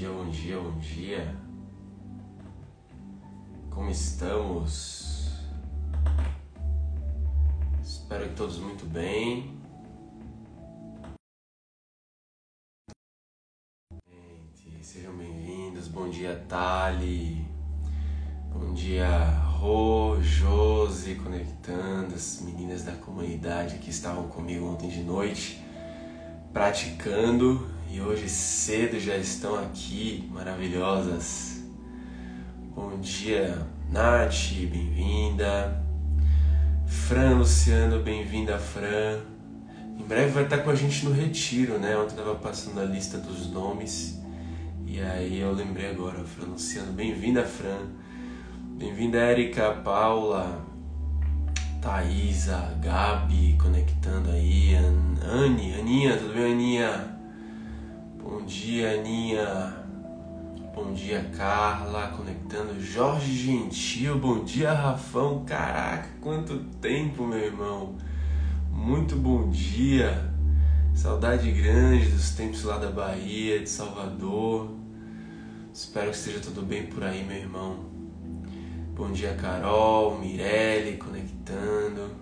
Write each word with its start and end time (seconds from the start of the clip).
dia, 0.00 0.08
bom 0.08 0.30
dia, 0.30 0.58
bom 0.58 0.78
dia. 0.78 1.36
Como 3.68 3.90
estamos? 3.90 5.44
Espero 7.82 8.28
que 8.30 8.34
todos 8.34 8.58
muito 8.60 8.86
bem. 8.86 9.60
Gente, 14.54 14.82
sejam 14.86 15.14
bem-vindos. 15.18 15.86
Bom 15.88 16.08
dia, 16.08 16.46
Tali. 16.48 17.44
Bom 18.54 18.72
dia, 18.72 19.06
Rô, 19.58 20.18
Josi, 20.22 21.16
conectando 21.16 22.14
as 22.14 22.40
meninas 22.40 22.84
da 22.84 22.92
comunidade 22.92 23.76
que 23.76 23.90
estavam 23.90 24.28
comigo 24.28 24.64
ontem 24.64 24.88
de 24.88 25.02
noite, 25.02 25.62
praticando 26.54 27.79
e 27.92 28.00
hoje 28.00 28.28
cedo 28.28 29.00
já 29.00 29.16
estão 29.16 29.56
aqui, 29.58 30.28
maravilhosas. 30.30 31.64
Bom 32.72 33.00
dia, 33.00 33.66
Nath, 33.90 34.52
bem-vinda. 34.70 35.82
Fran 36.86 37.38
Luciano, 37.38 38.00
bem-vinda, 38.00 38.58
Fran. 38.58 39.18
Em 39.98 40.04
breve 40.04 40.30
vai 40.30 40.44
estar 40.44 40.58
com 40.58 40.70
a 40.70 40.74
gente 40.74 41.04
no 41.04 41.12
retiro, 41.12 41.78
né? 41.78 41.96
Ontem 41.96 42.10
estava 42.10 42.36
passando 42.36 42.80
a 42.80 42.84
lista 42.84 43.18
dos 43.18 43.50
nomes 43.50 44.20
e 44.86 45.00
aí 45.00 45.40
eu 45.40 45.52
lembrei 45.52 45.90
agora, 45.90 46.22
Fran 46.22 46.46
Luciano, 46.46 46.92
bem-vinda, 46.92 47.44
Fran. 47.44 47.88
Bem-vinda, 48.78 49.18
Érica, 49.18 49.72
Paula, 49.72 50.64
Thaisa, 51.82 52.78
Gabi, 52.80 53.58
conectando 53.60 54.30
aí, 54.30 54.76
Anne, 54.76 55.74
Aninha, 55.74 56.16
tudo 56.16 56.34
bem, 56.34 56.52
Aninha? 56.52 57.19
Bom 58.30 58.42
dia, 58.42 58.92
Aninha. 58.92 59.74
Bom 60.72 60.92
dia, 60.92 61.28
Carla. 61.36 62.12
Conectando. 62.16 62.80
Jorge 62.80 63.34
Gentil. 63.34 64.20
Bom 64.20 64.44
dia, 64.44 64.72
Rafão. 64.72 65.44
Caraca, 65.44 66.08
quanto 66.20 66.60
tempo, 66.80 67.26
meu 67.26 67.40
irmão. 67.40 67.96
Muito 68.70 69.16
bom 69.16 69.50
dia. 69.50 70.32
Saudade 70.94 71.50
grande 71.50 72.06
dos 72.06 72.30
tempos 72.30 72.62
lá 72.62 72.78
da 72.78 72.88
Bahia, 72.88 73.58
de 73.58 73.68
Salvador. 73.68 74.76
Espero 75.74 76.12
que 76.12 76.16
esteja 76.16 76.38
tudo 76.38 76.62
bem 76.62 76.86
por 76.86 77.02
aí, 77.02 77.24
meu 77.24 77.36
irmão. 77.36 77.80
Bom 78.94 79.10
dia, 79.10 79.34
Carol, 79.34 80.16
Mirelle, 80.20 80.98
conectando. 80.98 82.12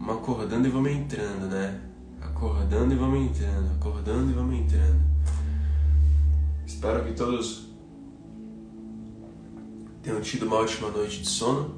Vamos 0.00 0.16
acordando 0.16 0.66
e 0.66 0.70
vamos 0.72 0.90
entrando, 0.90 1.46
né? 1.46 1.80
Acordando 2.20 2.92
e 2.92 2.96
vamos 2.96 3.20
entrando, 3.20 3.72
acordando 3.76 4.30
e 4.32 4.34
vamos 4.34 4.56
entrando. 4.56 5.07
Espero 6.68 7.02
que 7.02 7.14
todos 7.14 7.66
tenham 10.02 10.20
tido 10.20 10.44
uma 10.44 10.56
ótima 10.56 10.90
noite 10.90 11.22
de 11.22 11.26
sono. 11.26 11.74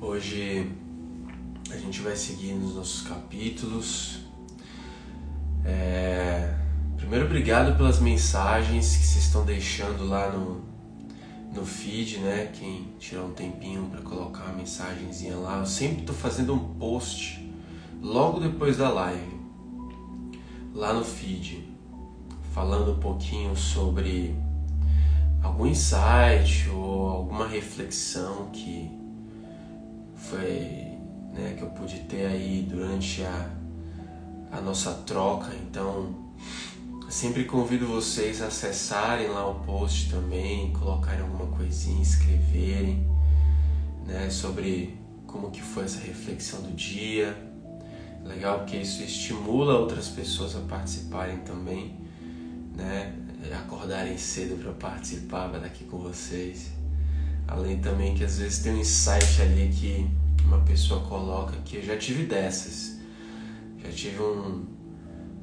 Hoje 0.00 0.72
a 1.70 1.76
gente 1.76 2.00
vai 2.00 2.16
seguir 2.16 2.54
nos 2.54 2.74
nossos 2.74 3.02
capítulos. 3.02 4.20
É... 5.66 6.56
Primeiro, 6.96 7.26
obrigado 7.26 7.76
pelas 7.76 8.00
mensagens 8.00 8.96
que 8.96 9.04
vocês 9.04 9.26
estão 9.26 9.44
deixando 9.44 10.08
lá 10.08 10.32
no, 10.32 10.64
no 11.54 11.64
feed, 11.64 12.20
né? 12.20 12.46
Quem 12.46 12.94
tirar 12.98 13.24
um 13.24 13.32
tempinho 13.32 13.84
para 13.90 14.00
colocar 14.00 14.44
uma 14.44 14.54
mensagenzinha 14.54 15.36
lá. 15.36 15.58
Eu 15.58 15.66
sempre 15.66 16.00
estou 16.00 16.16
fazendo 16.16 16.54
um 16.54 16.74
post 16.78 17.38
logo 18.00 18.40
depois 18.40 18.78
da 18.78 18.88
live, 18.88 19.36
lá 20.74 20.94
no 20.94 21.04
feed 21.04 21.65
falando 22.56 22.92
um 22.92 22.98
pouquinho 22.98 23.54
sobre 23.54 24.34
algum 25.42 25.66
insight 25.66 26.70
ou 26.70 27.10
alguma 27.10 27.46
reflexão 27.46 28.48
que 28.50 28.90
foi 30.14 30.96
né, 31.34 31.54
que 31.54 31.62
eu 31.62 31.68
pude 31.68 31.98
ter 32.04 32.24
aí 32.24 32.66
durante 32.66 33.22
a, 33.22 33.50
a 34.50 34.60
nossa 34.62 34.90
troca. 35.04 35.54
Então, 35.54 36.14
sempre 37.10 37.44
convido 37.44 37.86
vocês 37.86 38.40
a 38.40 38.46
acessarem 38.46 39.28
lá 39.28 39.46
o 39.46 39.56
post 39.56 40.08
também, 40.08 40.72
colocarem 40.72 41.20
alguma 41.20 41.54
coisinha, 41.54 42.00
escreverem 42.00 43.06
né, 44.06 44.30
sobre 44.30 44.98
como 45.26 45.50
que 45.50 45.60
foi 45.60 45.84
essa 45.84 46.00
reflexão 46.00 46.62
do 46.62 46.72
dia. 46.72 47.36
Legal 48.24 48.60
porque 48.60 48.78
isso 48.78 49.02
estimula 49.02 49.78
outras 49.78 50.08
pessoas 50.08 50.56
a 50.56 50.60
participarem 50.60 51.40
também 51.40 52.05
né? 52.76 53.12
Acordarem 53.52 54.18
cedo 54.18 54.60
para 54.62 54.72
participar, 54.72 55.48
para 55.48 55.66
aqui 55.66 55.84
com 55.84 55.98
vocês. 55.98 56.72
Além 57.48 57.78
também 57.78 58.14
que 58.14 58.24
às 58.24 58.38
vezes 58.38 58.58
tem 58.58 58.72
um 58.72 58.80
insight 58.80 59.40
ali 59.40 59.68
que 59.68 60.06
uma 60.44 60.58
pessoa 60.60 61.00
coloca 61.02 61.56
que 61.64 61.76
eu 61.76 61.82
já 61.82 61.96
tive 61.96 62.24
dessas. 62.24 62.96
Já 63.82 63.90
tive 63.90 64.20
um. 64.20 64.64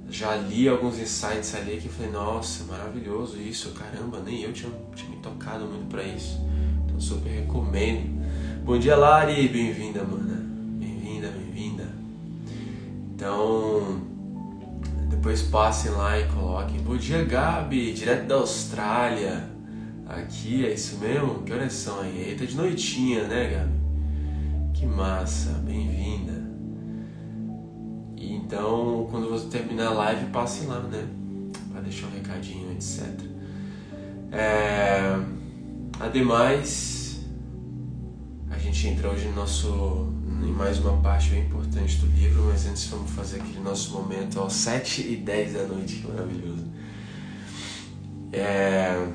Já 0.09 0.35
li 0.35 0.67
alguns 0.67 0.99
insights 0.99 1.55
ali 1.55 1.77
que 1.77 1.87
falei, 1.87 2.11
nossa, 2.11 2.65
maravilhoso 2.65 3.39
isso, 3.39 3.71
caramba, 3.71 4.19
nem 4.19 4.41
eu 4.41 4.51
tinha, 4.51 4.71
tinha 4.93 5.09
me 5.09 5.17
tocado 5.17 5.65
muito 5.65 5.87
para 5.87 6.03
isso. 6.03 6.39
Então 6.85 6.99
super 6.99 7.29
recomendo. 7.29 8.21
Bom 8.65 8.77
dia, 8.77 8.95
Lari, 8.95 9.47
bem-vinda, 9.47 10.03
mana. 10.03 10.43
Bem-vinda, 10.77 11.29
bem-vinda. 11.29 11.87
Então, 13.15 14.01
depois 15.23 15.41
passem 15.41 15.89
lá 15.91 16.19
e 16.19 16.27
coloquem. 16.27 16.81
Bom 16.81 16.97
dia, 16.97 17.23
Gabi, 17.23 17.93
direto 17.93 18.27
da 18.27 18.35
Austrália. 18.35 19.49
Aqui, 20.05 20.65
é 20.65 20.73
isso 20.73 20.97
mesmo? 20.97 21.43
Que 21.43 21.53
horas 21.53 21.71
são 21.71 22.01
aí? 22.01 22.27
Eita, 22.27 22.45
de 22.45 22.57
noitinha, 22.57 23.25
né, 23.25 23.51
Gabi? 23.51 24.73
Que 24.73 24.85
massa, 24.85 25.51
bem-vinda. 25.63 26.43
Então, 28.17 29.07
quando 29.09 29.29
você 29.29 29.47
terminar 29.47 29.87
a 29.87 29.93
live, 29.93 30.25
passem 30.25 30.67
lá, 30.67 30.81
né? 30.81 31.07
Pra 31.71 31.79
deixar 31.79 32.07
um 32.07 32.11
recadinho, 32.11 32.73
etc. 32.73 33.07
É... 34.29 35.17
Ademais, 36.01 37.25
a 38.51 38.57
gente 38.57 38.89
entra 38.89 39.09
hoje 39.09 39.29
no 39.29 39.35
nosso 39.35 40.13
em 40.45 40.51
mais 40.51 40.79
uma 40.79 41.01
parte 41.01 41.29
bem 41.29 41.45
importante 41.45 41.97
do 41.97 42.07
livro, 42.07 42.43
mas 42.43 42.65
antes 42.65 42.85
vamos 42.87 43.11
fazer 43.11 43.39
aquele 43.39 43.59
nosso 43.59 43.91
momento 43.91 44.41
às 44.41 44.53
7 44.53 45.13
e 45.13 45.15
10 45.15 45.53
da 45.53 45.63
noite, 45.63 45.95
que 45.95 46.07
maravilhoso. 46.07 46.65
É, 48.31 49.07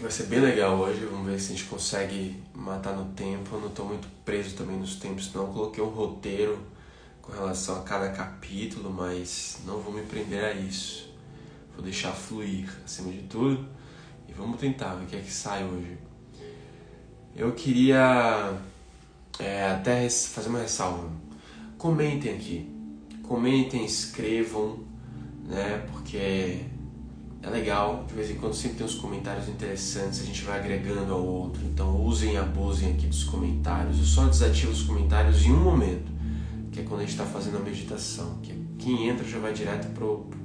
vai 0.00 0.10
ser 0.10 0.24
bem 0.24 0.40
legal 0.40 0.78
hoje, 0.78 1.04
vamos 1.04 1.26
ver 1.26 1.38
se 1.38 1.52
a 1.52 1.56
gente 1.56 1.68
consegue 1.68 2.42
matar 2.54 2.94
no 2.96 3.04
tempo. 3.12 3.56
Eu 3.56 3.60
não 3.60 3.68
estou 3.68 3.86
muito 3.86 4.08
preso 4.24 4.56
também 4.56 4.78
nos 4.78 4.96
tempos, 4.96 5.32
não. 5.34 5.42
Eu 5.42 5.52
coloquei 5.52 5.84
um 5.84 5.88
roteiro 5.88 6.58
com 7.20 7.32
relação 7.32 7.78
a 7.78 7.82
cada 7.82 8.10
capítulo, 8.10 8.90
mas 8.90 9.58
não 9.66 9.80
vou 9.80 9.92
me 9.92 10.02
prender 10.02 10.44
a 10.44 10.52
isso. 10.52 11.10
Vou 11.74 11.84
deixar 11.84 12.12
fluir 12.12 12.68
acima 12.84 13.12
de 13.12 13.22
tudo 13.24 13.66
e 14.26 14.32
vamos 14.32 14.58
tentar 14.58 14.94
ver 14.94 15.04
o 15.04 15.06
que 15.06 15.16
é 15.16 15.20
que 15.20 15.32
sai 15.32 15.62
hoje. 15.64 15.98
Eu 17.34 17.52
queria 17.52 18.56
é, 19.38 19.70
até 19.70 20.08
fazer 20.08 20.48
uma 20.48 20.60
ressalva. 20.60 21.10
Comentem 21.78 22.34
aqui. 22.34 22.70
Comentem, 23.22 23.84
escrevam, 23.84 24.80
né? 25.44 25.84
Porque 25.90 26.64
é 27.42 27.50
legal, 27.50 28.04
de 28.06 28.14
vez 28.14 28.30
em 28.30 28.34
quando 28.34 28.54
sempre 28.54 28.78
tem 28.78 28.86
uns 28.86 28.94
comentários 28.94 29.48
interessantes, 29.48 30.20
a 30.20 30.24
gente 30.24 30.42
vai 30.42 30.58
agregando 30.58 31.12
ao 31.12 31.24
outro. 31.24 31.62
Então 31.64 32.00
usem 32.02 32.34
e 32.34 32.36
abusem 32.36 32.92
aqui 32.92 33.06
dos 33.06 33.24
comentários. 33.24 33.98
Eu 33.98 34.04
só 34.04 34.26
desativo 34.26 34.72
os 34.72 34.82
comentários 34.82 35.44
em 35.44 35.52
um 35.52 35.62
momento, 35.62 36.10
que 36.72 36.80
é 36.80 36.82
quando 36.82 37.00
a 37.00 37.02
gente 37.02 37.12
está 37.12 37.24
fazendo 37.24 37.58
a 37.58 37.60
meditação. 37.60 38.38
Que 38.42 38.52
quem 38.78 39.08
entra 39.08 39.26
já 39.26 39.38
vai 39.38 39.52
direto 39.52 39.88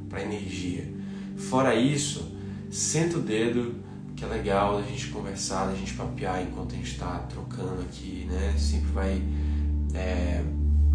para 0.09 0.19
a 0.19 0.23
energia. 0.23 0.91
Fora 1.37 1.75
isso, 1.75 2.31
senta 2.69 3.17
o 3.17 3.21
dedo 3.21 3.75
que 4.21 4.25
é 4.25 4.27
legal 4.27 4.77
a 4.77 4.83
gente 4.83 5.07
conversar, 5.07 5.67
a 5.67 5.73
gente 5.73 5.95
papear 5.95 6.43
enquanto 6.43 6.73
a 6.73 6.75
gente 6.75 6.91
está 6.91 7.17
trocando 7.27 7.81
aqui, 7.81 8.27
né? 8.29 8.53
Sempre 8.55 8.91
vai. 8.91 9.21
É, 9.95 10.43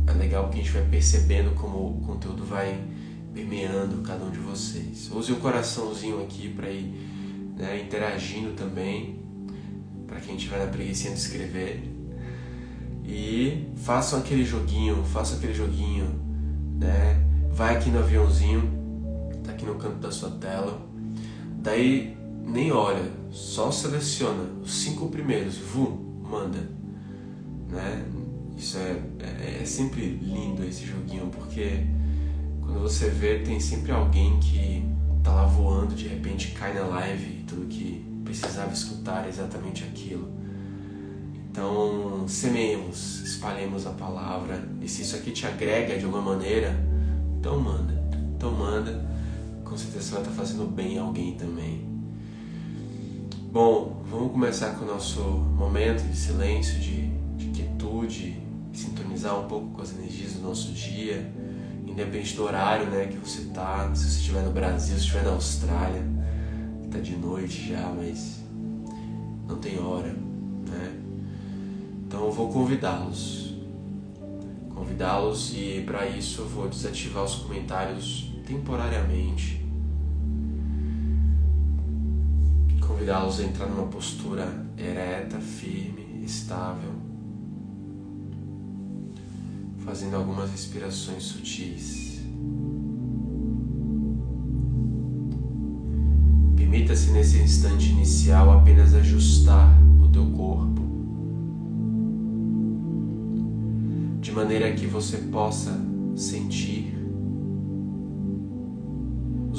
é 0.07 0.13
legal 0.13 0.49
que 0.49 0.61
a 0.61 0.63
gente 0.63 0.71
vai 0.71 0.85
percebendo 0.85 1.53
como 1.57 1.89
o 1.91 2.01
conteúdo 2.07 2.45
vai 2.45 2.81
permeando 3.35 4.01
cada 4.03 4.25
um 4.25 4.31
de 4.31 4.39
vocês. 4.39 5.11
Use 5.11 5.33
o 5.33 5.37
coraçãozinho 5.37 6.23
aqui 6.23 6.51
para 6.51 6.71
ir 6.71 6.95
né, 7.57 7.83
interagindo 7.83 8.53
também, 8.53 9.19
para 10.07 10.21
quem 10.21 10.37
tiver 10.37 10.65
na 10.65 10.71
preguiça 10.71 11.09
de 11.09 11.17
escrever. 11.17 11.83
E 13.05 13.67
façam 13.75 14.21
aquele 14.21 14.45
joguinho, 14.45 15.03
façam 15.03 15.39
aquele 15.39 15.53
joguinho, 15.53 16.15
né? 16.79 17.21
Vai 17.51 17.77
aqui 17.77 17.91
no 17.91 17.99
aviãozinho, 17.99 18.71
tá 19.43 19.51
aqui 19.51 19.67
no 19.67 19.75
canto 19.75 19.97
da 19.97 20.13
sua 20.13 20.31
tela. 20.31 20.81
Daí 21.59 22.16
nem 22.47 22.71
olha, 22.71 23.11
só 23.31 23.71
seleciona 23.71 24.45
os 24.63 24.73
cinco 24.73 25.09
primeiros, 25.09 25.59
vum, 25.59 26.23
manda. 26.23 26.71
Né? 27.69 28.05
Isso 28.57 28.79
é, 28.79 29.03
é, 29.21 29.63
é, 29.63 29.65
sempre 29.65 30.07
lindo 30.23 30.65
esse 30.65 30.87
joguinho, 30.87 31.27
porque 31.27 31.85
quando 32.61 32.81
você 32.81 33.11
vê, 33.11 33.41
tem 33.41 33.61
sempre 33.61 33.93
alguém 33.93 34.39
que 34.39 34.85
tá 35.23 35.35
lá 35.35 35.45
voando, 35.45 35.95
de 35.95 36.07
repente 36.07 36.53
cai 36.53 36.73
na 36.73 36.87
live 36.87 37.41
e 37.41 37.43
tudo 37.43 37.67
que 37.67 38.05
precisava 38.25 38.73
escutar 38.73 39.27
é 39.27 39.29
exatamente 39.29 39.85
aquilo. 39.85 40.29
Então, 41.51 42.27
semeemos, 42.29 43.23
espalhemos 43.23 43.87
a 43.87 43.91
palavra. 43.91 44.63
E 44.81 44.89
se 44.89 45.03
isso 45.03 45.17
aqui 45.17 45.31
te 45.31 45.47
agrega 45.47 45.99
de 45.99 46.05
alguma 46.05 46.23
maneira, 46.23 46.77
então 47.39 47.59
manda. 47.59 47.95
Então 48.37 48.53
manda. 48.53 49.05
Com 49.65 49.77
certeza 49.77 50.05
você 50.05 50.13
vai 50.13 50.23
estar 50.23 50.35
fazendo 50.35 50.67
bem 50.67 50.99
a 50.99 51.03
alguém 51.03 51.35
também. 51.35 51.86
Bom, 53.51 54.03
vamos 54.11 54.33
começar 54.33 54.75
com 54.75 54.85
o 54.85 54.89
nosso 54.89 55.21
momento 55.21 56.03
de 56.03 56.17
silêncio, 56.17 56.79
de, 56.79 57.09
de 57.37 57.47
quietude, 57.51 58.39
sintonizar 58.73 59.39
um 59.39 59.47
pouco 59.47 59.69
com 59.69 59.81
as 59.81 59.95
energias 59.95 60.35
do 60.35 60.43
nosso 60.43 60.73
dia, 60.73 61.33
independente 61.87 62.37
do 62.37 62.43
horário 62.43 62.87
né, 62.91 63.07
que 63.07 63.17
você 63.17 63.43
está, 63.43 63.89
se 63.95 64.05
você 64.05 64.19
estiver 64.19 64.43
no 64.43 64.51
Brasil, 64.51 64.97
se 64.97 65.01
estiver 65.01 65.25
na 65.25 65.31
Austrália, 65.31 66.03
está 66.85 66.99
de 66.99 67.17
noite 67.17 67.69
já, 67.71 67.89
mas 67.97 68.41
não 69.49 69.57
tem 69.57 69.79
hora, 69.79 70.15
né? 70.69 71.01
Então 72.07 72.27
eu 72.27 72.33
vou 72.33 72.53
convidá-los, 72.53 73.55
convidá-los 74.75 75.55
e 75.55 75.83
para 75.87 76.07
isso 76.07 76.43
eu 76.43 76.49
vou 76.49 76.69
desativar 76.69 77.25
os 77.25 77.37
comentários 77.37 78.33
temporariamente, 78.47 79.66
convidá-los 82.97 83.41
a 83.41 83.45
entrar 83.45 83.69
numa 83.69 83.89
postura 83.89 84.49
ereta, 84.79 85.39
firme, 85.39 86.25
estável, 86.25 86.95
fazendo 89.85 90.17
algumas 90.17 90.51
respirações 90.51 91.25
sutis. 91.25 92.23
Permita-se 96.57 97.11
nesse 97.11 97.39
instante 97.39 97.91
inicial 97.91 98.51
apenas 98.51 98.95
ajustar 98.95 99.79
o 100.03 100.09
teu 100.09 100.31
corpo 100.31 100.81
de 104.23 104.33
maneira 104.33 104.73
que 104.73 104.87
você 104.87 105.19
possa 105.19 105.79
sentir 106.17 106.86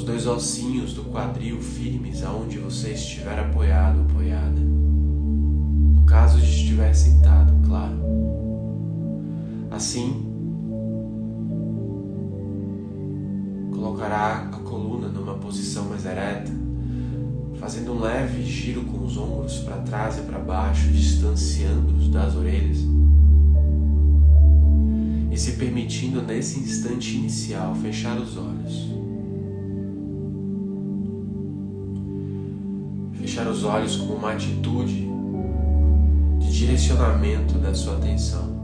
dois 0.07 0.25
ossinhos 0.25 0.93
do 0.93 1.03
quadril 1.03 1.61
firmes 1.61 2.23
aonde 2.23 2.57
você 2.59 2.91
estiver 2.91 3.37
apoiado, 3.37 3.99
apoiada. 4.09 4.57
No 4.57 6.03
caso 6.05 6.39
de 6.39 6.49
estiver 6.49 6.93
sentado, 6.93 7.53
claro. 7.67 7.97
Assim, 9.69 10.25
colocará 13.69 14.49
a 14.53 14.59
coluna 14.59 15.09
numa 15.09 15.33
posição 15.33 15.89
mais 15.89 16.05
ereta, 16.05 16.53
fazendo 17.59 17.91
um 17.91 17.99
leve 17.99 18.45
giro 18.45 18.83
com 18.83 19.03
os 19.03 19.17
ombros 19.17 19.57
para 19.59 19.75
trás 19.79 20.19
e 20.19 20.21
para 20.21 20.39
baixo, 20.39 20.87
distanciando-os 20.89 22.07
das 22.07 22.33
orelhas. 22.33 22.77
E 25.29 25.37
se 25.37 25.51
permitindo 25.57 26.21
nesse 26.21 26.61
instante 26.61 27.17
inicial 27.17 27.75
fechar 27.75 28.17
os 28.17 28.37
olhos. 28.37 29.06
Os 33.57 33.63
olhos 33.63 33.95
com 33.95 34.13
uma 34.13 34.33
atitude 34.33 35.09
de 36.37 36.51
direcionamento 36.51 37.57
da 37.57 37.73
sua 37.73 37.97
atenção. 37.97 38.55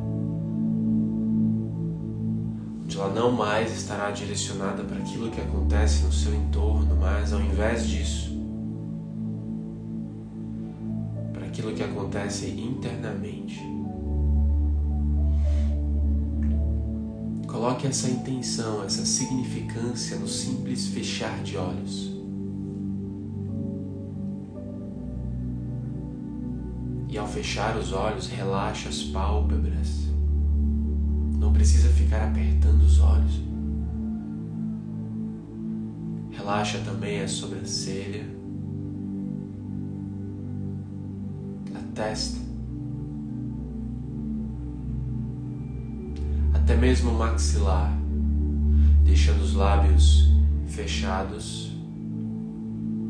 Onde 2.84 2.96
ela 2.96 3.12
não 3.12 3.32
mais 3.32 3.76
estará 3.76 4.12
direcionada 4.12 4.84
para 4.84 4.98
aquilo 4.98 5.32
que 5.32 5.42
acontece 5.42 6.04
no 6.04 6.14
seu 6.14 6.36
entorno, 6.36 6.96
mas 6.96 7.34
ao 7.34 7.42
invés 7.42 7.88
disso, 7.88 8.38
para 11.34 11.48
aquilo 11.48 11.74
que 11.74 11.82
acontece 11.82 12.52
internamente. 12.52 13.60
Coloque 17.48 17.88
essa 17.88 18.12
intenção, 18.12 18.84
essa 18.84 19.04
significância 19.08 20.18
no 20.18 20.28
simples 20.28 20.86
fechar 20.86 21.42
de 21.42 21.58
olhos. 21.58 22.13
Fechar 27.34 27.76
os 27.76 27.92
olhos, 27.92 28.28
relaxa 28.28 28.90
as 28.90 29.02
pálpebras. 29.06 30.08
Não 31.40 31.52
precisa 31.52 31.90
ficar 31.90 32.28
apertando 32.28 32.84
os 32.84 33.00
olhos. 33.00 33.42
Relaxa 36.32 36.78
também 36.86 37.22
a 37.22 37.28
sobrancelha, 37.28 38.24
a 41.74 41.80
testa, 41.96 42.40
até 46.54 46.76
mesmo 46.76 47.12
o 47.12 47.18
maxilar, 47.18 47.98
deixando 49.04 49.42
os 49.42 49.56
lábios 49.56 50.30
fechados, 50.68 51.76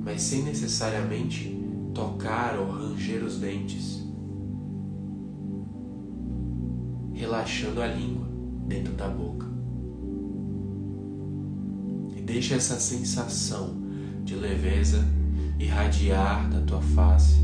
mas 0.05 0.21
sem 0.21 0.43
necessariamente 0.43 1.59
tocar 1.93 2.57
ou 2.57 2.71
ranger 2.71 3.23
os 3.23 3.37
dentes, 3.37 4.02
relaxando 7.23 7.81
a 7.81 7.87
língua 7.87 8.27
dentro 8.67 8.93
da 8.93 9.07
boca. 9.07 9.47
E 12.15 12.21
deixa 12.21 12.55
essa 12.55 12.77
sensação 12.79 13.81
de 14.25 14.35
leveza 14.35 15.07
irradiar 15.57 16.49
da 16.49 16.59
tua 16.61 16.81
face 16.81 17.39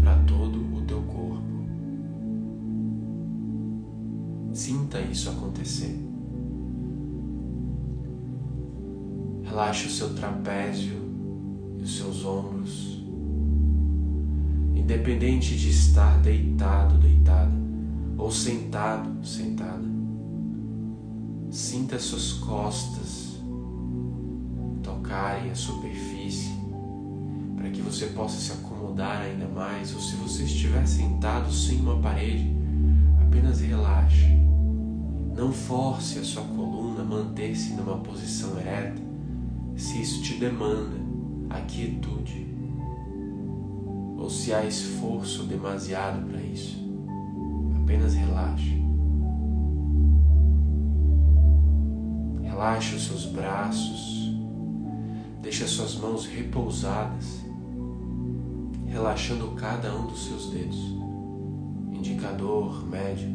para 0.00 0.16
todo 0.24 0.58
o 0.76 0.82
teu 0.82 1.00
corpo. 1.02 1.42
Sinta 4.52 5.00
isso 5.00 5.30
acontecer. 5.30 5.98
Relaxe 9.44 9.86
o 9.86 9.90
seu 9.90 10.14
trapézio 10.14 11.00
e 11.78 11.82
os 11.82 11.96
seus 11.96 12.24
ombros 12.24 13.02
independente 14.74 15.56
de 15.56 15.70
estar 15.70 16.20
deitado, 16.20 16.98
deitada, 16.98 17.63
ou 18.16 18.30
sentado, 18.30 19.24
sentada. 19.24 19.84
Sinta 21.50 21.98
suas 21.98 22.32
costas 22.34 23.34
tocarem 24.82 25.50
a 25.50 25.54
superfície 25.54 26.52
para 27.56 27.70
que 27.70 27.80
você 27.80 28.06
possa 28.06 28.38
se 28.38 28.52
acomodar 28.52 29.22
ainda 29.22 29.46
mais, 29.48 29.94
ou 29.94 30.00
se 30.00 30.16
você 30.16 30.42
estiver 30.42 30.86
sentado 30.86 31.52
sem 31.52 31.80
uma 31.80 31.98
parede, 31.98 32.54
apenas 33.22 33.60
relaxe. 33.60 34.26
Não 35.34 35.52
force 35.52 36.18
a 36.18 36.24
sua 36.24 36.42
coluna 36.42 37.02
a 37.02 37.04
manter-se 37.04 37.72
numa 37.72 37.98
posição 37.98 38.58
ereta, 38.58 39.02
se 39.76 40.02
isso 40.02 40.22
te 40.22 40.34
demanda 40.34 40.96
a 41.50 41.60
quietude 41.62 42.46
ou 44.18 44.30
se 44.30 44.54
há 44.54 44.64
esforço 44.64 45.44
demasiado 45.44 46.26
para 46.26 46.40
isso. 46.40 46.83
Apenas 47.94 48.14
relaxe. 48.14 48.82
Relaxe 52.42 52.96
os 52.96 53.06
seus 53.06 53.26
braços, 53.26 54.34
deixe 55.40 55.62
as 55.62 55.70
suas 55.70 55.94
mãos 55.94 56.26
repousadas, 56.26 57.44
relaxando 58.84 59.52
cada 59.52 59.94
um 59.94 60.08
dos 60.08 60.26
seus 60.26 60.50
dedos. 60.50 60.76
Indicador, 61.92 62.84
médio, 62.84 63.28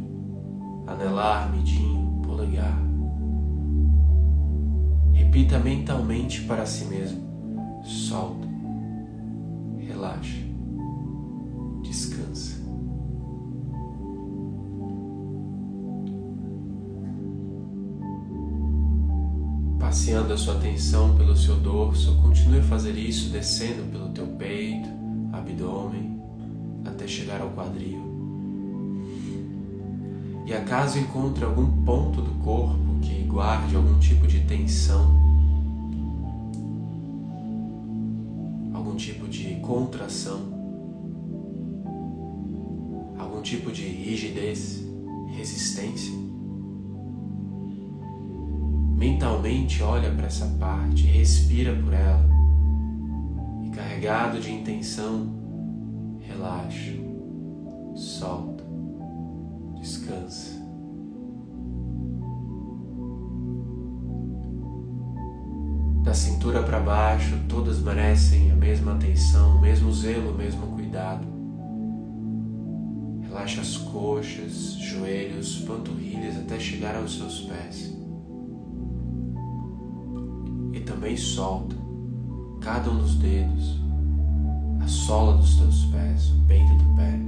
anelar, 0.85 1.49
midinho, 1.53 2.21
polegar. 2.21 2.81
Repita 5.13 5.57
mentalmente 5.57 6.41
para 6.41 6.65
si 6.65 6.83
mesmo: 6.83 7.81
solta, 7.85 8.45
relaxa 9.77 10.48
Passeando 20.09 20.33
a 20.33 20.37
sua 20.37 20.55
atenção 20.55 21.15
pelo 21.15 21.37
seu 21.37 21.55
dorso, 21.57 22.15
continue 22.15 22.61
a 22.61 22.63
fazer 22.63 22.97
isso 22.97 23.29
descendo 23.29 23.91
pelo 23.91 24.09
teu 24.09 24.25
peito, 24.25 24.89
abdômen, 25.31 26.19
até 26.83 27.07
chegar 27.07 27.39
ao 27.41 27.51
quadril. 27.51 28.01
E 30.47 30.51
acaso 30.51 30.97
encontre 30.97 31.45
algum 31.45 31.83
ponto 31.85 32.23
do 32.23 32.31
corpo 32.43 32.99
que 33.03 33.21
guarde 33.25 33.75
algum 33.75 33.99
tipo 33.99 34.25
de 34.25 34.39
tensão, 34.45 35.15
algum 38.73 38.95
tipo 38.95 39.27
de 39.27 39.59
contração, 39.61 40.41
algum 43.15 43.43
tipo 43.43 43.71
de 43.71 43.83
rigidez, 43.83 44.83
resistência. 45.37 46.28
Mentalmente 49.19 49.83
olha 49.83 50.09
para 50.11 50.27
essa 50.27 50.45
parte, 50.57 51.05
respira 51.05 51.75
por 51.75 51.91
ela 51.91 52.25
e 53.65 53.69
carregado 53.69 54.39
de 54.39 54.49
intenção, 54.49 55.27
relaxa, 56.21 56.93
solta, 57.97 58.63
descansa. 59.77 60.57
Da 66.01 66.13
cintura 66.13 66.63
para 66.63 66.79
baixo, 66.79 67.37
todas 67.49 67.81
merecem 67.81 68.49
a 68.51 68.55
mesma 68.55 68.93
atenção, 68.93 69.57
o 69.57 69.59
mesmo 69.59 69.91
zelo, 69.91 70.31
o 70.31 70.37
mesmo 70.37 70.65
cuidado. 70.67 71.27
Relaxa 73.23 73.59
as 73.59 73.75
coxas, 73.75 74.75
joelhos, 74.75 75.59
panturrilhas 75.67 76.37
até 76.37 76.57
chegar 76.57 76.95
aos 76.95 77.17
seus 77.17 77.41
pés. 77.41 77.98
Também 80.99 81.15
solta 81.15 81.77
cada 82.59 82.91
um 82.91 82.97
dos 82.97 83.15
dedos, 83.15 83.79
a 84.81 84.87
sola 84.87 85.37
dos 85.37 85.55
teus 85.55 85.85
pés, 85.85 86.29
o 86.31 86.45
peito 86.45 86.75
do 86.75 86.95
pé. 86.97 87.19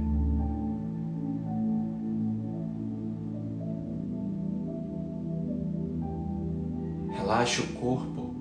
Relaxa 7.16 7.62
o 7.62 7.66
corpo 7.68 8.34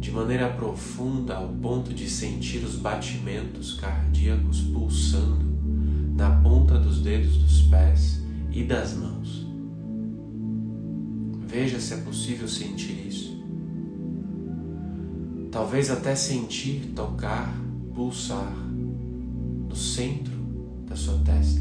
de 0.00 0.10
maneira 0.10 0.48
profunda 0.48 1.36
ao 1.36 1.48
ponto 1.48 1.92
de 1.92 2.08
sentir 2.08 2.64
os 2.64 2.76
batimentos 2.76 3.74
cardíacos 3.74 4.62
pulsando 4.62 5.44
na 6.16 6.30
ponta 6.40 6.78
dos 6.78 7.02
dedos 7.02 7.36
dos 7.36 7.60
pés 7.62 8.22
e 8.50 8.64
das 8.64 8.94
mãos. 8.94 9.46
Veja 11.46 11.78
se 11.78 11.92
é 11.92 11.98
possível 11.98 12.48
sentir 12.48 13.06
isso. 13.06 13.27
Talvez 15.58 15.90
até 15.90 16.14
sentir, 16.14 16.92
tocar, 16.94 17.52
pulsar 17.92 18.56
no 19.68 19.74
centro 19.74 20.32
da 20.86 20.94
sua 20.94 21.18
testa. 21.24 21.60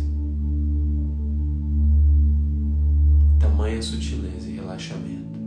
Tamanha 3.40 3.82
sutileza 3.82 4.52
e 4.52 4.54
relaxamento. 4.58 5.40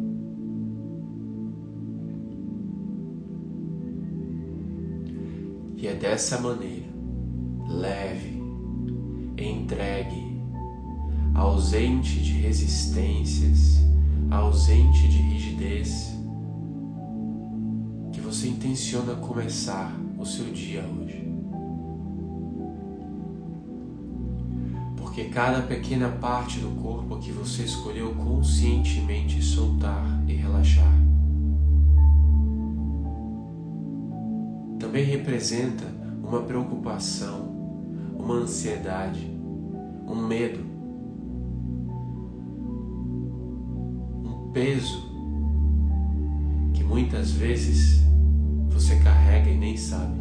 E 5.77 5.87
é 5.87 5.95
dessa 5.95 6.41
maneira, 6.41 6.89
leve, 7.69 8.43
entregue, 9.39 10.43
ausente 11.37 12.21
de 12.21 12.33
resistências, 12.33 13.77
ausente 14.29 15.07
de 15.07 15.19
rigidez, 15.19 16.20
você 18.41 18.49
intenciona 18.49 19.15
começar 19.17 19.95
o 20.19 20.25
seu 20.25 20.47
dia 20.47 20.83
hoje. 20.83 21.31
Porque 24.97 25.25
cada 25.25 25.61
pequena 25.61 26.09
parte 26.09 26.59
do 26.59 26.71
corpo 26.81 27.19
que 27.19 27.31
você 27.33 27.65
escolheu 27.65 28.15
conscientemente 28.15 29.43
soltar 29.43 30.25
e 30.27 30.33
relaxar 30.33 30.91
também 34.79 35.05
representa 35.05 35.85
uma 36.23 36.41
preocupação, 36.41 37.45
uma 38.19 38.37
ansiedade, 38.37 39.31
um 40.07 40.17
medo, 40.17 40.65
um 44.25 44.51
peso 44.51 45.11
que 46.73 46.83
muitas 46.83 47.33
vezes 47.33 48.09
você 48.81 48.97
carrega 48.97 49.51
e 49.51 49.59
nem 49.59 49.77
sabe. 49.77 50.19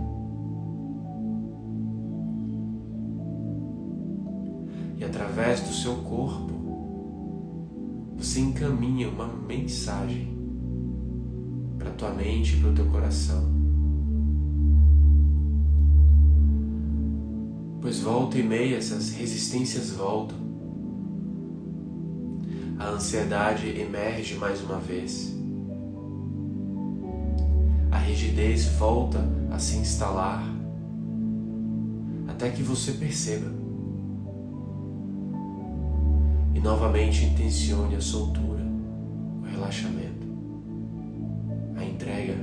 E 4.98 5.04
através 5.06 5.62
do 5.62 5.74
seu 5.74 5.96
corpo, 5.98 6.54
você 8.18 8.42
encaminha 8.42 9.08
uma 9.08 9.28
mensagem 9.28 10.38
para 11.78 11.92
tua 11.92 12.12
mente 12.12 12.58
e 12.58 12.60
para 12.60 12.70
o 12.70 12.74
teu 12.74 12.86
coração. 12.88 13.58
pois 17.82 18.02
volta 18.02 18.38
e 18.38 18.44
meia 18.44 18.76
essas 18.76 19.12
resistências 19.12 19.92
voltam. 19.92 20.38
A 22.78 22.90
ansiedade 22.90 23.70
emerge 23.80 24.36
mais 24.36 24.62
uma 24.62 24.78
vez. 24.78 25.39
Rigidez 28.40 28.66
volta 28.78 29.20
a 29.52 29.60
se 29.60 29.78
instalar 29.78 30.42
até 32.28 32.50
que 32.50 32.64
você 32.64 32.94
perceba 32.94 33.52
e 36.56 36.60
novamente 36.60 37.26
intencione 37.26 37.96
a 37.96 38.02
soltura, 38.02 38.64
o 39.42 39.46
relaxamento, 39.46 40.26
a 41.76 41.84
entrega. 41.84 42.36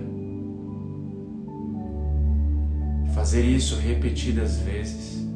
Fazer 3.15 3.45
isso 3.45 3.77
repetidas 3.77 4.59
vezes 4.59 5.27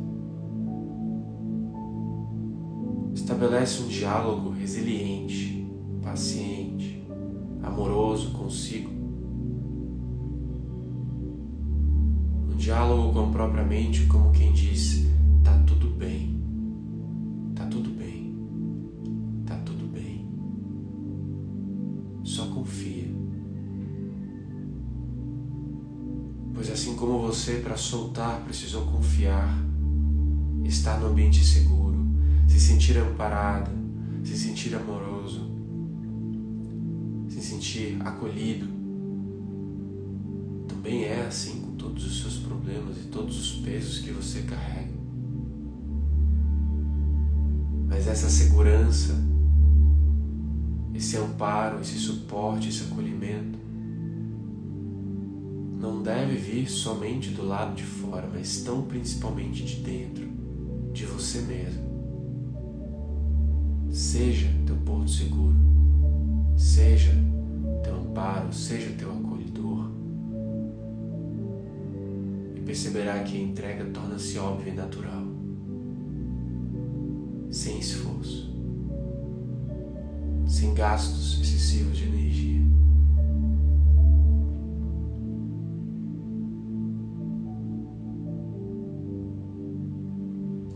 estabelece 3.15 3.83
um 3.83 3.89
diálogo 3.89 4.51
resiliente, 4.51 5.67
paciente, 6.03 7.03
amoroso 7.63 8.33
consigo. 8.33 9.00
Diálogo 12.61 13.13
com 13.13 13.33
propriamente 13.33 14.07
como 14.07 14.31
quem 14.31 14.53
diz: 14.53 15.07
tá 15.43 15.53
tudo 15.67 15.89
bem, 15.89 16.41
tá 17.55 17.67
tudo 17.67 17.91
bem, 17.91 18.35
tá 19.47 19.57
tudo 19.65 19.87
bem. 19.93 20.27
Só 22.23 22.47
confia. 22.47 23.09
Pois 26.55 26.71
assim 26.71 26.95
como 26.95 27.21
você, 27.21 27.57
para 27.57 27.77
soltar, 27.77 28.43
precisou 28.45 28.83
confiar, 28.83 29.59
estar 30.65 31.01
no 31.01 31.07
ambiente 31.09 31.45
seguro 31.45 31.81
se 32.51 32.59
sentir 32.59 32.99
amparado, 32.99 33.71
se 34.25 34.37
sentir 34.37 34.75
amoroso, 34.75 35.49
se 37.29 37.41
sentir 37.41 37.97
acolhido. 38.01 38.67
Também 40.67 41.05
é 41.05 41.25
assim 41.29 41.61
com 41.61 41.77
todos 41.77 42.05
os 42.05 42.21
seus 42.21 42.39
problemas 42.71 42.99
e 42.99 43.09
todos 43.09 43.39
os 43.39 43.61
pesos 43.61 43.99
que 43.99 44.13
você 44.13 44.43
carrega. 44.43 45.01
Mas 47.89 48.07
essa 48.07 48.31
segurança, 48.31 49.15
esse 50.95 51.17
amparo, 51.17 51.81
esse 51.81 51.99
suporte, 51.99 52.69
esse 52.69 52.85
acolhimento, 52.85 53.59
não 55.81 56.03
deve 56.03 56.37
vir 56.37 56.71
somente 56.71 57.31
do 57.31 57.45
lado 57.45 57.75
de 57.75 57.83
fora, 57.83 58.29
mas 58.33 58.63
tão 58.63 58.83
principalmente 58.83 59.65
de 59.65 59.77
dentro, 59.77 60.29
de 60.93 61.05
você 61.07 61.41
mesmo. 61.41 61.91
Seja 63.91 64.49
teu 64.65 64.77
porto 64.77 65.11
seguro, 65.11 65.57
seja 66.57 67.13
teu 67.83 67.97
amparo, 67.97 68.53
seja 68.53 68.95
teu 68.97 69.11
acolhedor. 69.11 69.30
Perceberá 72.71 73.21
que 73.25 73.37
a 73.37 73.41
entrega 73.41 73.85
torna-se 73.87 74.39
óbvia 74.39 74.71
e 74.71 74.77
natural, 74.77 75.25
sem 77.51 77.81
esforço, 77.81 78.49
sem 80.47 80.73
gastos 80.73 81.41
excessivos 81.41 81.99
de 81.99 82.05
energia. 82.05 82.63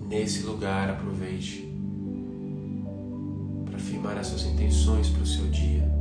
Nesse 0.08 0.42
lugar, 0.42 0.90
aproveite 0.90 1.72
afirmar 3.72 4.18
as 4.18 4.26
suas 4.26 4.46
intenções 4.46 5.10
para 5.10 5.22
o 5.22 5.26
seu 5.26 5.46
dia. 5.46 5.93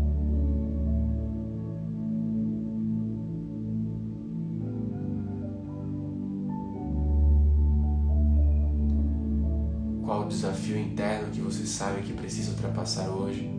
Desafio 10.74 10.80
interno 10.80 11.30
que 11.30 11.42
você 11.42 11.66
sabe 11.66 12.02
que 12.02 12.14
precisa 12.14 12.52
ultrapassar 12.52 13.10
hoje? 13.10 13.50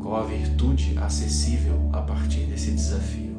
Qual 0.00 0.16
a 0.16 0.24
virtude 0.24 0.96
acessível 0.98 1.90
a 1.92 2.02
partir 2.02 2.46
desse 2.46 2.70
desafio? 2.70 3.30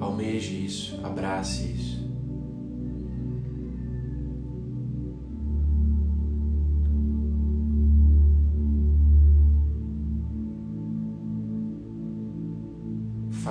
Almeje 0.00 0.64
isso, 0.64 0.98
abrace 1.04 1.69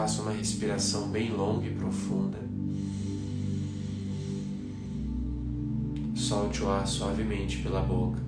Faça 0.09 0.23
uma 0.23 0.31
respiração 0.31 1.07
bem 1.09 1.29
longa 1.29 1.67
e 1.67 1.75
profunda. 1.75 2.39
Solte 6.15 6.63
o 6.63 6.67
ar 6.67 6.87
suavemente 6.87 7.59
pela 7.59 7.79
boca. 7.81 8.19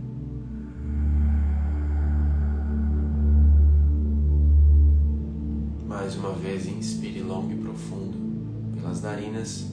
Mais 5.87 6.15
uma 6.17 6.33
vez, 6.33 6.67
inspire 6.67 7.23
longo 7.23 7.51
e 7.51 7.55
profundo 7.55 8.15
pelas 8.75 9.01
narinas. 9.01 9.71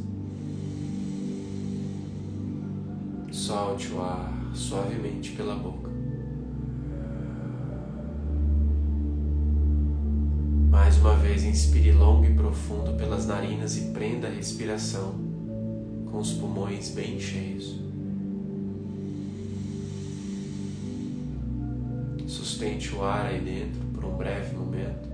Solte 3.30 3.92
o 3.92 4.00
ar 4.00 4.32
suavemente 4.54 5.32
pela 5.32 5.56
boca. 5.56 5.97
Vez, 11.38 11.44
inspire 11.44 11.92
longo 11.92 12.24
e 12.24 12.34
profundo 12.34 12.94
pelas 12.94 13.24
narinas 13.24 13.76
e 13.76 13.92
prenda 13.92 14.26
a 14.26 14.30
respiração 14.30 15.14
com 16.10 16.18
os 16.18 16.32
pulmões 16.32 16.90
bem 16.90 17.20
cheios. 17.20 17.78
Sustente 22.26 22.92
o 22.92 23.04
ar 23.04 23.26
aí 23.26 23.40
dentro 23.40 23.80
por 23.94 24.04
um 24.04 24.16
breve 24.16 24.56
momento. 24.56 25.07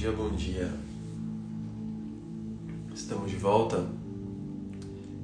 Dia, 0.00 0.12
bom 0.12 0.30
dia. 0.30 0.72
Estamos 2.94 3.30
de 3.30 3.36
volta. 3.36 3.86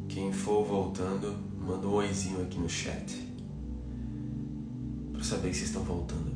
Quem 0.07 0.31
for 0.31 0.67
voltando, 0.67 1.35
manda 1.59 1.89
um 1.89 1.95
oizinho 1.95 2.43
aqui 2.43 2.59
no 2.59 2.69
chat. 2.69 3.27
Para 5.15 5.25
saber 5.25 5.49
que 5.49 5.57
vocês 5.57 5.71
estão 5.71 5.83
voltando. 5.83 6.31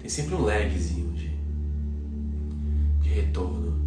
Tem 0.00 0.10
sempre 0.10 0.34
um 0.34 0.40
lagzinho 0.40 1.12
de, 1.12 1.30
de 3.02 3.08
retorno 3.08 3.80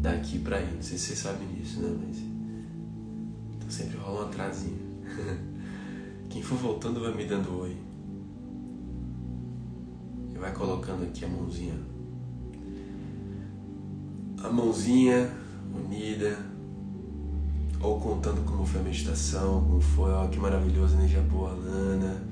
daqui 0.00 0.38
para 0.38 0.56
aí. 0.56 0.74
Não 0.74 0.80
sei 0.80 0.96
se 0.96 1.08
vocês 1.08 1.18
sabem 1.18 1.46
disso, 1.48 1.80
né? 1.80 1.94
Mas 2.06 2.16
então 3.54 3.68
sempre 3.68 3.98
rola 3.98 4.24
um 4.24 4.28
atrasinho. 4.28 4.78
Quem 6.30 6.42
for 6.42 6.56
voltando 6.56 7.00
vai 7.00 7.14
me 7.14 7.26
dando 7.26 7.54
oi. 7.60 7.76
E 10.34 10.38
vai 10.38 10.54
colocando 10.54 11.04
aqui 11.04 11.26
a 11.26 11.28
mãozinha 11.28 11.97
a 14.42 14.48
mãozinha 14.48 15.30
unida, 15.74 16.38
ou 17.80 18.00
contando 18.00 18.44
como 18.44 18.64
foi 18.64 18.80
a 18.80 18.84
meditação, 18.84 19.64
como 19.64 19.80
foi, 19.80 20.10
ó, 20.10 20.26
que 20.28 20.38
maravilhoso, 20.38 20.96
energia 20.96 21.20
boa, 21.22 21.50
Lana, 21.50 22.22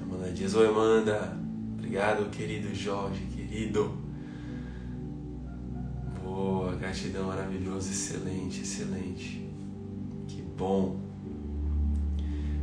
Amanda 0.00 0.30
Dias, 0.32 0.54
oi 0.54 0.68
Amanda, 0.68 1.36
obrigado 1.76 2.30
querido 2.30 2.74
Jorge, 2.74 3.26
querido, 3.34 3.96
boa, 6.22 6.74
gratidão, 6.76 7.28
maravilhoso, 7.28 7.90
excelente, 7.90 8.62
excelente, 8.62 9.48
que 10.28 10.42
bom, 10.56 10.96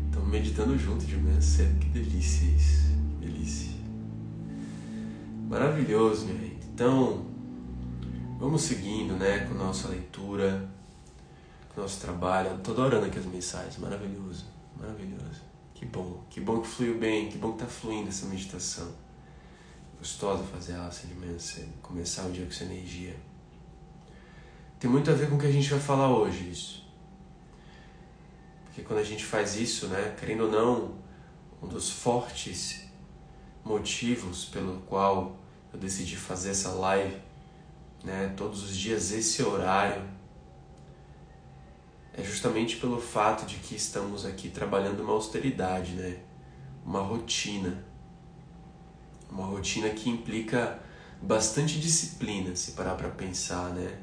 estamos 0.06 0.30
meditando 0.30 0.78
junto 0.78 1.06
de 1.06 1.18
manhã 1.18 1.40
cedo, 1.40 1.80
que 1.80 1.90
delícia 1.90 2.46
isso, 2.46 2.92
que 3.20 3.26
delícia, 3.26 3.72
maravilhoso, 5.50 6.26
minha 6.26 6.40
gente, 6.40 6.68
então, 6.74 7.31
Vamos 8.42 8.64
seguindo, 8.64 9.14
né, 9.18 9.46
com 9.46 9.54
nossa 9.54 9.88
leitura, 9.88 10.68
com 11.70 11.80
nosso 11.80 12.02
trabalho. 12.02 12.56
Estou 12.56 12.74
adorando 12.74 13.06
aqui 13.06 13.20
as 13.20 13.26
mensagens, 13.26 13.78
maravilhoso, 13.78 14.48
maravilhoso. 14.76 15.44
Que 15.76 15.86
bom, 15.86 16.24
que 16.28 16.42
bom 16.42 16.60
que 16.60 16.68
fluiu 16.68 16.98
bem, 16.98 17.30
que 17.30 17.38
bom 17.38 17.50
que 17.50 17.62
está 17.62 17.68
fluindo 17.68 18.10
essa 18.10 18.26
meditação. 18.26 18.92
Gostosa 20.00 20.44
fazer 20.46 20.74
ela 20.74 20.88
assim 20.88 21.08
de 21.10 21.14
manhã 21.14 21.38
cedo, 21.38 21.72
começar 21.84 22.26
o 22.26 22.32
dia 22.32 22.44
com 22.44 22.52
essa 22.52 22.64
energia. 22.64 23.16
Tem 24.80 24.90
muito 24.90 25.12
a 25.12 25.14
ver 25.14 25.30
com 25.30 25.36
o 25.36 25.40
que 25.40 25.46
a 25.46 25.52
gente 25.52 25.70
vai 25.70 25.80
falar 25.80 26.10
hoje, 26.10 26.50
isso. 26.50 26.84
Porque 28.66 28.82
quando 28.82 29.02
a 29.02 29.06
gente 29.06 29.24
faz 29.24 29.56
isso, 29.56 29.86
né, 29.86 30.16
querendo 30.20 30.46
ou 30.46 30.52
não, 30.52 30.96
um 31.62 31.68
dos 31.68 31.92
fortes 31.92 32.88
motivos 33.64 34.46
pelo 34.46 34.82
qual 34.88 35.38
eu 35.72 35.80
decidi 35.80 36.16
fazer 36.18 36.50
essa 36.50 36.70
live 36.70 37.30
né, 38.04 38.34
todos 38.36 38.64
os 38.64 38.76
dias 38.76 39.12
esse 39.12 39.42
horário, 39.44 40.04
é 42.14 42.24
justamente 42.24 42.78
pelo 42.78 43.00
fato 43.00 43.46
de 43.46 43.56
que 43.56 43.76
estamos 43.76 44.26
aqui 44.26 44.50
trabalhando 44.50 45.02
uma 45.02 45.14
austeridade, 45.14 45.94
né? 45.94 46.20
uma 46.86 47.02
rotina. 47.02 47.84
Uma 49.30 49.46
rotina 49.46 49.90
que 49.90 50.10
implica 50.10 50.80
bastante 51.22 51.80
disciplina, 51.80 52.56
se 52.56 52.72
parar 52.72 52.96
para 52.96 53.10
pensar, 53.10 53.70
né? 53.70 54.00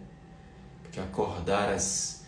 Porque 0.83 0.99
acordar 1.01 1.73
às. 1.73 2.19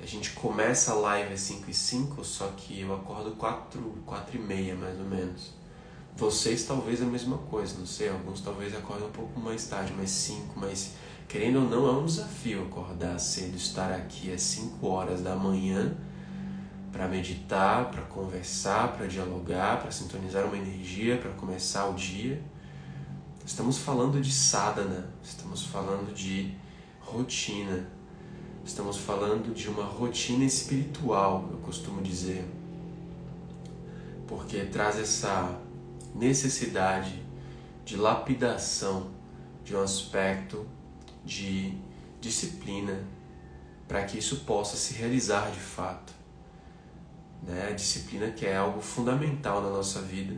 A 0.00 0.06
gente 0.06 0.32
começa 0.32 0.92
a 0.92 0.94
live 0.94 1.32
às 1.32 1.40
5 1.40 1.70
e 1.70 1.74
5, 1.74 2.24
só 2.24 2.48
que 2.48 2.80
eu 2.80 2.94
acordo 2.94 3.32
4, 3.32 3.80
4 4.04 4.36
e 4.36 4.38
meia 4.38 4.74
mais 4.74 4.98
ou 4.98 5.06
menos. 5.06 5.54
Vocês 6.14 6.64
talvez 6.64 7.02
a 7.02 7.06
mesma 7.06 7.38
coisa, 7.38 7.78
não 7.78 7.86
sei, 7.86 8.10
alguns 8.10 8.40
talvez 8.40 8.74
acordem 8.74 9.06
um 9.06 9.10
pouco 9.10 9.38
mais 9.40 9.66
tarde, 9.66 9.92
mais 9.94 10.10
5, 10.10 10.52
mas 10.58 10.92
Querendo 11.28 11.56
ou 11.56 11.68
não, 11.68 11.88
é 11.88 11.92
um 11.92 12.06
desafio 12.06 12.62
acordar 12.62 13.18
cedo, 13.18 13.56
estar 13.56 13.90
aqui 13.92 14.32
às 14.32 14.42
5 14.42 14.86
horas 14.86 15.22
da 15.22 15.34
manhã 15.34 15.96
para 16.92 17.08
meditar, 17.08 17.90
para 17.90 18.02
conversar, 18.02 18.92
para 18.92 19.06
dialogar, 19.06 19.80
para 19.80 19.90
sintonizar 19.90 20.46
uma 20.46 20.56
energia, 20.56 21.18
para 21.18 21.32
começar 21.32 21.86
o 21.86 21.94
dia. 21.94 22.40
Estamos 23.44 23.76
falando 23.76 24.20
de 24.20 24.32
sadhana, 24.32 25.10
estamos 25.22 25.66
falando 25.66 26.14
de 26.14 26.54
rotina, 27.00 27.88
estamos 28.64 28.96
falando 28.96 29.52
de 29.52 29.68
uma 29.68 29.84
rotina 29.84 30.44
espiritual, 30.44 31.48
eu 31.50 31.58
costumo 31.58 32.02
dizer, 32.02 32.44
porque 34.28 34.64
traz 34.64 34.98
essa 34.98 35.60
necessidade 36.14 37.20
de 37.84 37.96
lapidação 37.96 39.08
de 39.64 39.74
um 39.74 39.82
aspecto 39.82 40.66
de 41.26 41.76
disciplina 42.20 43.04
para 43.88 44.04
que 44.04 44.16
isso 44.16 44.44
possa 44.46 44.76
se 44.76 44.94
realizar 44.94 45.50
de 45.50 45.60
fato. 45.60 46.12
Né? 47.42 47.68
A 47.68 47.72
disciplina 47.72 48.30
que 48.30 48.46
é 48.46 48.56
algo 48.56 48.80
fundamental 48.80 49.60
na 49.60 49.68
nossa 49.68 50.00
vida 50.00 50.36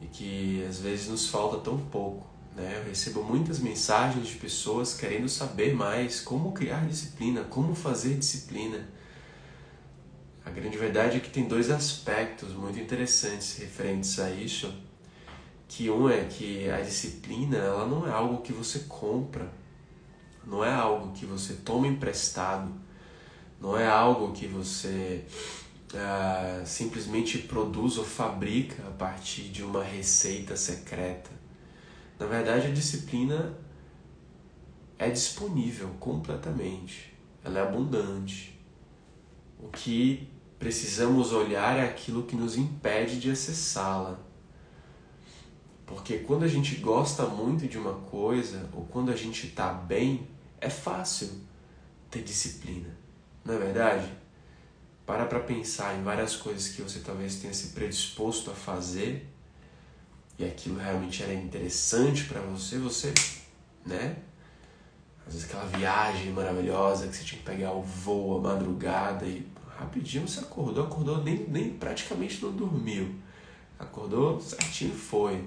e 0.00 0.06
que 0.06 0.64
às 0.68 0.80
vezes 0.80 1.08
nos 1.08 1.28
falta 1.28 1.58
tão 1.58 1.78
pouco. 1.78 2.26
Né? 2.56 2.78
Eu 2.78 2.88
recebo 2.88 3.22
muitas 3.22 3.58
mensagens 3.58 4.26
de 4.26 4.34
pessoas 4.34 4.94
querendo 4.94 5.28
saber 5.28 5.74
mais 5.74 6.20
como 6.20 6.52
criar 6.52 6.86
disciplina, 6.86 7.44
como 7.44 7.74
fazer 7.74 8.14
disciplina. 8.16 8.88
A 10.44 10.50
grande 10.50 10.76
verdade 10.76 11.18
é 11.18 11.20
que 11.20 11.30
tem 11.30 11.46
dois 11.46 11.70
aspectos 11.70 12.52
muito 12.52 12.78
interessantes 12.78 13.56
referentes 13.58 14.18
a 14.18 14.30
isso. 14.30 14.72
Que 15.68 15.88
um 15.88 16.10
é 16.10 16.24
que 16.24 16.68
a 16.68 16.80
disciplina 16.80 17.56
ela 17.56 17.86
não 17.86 18.06
é 18.06 18.10
algo 18.10 18.42
que 18.42 18.52
você 18.52 18.80
compra, 18.80 19.50
não 20.46 20.64
é 20.64 20.72
algo 20.72 21.12
que 21.12 21.24
você 21.24 21.54
toma 21.54 21.86
emprestado, 21.86 22.72
não 23.60 23.76
é 23.78 23.86
algo 23.86 24.32
que 24.32 24.46
você 24.46 25.24
uh, 25.94 26.66
simplesmente 26.66 27.38
produz 27.38 27.96
ou 27.96 28.04
fabrica 28.04 28.82
a 28.86 28.90
partir 28.90 29.42
de 29.42 29.62
uma 29.62 29.82
receita 29.82 30.56
secreta. 30.56 31.30
Na 32.18 32.26
verdade, 32.26 32.66
a 32.66 32.70
disciplina 32.70 33.56
é 34.98 35.10
disponível 35.10 35.88
completamente, 36.00 37.12
ela 37.44 37.58
é 37.58 37.62
abundante. 37.62 38.60
O 39.58 39.68
que 39.68 40.28
precisamos 40.58 41.32
olhar 41.32 41.76
é 41.78 41.84
aquilo 41.84 42.22
que 42.24 42.36
nos 42.36 42.56
impede 42.56 43.18
de 43.18 43.30
acessá-la. 43.30 44.18
Porque 45.86 46.18
quando 46.18 46.44
a 46.44 46.48
gente 46.48 46.76
gosta 46.76 47.26
muito 47.26 47.66
de 47.68 47.76
uma 47.76 47.94
coisa, 47.94 48.68
ou 48.72 48.84
quando 48.84 49.10
a 49.10 49.16
gente 49.16 49.48
está 49.48 49.72
bem, 49.72 50.26
é 50.62 50.70
fácil 50.70 51.28
ter 52.10 52.22
disciplina. 52.22 52.88
Não 53.44 53.54
é 53.54 53.58
verdade? 53.58 54.10
Para 55.04 55.26
para 55.26 55.40
pensar 55.40 55.98
em 55.98 56.02
várias 56.02 56.36
coisas 56.36 56.68
que 56.68 56.80
você 56.80 57.00
talvez 57.00 57.36
tenha 57.36 57.52
se 57.52 57.68
predisposto 57.68 58.50
a 58.50 58.54
fazer 58.54 59.28
e 60.38 60.44
aquilo 60.44 60.78
realmente 60.78 61.22
era 61.22 61.34
interessante 61.34 62.24
para 62.24 62.40
você, 62.40 62.78
você, 62.78 63.12
né? 63.84 64.16
Às 65.26 65.34
vezes 65.34 65.48
aquela 65.48 65.66
viagem 65.66 66.32
maravilhosa 66.32 67.08
que 67.08 67.16
você 67.16 67.24
tinha 67.24 67.40
que 67.40 67.44
pegar 67.44 67.72
o 67.72 67.82
voo 67.82 68.38
à 68.38 68.40
madrugada 68.40 69.26
e 69.26 69.46
rapidinho 69.76 70.28
você 70.28 70.40
acordou, 70.40 70.84
acordou, 70.84 71.22
nem, 71.22 71.44
nem 71.48 71.70
praticamente 71.70 72.42
não 72.42 72.52
dormiu. 72.52 73.14
Acordou 73.78 74.40
certinho 74.40 74.94
foi. 74.94 75.44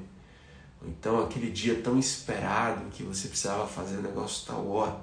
Então 0.88 1.24
aquele 1.24 1.52
dia 1.52 1.82
tão 1.82 1.98
esperado 1.98 2.90
que 2.92 3.04
você 3.04 3.28
precisava 3.28 3.68
fazer 3.68 3.98
o 3.98 4.02
negócio 4.02 4.46
tal 4.46 4.68
hora. 4.68 5.00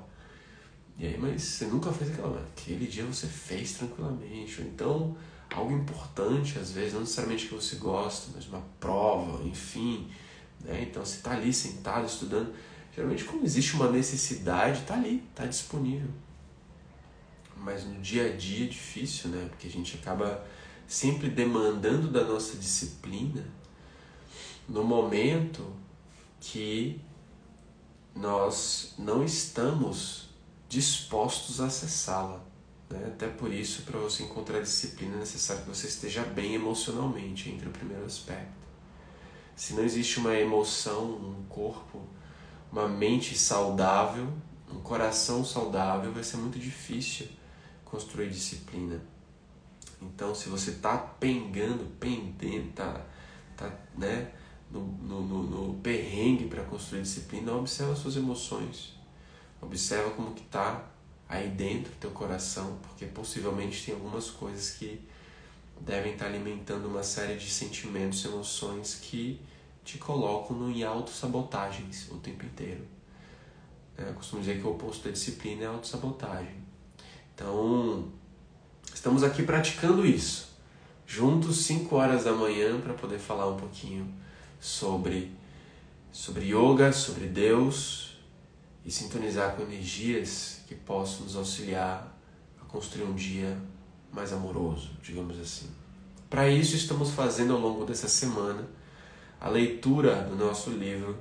E 0.98 1.06
aí, 1.06 1.18
mas 1.18 1.42
você 1.42 1.66
nunca 1.66 1.90
fez 1.92 2.12
aquela. 2.12 2.40
Aquele 2.40 2.86
dia 2.86 3.04
você 3.04 3.26
fez 3.26 3.72
tranquilamente. 3.72 4.60
Ou 4.60 4.66
então 4.66 5.16
algo 5.54 5.72
importante, 5.72 6.58
às 6.58 6.70
vezes, 6.72 6.94
não 6.94 7.00
necessariamente 7.00 7.48
que 7.48 7.54
você 7.54 7.76
gosta, 7.76 8.30
mas 8.34 8.46
uma 8.46 8.62
prova, 8.78 9.42
enfim. 9.44 10.08
Né? 10.60 10.86
Então 10.88 11.04
você 11.04 11.16
está 11.16 11.32
ali 11.32 11.52
sentado 11.52 12.06
estudando. 12.06 12.54
Geralmente 12.94 13.24
quando 13.24 13.44
existe 13.44 13.74
uma 13.74 13.90
necessidade, 13.90 14.80
está 14.80 14.94
ali, 14.94 15.24
está 15.30 15.46
disponível. 15.46 16.10
Mas 17.56 17.84
no 17.84 18.00
dia 18.00 18.26
a 18.32 18.36
dia 18.36 18.66
é 18.66 18.68
difícil, 18.68 19.30
né? 19.30 19.46
Porque 19.48 19.66
a 19.66 19.70
gente 19.70 19.96
acaba 19.96 20.44
sempre 20.86 21.28
demandando 21.30 22.10
da 22.10 22.24
nossa 22.24 22.56
disciplina 22.56 23.44
no 24.72 24.82
momento 24.82 25.70
que 26.40 26.98
nós 28.16 28.94
não 28.98 29.22
estamos 29.22 30.30
dispostos 30.66 31.60
a 31.60 31.66
acessá-la. 31.66 32.40
Né? 32.88 33.04
Até 33.08 33.28
por 33.28 33.52
isso, 33.52 33.82
para 33.82 33.98
você 33.98 34.22
encontrar 34.22 34.60
disciplina, 34.60 35.16
é 35.16 35.18
necessário 35.18 35.62
que 35.62 35.68
você 35.68 35.88
esteja 35.88 36.24
bem 36.24 36.54
emocionalmente, 36.54 37.50
entre 37.50 37.68
o 37.68 37.70
primeiro 37.70 38.06
aspecto. 38.06 38.66
Se 39.54 39.74
não 39.74 39.84
existe 39.84 40.18
uma 40.18 40.34
emoção, 40.34 41.04
um 41.04 41.44
corpo, 41.50 42.00
uma 42.72 42.88
mente 42.88 43.36
saudável, 43.36 44.26
um 44.70 44.80
coração 44.80 45.44
saudável, 45.44 46.10
vai 46.12 46.24
ser 46.24 46.38
muito 46.38 46.58
difícil 46.58 47.28
construir 47.84 48.30
disciplina. 48.30 49.02
Então, 50.00 50.34
se 50.34 50.48
você 50.48 50.70
está 50.70 50.96
pengando, 50.96 51.84
pendendo, 52.00 52.72
tá, 52.72 53.04
tá, 53.54 53.70
né, 53.94 54.32
no, 54.72 54.80
no, 54.80 55.22
no, 55.22 55.42
no 55.42 55.74
perrengue 55.74 56.46
para 56.46 56.64
construir 56.64 57.02
disciplina, 57.02 57.52
observa 57.52 57.94
suas 57.94 58.16
emoções. 58.16 58.94
Observa 59.60 60.10
como 60.10 60.32
que 60.32 60.42
está 60.42 60.84
aí 61.28 61.48
dentro 61.48 61.92
do 61.92 61.98
teu 61.98 62.10
coração, 62.10 62.78
porque 62.82 63.06
possivelmente 63.06 63.84
tem 63.84 63.94
algumas 63.94 64.30
coisas 64.30 64.70
que 64.70 65.00
devem 65.80 66.12
estar 66.12 66.24
tá 66.24 66.30
alimentando 66.30 66.86
uma 66.86 67.02
série 67.02 67.36
de 67.36 67.48
sentimentos, 67.48 68.24
emoções 68.24 68.94
que 68.94 69.40
te 69.84 69.98
colocam 69.98 70.70
em 70.70 70.82
autossabotagens 70.82 72.10
o 72.10 72.16
tempo 72.16 72.44
inteiro. 72.44 72.84
É, 73.96 74.08
eu 74.08 74.14
costumo 74.14 74.40
dizer 74.40 74.58
que 74.58 74.66
o 74.66 74.70
oposto 74.70 75.04
da 75.04 75.10
disciplina 75.10 75.64
é 75.64 75.66
autossabotagem. 75.66 76.62
Então, 77.34 78.08
estamos 78.94 79.22
aqui 79.22 79.42
praticando 79.42 80.06
isso. 80.06 80.50
Juntos, 81.06 81.58
5 81.64 81.94
horas 81.94 82.24
da 82.24 82.32
manhã, 82.32 82.80
para 82.80 82.94
poder 82.94 83.18
falar 83.18 83.48
um 83.48 83.56
pouquinho 83.56 84.21
sobre, 84.62 85.32
sobre 86.12 86.44
yoga, 86.44 86.92
sobre 86.92 87.26
Deus 87.26 88.16
e 88.84 88.92
sintonizar 88.92 89.56
com 89.56 89.62
energias 89.62 90.60
que 90.68 90.76
possam 90.76 91.24
nos 91.24 91.34
auxiliar 91.34 92.16
a 92.60 92.64
construir 92.66 93.02
um 93.02 93.14
dia 93.14 93.58
mais 94.12 94.32
amoroso, 94.32 94.90
digamos 95.02 95.40
assim. 95.40 95.68
Para 96.30 96.48
isso, 96.48 96.76
estamos 96.76 97.10
fazendo 97.10 97.54
ao 97.54 97.58
longo 97.58 97.84
dessa 97.84 98.06
semana 98.08 98.68
a 99.40 99.48
leitura 99.48 100.22
do 100.22 100.36
nosso 100.36 100.70
livro 100.70 101.18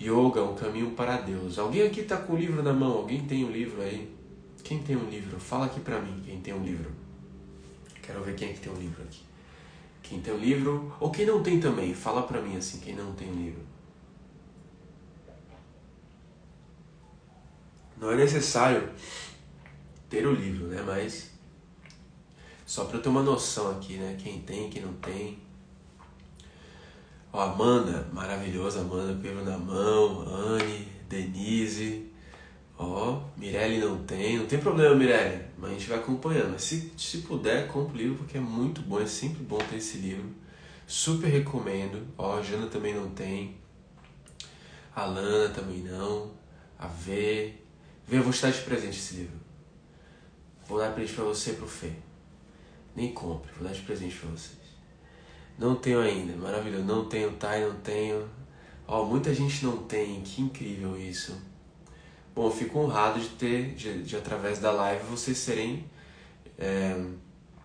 Yoga, 0.00 0.44
um 0.44 0.54
caminho 0.54 0.92
para 0.92 1.16
Deus. 1.16 1.58
Alguém 1.58 1.82
aqui 1.82 2.02
está 2.02 2.18
com 2.18 2.34
o 2.34 2.36
livro 2.36 2.62
na 2.62 2.72
mão? 2.72 2.98
Alguém 2.98 3.26
tem 3.26 3.44
um 3.44 3.50
livro 3.50 3.82
aí? 3.82 4.16
Quem 4.62 4.80
tem 4.80 4.94
um 4.94 5.10
livro? 5.10 5.40
Fala 5.40 5.66
aqui 5.66 5.80
para 5.80 6.00
mim 6.00 6.22
quem 6.24 6.40
tem 6.40 6.54
um 6.54 6.62
livro. 6.62 6.92
Quero 8.00 8.22
ver 8.22 8.36
quem 8.36 8.50
é 8.50 8.52
que 8.52 8.60
tem 8.60 8.72
um 8.72 8.78
livro 8.78 9.02
aqui. 9.02 9.27
Quem 10.08 10.20
tem 10.22 10.32
um 10.32 10.38
livro, 10.38 10.90
ou 10.98 11.10
quem 11.10 11.26
não 11.26 11.42
tem 11.42 11.60
também, 11.60 11.92
fala 11.92 12.22
para 12.22 12.40
mim 12.40 12.56
assim, 12.56 12.80
quem 12.80 12.96
não 12.96 13.12
tem 13.12 13.30
um 13.30 13.34
livro. 13.34 13.60
Não 18.00 18.10
é 18.12 18.16
necessário 18.16 18.88
ter 20.08 20.26
o 20.26 20.32
livro, 20.32 20.68
né? 20.68 20.82
Mas 20.86 21.32
só 22.64 22.86
para 22.86 23.00
ter 23.00 23.10
uma 23.10 23.22
noção 23.22 23.70
aqui, 23.72 23.98
né? 23.98 24.16
Quem 24.18 24.40
tem, 24.40 24.70
quem 24.70 24.80
não 24.80 24.94
tem. 24.94 25.38
Ó, 27.30 27.42
Amanda, 27.42 28.08
maravilhosa 28.10 28.80
Amanda, 28.80 29.12
com 29.12 29.20
o 29.20 29.22
livro 29.22 29.44
na 29.44 29.58
mão. 29.58 30.22
Anne, 30.26 30.88
Denise. 31.06 32.10
Ó, 32.78 33.20
Mirelle 33.36 33.78
não 33.78 34.04
tem. 34.04 34.38
Não 34.38 34.46
tem 34.46 34.58
problema, 34.58 34.94
Mirelle. 34.94 35.47
Mas 35.58 35.70
a 35.70 35.74
gente 35.74 35.88
vai 35.88 35.98
acompanhando. 35.98 36.52
Mas 36.52 36.62
se, 36.62 36.92
se 36.96 37.18
puder, 37.18 37.68
compre 37.68 37.94
o 37.94 37.98
livro 37.98 38.18
porque 38.18 38.38
é 38.38 38.40
muito 38.40 38.80
bom. 38.80 39.00
É 39.00 39.06
sempre 39.06 39.42
bom 39.42 39.58
ter 39.58 39.76
esse 39.76 39.98
livro. 39.98 40.30
Super 40.86 41.28
recomendo. 41.28 42.06
Ó, 42.16 42.38
a 42.38 42.42
Jana 42.42 42.68
também 42.68 42.94
não 42.94 43.10
tem. 43.10 43.56
A 44.94 45.04
Lana 45.04 45.48
também 45.50 45.82
não. 45.82 46.32
A 46.78 46.86
V. 46.86 47.54
V, 48.06 48.16
eu 48.16 48.22
vou 48.22 48.32
te 48.32 48.40
dar 48.40 48.50
de 48.50 48.62
presente 48.62 48.98
esse 48.98 49.16
livro. 49.16 49.36
Vou 50.66 50.78
dar 50.78 50.92
presente 50.92 51.14
pra 51.14 51.24
você 51.24 51.50
e 51.50 51.54
pro 51.54 51.66
Fê. 51.66 51.92
Nem 52.94 53.12
compre, 53.12 53.50
vou 53.52 53.66
dar 53.66 53.74
de 53.74 53.80
presente 53.82 54.16
pra 54.16 54.30
vocês. 54.30 54.58
Não 55.58 55.76
tenho 55.76 56.00
ainda, 56.00 56.36
maravilhoso. 56.36 56.84
Não 56.84 57.04
tenho, 57.06 57.32
tá? 57.32 57.58
Não 57.58 57.74
tenho. 57.80 58.28
Ó, 58.86 59.04
muita 59.04 59.34
gente 59.34 59.64
não 59.64 59.78
tem, 59.84 60.20
que 60.22 60.40
incrível 60.40 60.96
isso. 60.98 61.36
Bom, 62.38 62.46
eu 62.46 62.52
fico 62.52 62.78
honrado 62.78 63.18
de 63.18 63.30
ter, 63.30 63.74
de, 63.74 64.00
de 64.04 64.16
através 64.16 64.60
da 64.60 64.70
live, 64.70 65.02
vocês 65.06 65.36
serem. 65.36 65.84
É, 66.56 66.96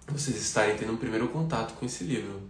vocês 0.07 0.35
estarem 0.35 0.75
tendo 0.75 0.93
um 0.93 0.97
primeiro 0.97 1.27
contato 1.27 1.75
com 1.75 1.85
esse 1.85 2.03
livro, 2.03 2.41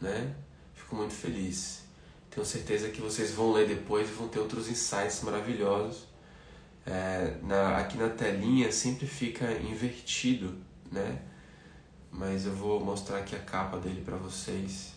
né? 0.00 0.34
Fico 0.72 0.96
muito 0.96 1.12
feliz. 1.12 1.82
Tenho 2.30 2.46
certeza 2.46 2.88
que 2.88 2.98
vocês 2.98 3.32
vão 3.32 3.52
ler 3.52 3.68
depois 3.68 4.08
e 4.08 4.12
vão 4.14 4.26
ter 4.26 4.38
outros 4.38 4.70
insights 4.70 5.20
maravilhosos 5.20 6.06
é, 6.86 7.36
na, 7.42 7.76
aqui 7.76 7.98
na 7.98 8.08
telinha 8.08 8.72
sempre 8.72 9.06
fica 9.06 9.52
invertido, 9.52 10.56
né? 10.90 11.20
Mas 12.10 12.46
eu 12.46 12.54
vou 12.54 12.82
mostrar 12.82 13.18
aqui 13.18 13.36
a 13.36 13.40
capa 13.40 13.76
dele 13.76 14.00
para 14.00 14.16
vocês, 14.16 14.94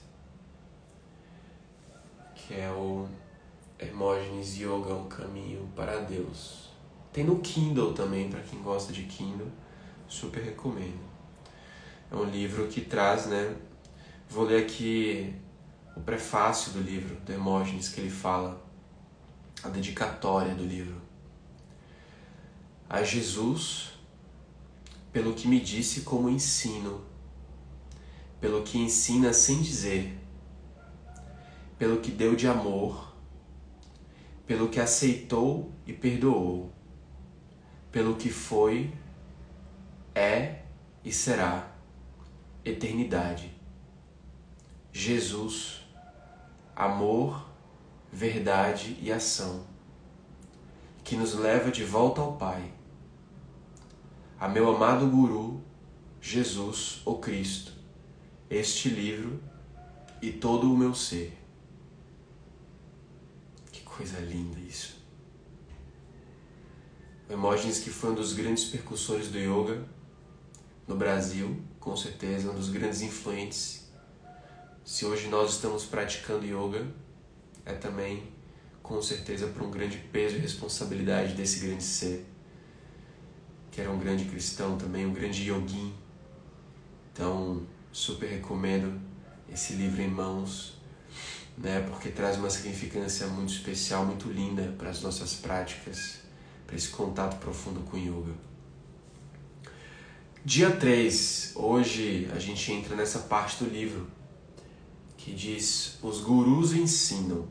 que 2.36 2.54
é 2.54 2.72
o 2.72 3.06
Hermógenes 3.78 4.56
Yoga, 4.56 4.94
um 4.94 5.10
caminho 5.10 5.70
para 5.76 6.00
Deus. 6.00 6.69
Tem 7.12 7.24
no 7.24 7.40
Kindle 7.40 7.94
também, 7.94 8.30
para 8.30 8.42
quem 8.42 8.62
gosta 8.62 8.94
de 8.94 9.04
Kindle, 9.04 9.48
super 10.08 10.44
recomendo. 10.44 11.10
É 12.12 12.16
um 12.16 12.26
livro 12.26 12.68
que 12.68 12.82
traz, 12.82 13.26
né? 13.26 13.56
Vou 14.30 14.46
ler 14.46 14.64
aqui 14.64 15.34
o 15.96 16.02
prefácio 16.02 16.74
do 16.74 16.82
livro, 16.82 17.16
do 17.18 17.90
que 17.90 18.00
ele 18.00 18.10
fala, 18.10 18.64
a 19.64 19.70
dedicatória 19.70 20.54
do 20.56 20.64
livro 20.64 21.10
a 22.90 23.04
Jesus 23.04 23.92
pelo 25.14 25.34
que 25.34 25.48
me 25.48 25.60
disse 25.60 26.02
como 26.02 26.30
ensino, 26.30 27.02
pelo 28.42 28.64
que 28.64 28.80
ensina 28.80 29.32
sem 29.32 29.62
dizer, 29.62 30.18
pelo 31.78 32.00
que 32.00 32.10
deu 32.10 32.36
de 32.36 32.48
amor, 32.48 33.14
pelo 34.48 34.70
que 34.70 34.80
aceitou 34.80 35.72
e 35.86 35.94
perdoou, 35.94 36.72
pelo 37.92 38.16
que 38.16 38.30
foi, 38.30 38.94
é 40.14 40.64
e 41.04 41.12
será 41.12 41.72
eternidade. 42.64 43.54
Jesus, 44.92 45.82
amor, 46.76 47.48
verdade 48.12 48.98
e 49.02 49.12
ação, 49.12 49.66
que 51.04 51.16
nos 51.16 51.34
leva 51.34 51.72
de 51.72 51.84
volta 51.84 52.22
ao 52.22 52.34
Pai 52.34 52.74
a 54.40 54.48
meu 54.48 54.74
amado 54.74 55.06
Guru, 55.10 55.62
Jesus, 56.22 57.02
o 57.04 57.16
Cristo, 57.16 57.74
este 58.50 58.88
livro 58.88 59.38
e 60.22 60.32
todo 60.32 60.72
o 60.72 60.78
meu 60.78 60.96
ser. 60.96 61.38
Que 63.70 63.82
coisa 63.82 64.20
linda 64.20 64.58
isso. 64.62 64.99
O 67.30 67.32
Hermógenes, 67.32 67.78
que 67.78 67.92
foi 67.92 68.10
um 68.10 68.16
dos 68.16 68.34
grandes 68.34 68.64
percussores 68.66 69.28
do 69.28 69.38
yoga 69.38 69.86
no 70.88 70.96
Brasil, 70.96 71.62
com 71.80 71.96
certeza, 71.96 72.50
um 72.50 72.56
dos 72.56 72.70
grandes 72.70 73.04
influentes. 73.04 73.88
Se 74.84 75.06
hoje 75.06 75.28
nós 75.28 75.52
estamos 75.52 75.86
praticando 75.86 76.44
yoga, 76.44 76.88
é 77.64 77.74
também, 77.74 78.24
com 78.82 79.00
certeza, 79.00 79.46
por 79.46 79.62
um 79.62 79.70
grande 79.70 80.00
peso 80.12 80.38
e 80.38 80.40
responsabilidade 80.40 81.36
desse 81.36 81.60
grande 81.60 81.84
ser, 81.84 82.26
que 83.70 83.80
era 83.80 83.92
um 83.92 84.00
grande 84.00 84.26
cristão 84.26 84.76
também, 84.76 85.06
um 85.06 85.14
grande 85.14 85.44
yogin. 85.44 85.94
Então, 87.14 87.62
super 87.92 88.28
recomendo 88.28 89.00
esse 89.48 89.74
livro 89.74 90.02
em 90.02 90.10
mãos, 90.10 90.82
né, 91.56 91.80
porque 91.82 92.10
traz 92.10 92.38
uma 92.38 92.50
significância 92.50 93.28
muito 93.28 93.54
especial, 93.54 94.04
muito 94.04 94.28
linda 94.30 94.74
para 94.80 94.90
as 94.90 95.04
nossas 95.04 95.36
práticas, 95.36 96.28
para 96.70 96.78
esse 96.78 96.90
contato 96.90 97.40
profundo 97.40 97.80
com 97.90 97.98
yoga. 97.98 98.32
Dia 100.46 100.70
3, 100.70 101.54
hoje 101.56 102.30
a 102.32 102.38
gente 102.38 102.72
entra 102.72 102.96
nessa 102.96 103.20
parte 103.20 103.64
do 103.64 103.70
livro 103.70 104.08
que 105.18 105.34
diz: 105.34 105.98
Os 106.04 106.22
gurus 106.22 106.74
ensinam. 106.74 107.48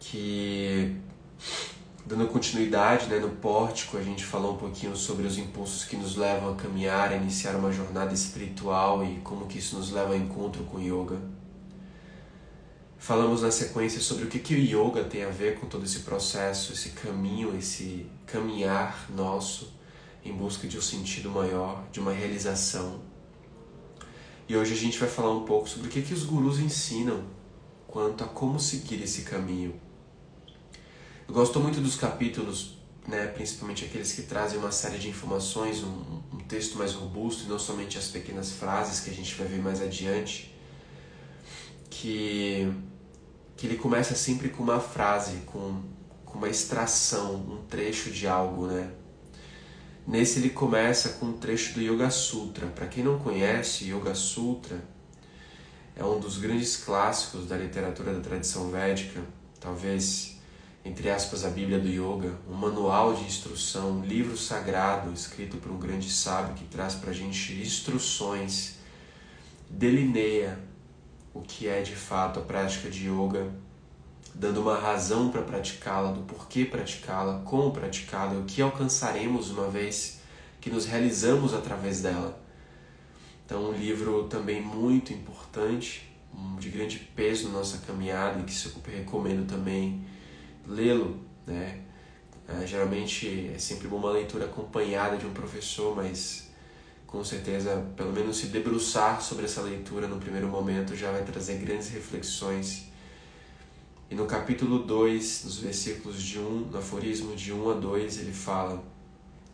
Que, 0.00 0.96
dando 2.04 2.26
continuidade 2.28 3.06
né, 3.06 3.18
no 3.18 3.28
pórtico, 3.28 3.98
a 3.98 4.02
gente 4.02 4.24
falou 4.24 4.54
um 4.54 4.56
pouquinho 4.56 4.96
sobre 4.96 5.26
os 5.26 5.36
impulsos 5.36 5.84
que 5.84 5.96
nos 5.96 6.16
levam 6.16 6.52
a 6.52 6.56
caminhar, 6.56 7.12
a 7.12 7.16
iniciar 7.16 7.54
uma 7.56 7.70
jornada 7.70 8.12
espiritual 8.12 9.04
e 9.04 9.20
como 9.20 9.46
que 9.46 9.58
isso 9.58 9.76
nos 9.76 9.92
leva 9.92 10.14
ao 10.14 10.16
encontro 10.16 10.64
com 10.64 10.78
o 10.78 10.80
yoga. 10.80 11.20
Falamos 13.02 13.42
na 13.42 13.50
sequência 13.50 14.00
sobre 14.00 14.24
o 14.24 14.28
que, 14.28 14.38
que 14.38 14.54
o 14.54 14.58
yoga 14.58 15.02
tem 15.02 15.24
a 15.24 15.28
ver 15.28 15.58
com 15.58 15.66
todo 15.66 15.84
esse 15.84 16.00
processo, 16.00 16.72
esse 16.72 16.90
caminho, 16.90 17.56
esse 17.58 18.06
caminhar 18.26 19.10
nosso 19.10 19.72
em 20.24 20.32
busca 20.32 20.68
de 20.68 20.78
um 20.78 20.80
sentido 20.80 21.28
maior, 21.28 21.84
de 21.90 21.98
uma 21.98 22.12
realização 22.12 23.00
e 24.52 24.56
hoje 24.56 24.74
a 24.74 24.76
gente 24.76 24.98
vai 24.98 25.08
falar 25.08 25.32
um 25.32 25.44
pouco 25.46 25.66
sobre 25.66 25.88
o 25.88 25.90
que, 25.90 26.02
que 26.02 26.12
os 26.12 26.24
gurus 26.24 26.58
ensinam 26.58 27.24
quanto 27.86 28.22
a 28.22 28.26
como 28.26 28.60
seguir 28.60 29.02
esse 29.02 29.22
caminho. 29.22 29.80
Eu 31.26 31.32
gosto 31.32 31.58
muito 31.58 31.80
dos 31.80 31.96
capítulos, 31.96 32.76
né, 33.08 33.28
principalmente 33.28 33.84
aqueles 33.84 34.12
que 34.12 34.22
trazem 34.22 34.58
uma 34.58 34.70
série 34.70 34.98
de 34.98 35.08
informações, 35.08 35.82
um, 35.82 36.22
um 36.32 36.38
texto 36.46 36.76
mais 36.76 36.92
robusto 36.92 37.44
e 37.44 37.46
não 37.48 37.58
somente 37.58 37.96
as 37.96 38.08
pequenas 38.08 38.52
frases 38.52 39.00
que 39.00 39.08
a 39.08 39.14
gente 39.14 39.34
vai 39.36 39.46
ver 39.46 39.62
mais 39.62 39.80
adiante, 39.80 40.54
que, 41.88 42.70
que 43.62 43.68
ele 43.68 43.76
começa 43.76 44.16
sempre 44.16 44.48
com 44.48 44.64
uma 44.64 44.80
frase, 44.80 45.36
com, 45.46 45.80
com 46.24 46.36
uma 46.36 46.48
extração, 46.48 47.36
um 47.36 47.64
trecho 47.68 48.10
de 48.10 48.26
algo, 48.26 48.66
né? 48.66 48.90
Nesse 50.04 50.40
ele 50.40 50.50
começa 50.50 51.10
com 51.10 51.26
um 51.26 51.32
trecho 51.34 51.74
do 51.74 51.80
Yoga 51.80 52.10
Sutra. 52.10 52.66
Para 52.66 52.88
quem 52.88 53.04
não 53.04 53.20
conhece, 53.20 53.84
Yoga 53.84 54.16
Sutra 54.16 54.82
é 55.94 56.04
um 56.04 56.18
dos 56.18 56.38
grandes 56.38 56.76
clássicos 56.76 57.46
da 57.46 57.56
literatura 57.56 58.12
da 58.12 58.18
tradição 58.18 58.68
védica, 58.68 59.20
talvez 59.60 60.40
entre 60.84 61.08
aspas 61.08 61.44
a 61.44 61.48
Bíblia 61.48 61.78
do 61.78 61.86
Yoga, 61.86 62.36
um 62.50 62.54
manual 62.54 63.14
de 63.14 63.22
instrução, 63.22 64.00
um 64.00 64.04
livro 64.04 64.36
sagrado 64.36 65.12
escrito 65.12 65.58
por 65.58 65.70
um 65.70 65.78
grande 65.78 66.10
sábio 66.10 66.56
que 66.56 66.64
traz 66.64 66.96
para 66.96 67.10
a 67.10 67.14
gente 67.14 67.52
instruções, 67.62 68.78
delineia 69.70 70.71
o 71.34 71.40
que 71.40 71.68
é 71.68 71.82
de 71.82 71.94
fato 71.94 72.40
a 72.40 72.42
prática 72.42 72.90
de 72.90 73.08
yoga 73.08 73.50
dando 74.34 74.62
uma 74.62 74.78
razão 74.78 75.30
para 75.30 75.42
praticá-la, 75.42 76.12
do 76.12 76.20
porquê 76.22 76.64
praticá-la, 76.64 77.40
como 77.44 77.70
praticá-la, 77.70 78.38
o 78.38 78.44
que 78.44 78.62
alcançaremos 78.62 79.50
uma 79.50 79.68
vez 79.68 80.20
que 80.60 80.70
nos 80.70 80.86
realizamos 80.86 81.52
através 81.52 82.00
dela. 82.00 82.40
Então, 83.44 83.70
um 83.70 83.72
livro 83.72 84.24
também 84.24 84.62
muito 84.62 85.12
importante, 85.12 86.10
de 86.58 86.70
grande 86.70 86.98
peso 87.14 87.48
na 87.48 87.58
nossa 87.58 87.78
caminhada 87.78 88.40
e 88.40 88.44
que 88.44 88.52
super 88.52 88.90
recomendo 88.90 89.46
também 89.46 90.02
lê-lo, 90.66 91.20
né? 91.46 91.80
É, 92.48 92.66
geralmente 92.66 93.50
é 93.54 93.58
sempre 93.58 93.86
uma 93.86 94.10
leitura 94.10 94.46
acompanhada 94.46 95.16
de 95.16 95.26
um 95.26 95.32
professor, 95.32 95.94
mas 95.94 96.41
com 97.12 97.22
certeza, 97.22 97.86
pelo 97.94 98.10
menos 98.10 98.38
se 98.38 98.46
debruçar 98.46 99.20
sobre 99.20 99.44
essa 99.44 99.60
leitura 99.60 100.08
no 100.08 100.18
primeiro 100.18 100.48
momento 100.48 100.96
já 100.96 101.12
vai 101.12 101.22
trazer 101.22 101.58
grandes 101.58 101.90
reflexões 101.90 102.90
e 104.10 104.14
no 104.14 104.26
capítulo 104.26 104.78
2, 104.78 105.44
nos 105.44 105.58
versículos 105.58 106.22
de 106.22 106.38
1, 106.38 106.42
no 106.70 106.78
aforismo 106.78 107.36
de 107.36 107.50
1 107.50 107.70
a 107.70 107.74
2, 107.74 108.18
ele 108.18 108.32
fala: 108.32 108.84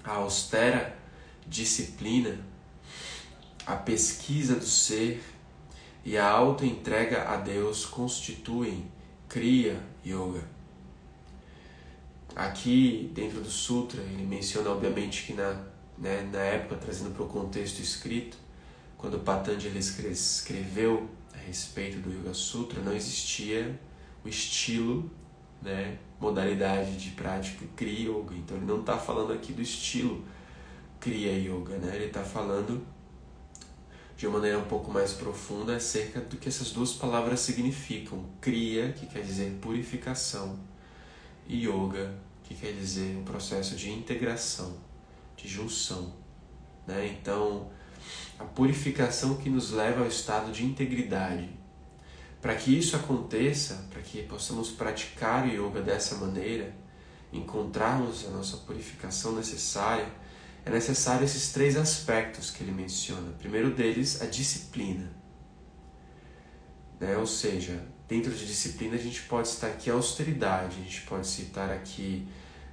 a 0.03 0.14
austera 0.14 0.99
disciplina, 1.47 2.40
a 3.64 3.77
pesquisa 3.77 4.57
do 4.57 4.66
ser 4.66 5.23
e 6.05 6.16
a 6.18 6.29
autoentrega 6.29 7.23
a 7.29 7.37
Deus 7.37 7.85
constituem 7.87 8.90
Kriya 9.29 9.81
Yoga. 10.05 10.42
Aqui, 12.35 13.12
dentro 13.14 13.40
do 13.40 13.51
Sutra, 13.51 14.01
ele 14.01 14.25
menciona, 14.25 14.71
obviamente, 14.71 15.25
que 15.25 15.35
na, 15.35 15.67
né, 16.00 16.28
na 16.32 16.40
época, 16.40 16.76
trazendo 16.76 17.14
para 17.14 17.24
o 17.24 17.28
contexto 17.28 17.80
escrito, 17.80 18.37
quando 18.96 19.18
Patanjali 19.20 19.78
escreveu 19.78 21.08
a 21.34 21.38
respeito 21.38 21.98
do 21.98 22.11
Yoga 22.11 22.34
Sutra, 22.34 22.80
não 22.80 22.92
existia 22.92 23.78
o 24.24 24.28
estilo, 24.28 25.11
né, 25.62 25.98
modalidade 26.20 26.96
de 26.96 27.11
prática 27.11 27.64
Kriya 27.76 28.11
Yoga. 28.11 28.34
Então 28.34 28.56
ele 28.56 28.66
não 28.66 28.80
está 28.80 28.98
falando 28.98 29.32
aqui 29.32 29.52
do 29.52 29.62
estilo 29.62 30.24
Kriya 31.00 31.32
Yoga, 31.32 31.78
né? 31.78 31.94
ele 31.94 32.06
está 32.06 32.22
falando 32.24 32.84
de 34.16 34.26
uma 34.26 34.38
maneira 34.38 34.58
um 34.58 34.64
pouco 34.64 34.90
mais 34.90 35.12
profunda 35.12 35.76
acerca 35.76 36.20
do 36.20 36.37
que 36.37 36.48
essas 36.48 36.72
duas 36.72 36.92
palavras 36.92 37.38
significam. 37.38 38.24
Kriya, 38.40 38.92
que 38.92 39.06
quer 39.06 39.22
dizer 39.22 39.58
purificação, 39.61 40.58
e 41.46 41.66
Yoga, 41.66 42.14
que 42.42 42.54
quer 42.54 42.72
dizer 42.72 43.16
um 43.16 43.22
processo 43.22 43.76
de 43.76 43.90
integração, 43.90 44.76
de 45.38 45.48
junção. 45.48 46.12
Né? 46.87 47.16
Então, 47.18 47.70
a 48.38 48.44
purificação 48.44 49.37
que 49.37 49.48
nos 49.48 49.70
leva 49.70 50.03
ao 50.03 50.09
estado 50.09 50.53
de 50.53 50.64
integridade, 50.64 51.48
para 52.40 52.55
que 52.55 52.77
isso 52.77 52.96
aconteça, 52.96 53.87
para 53.90 54.03
que 54.03 54.22
possamos 54.22 54.70
praticar 54.70 55.46
o 55.46 55.48
yoga 55.48 55.81
dessa 55.81 56.16
maneira, 56.16 56.74
encontrarmos 57.33 58.27
a 58.27 58.31
nossa 58.31 58.59
purificação 58.59 59.33
necessária, 59.33 60.07
é 60.64 60.70
necessário 60.70 61.24
esses 61.24 61.53
três 61.53 61.77
aspectos 61.77 62.51
que 62.51 62.62
ele 62.62 62.72
menciona. 62.72 63.31
O 63.31 63.35
primeiro 63.35 63.70
deles, 63.70 64.20
a 64.20 64.27
disciplina. 64.27 65.11
Né? 67.01 67.16
Ou 67.16 67.27
seja, 67.27 67.85
dentro 68.07 68.33
de 68.33 68.46
disciplina 68.46 68.96
a 68.96 68.98
gente 68.98 69.22
pode 69.22 69.48
citar 69.48 69.70
aqui 69.70 69.90
a 69.90 69.94
austeridade, 69.94 70.77
a 70.81 70.85
gente 70.85 71.03
pode 71.03 71.27
citar 71.27 71.70
aqui 71.70 72.27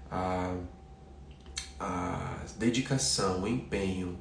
a, 0.10 0.56
a 1.80 2.38
dedicação, 2.58 3.44
o 3.44 3.48
empenho, 3.48 4.18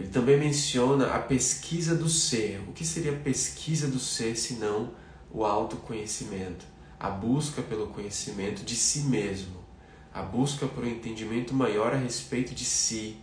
ele 0.00 0.08
também 0.08 0.38
menciona 0.38 1.14
a 1.14 1.18
pesquisa 1.18 1.94
do 1.94 2.08
ser. 2.08 2.60
O 2.66 2.72
que 2.72 2.86
seria 2.86 3.12
a 3.12 3.18
pesquisa 3.18 3.86
do 3.86 3.98
ser 3.98 4.34
se 4.34 4.54
não 4.54 4.94
o 5.30 5.44
autoconhecimento? 5.44 6.64
A 6.98 7.10
busca 7.10 7.60
pelo 7.60 7.88
conhecimento 7.88 8.64
de 8.64 8.74
si 8.76 9.00
mesmo, 9.00 9.60
a 10.12 10.22
busca 10.22 10.66
por 10.66 10.84
um 10.84 10.88
entendimento 10.88 11.54
maior 11.54 11.92
a 11.92 11.96
respeito 11.96 12.54
de 12.54 12.64
si, 12.64 13.18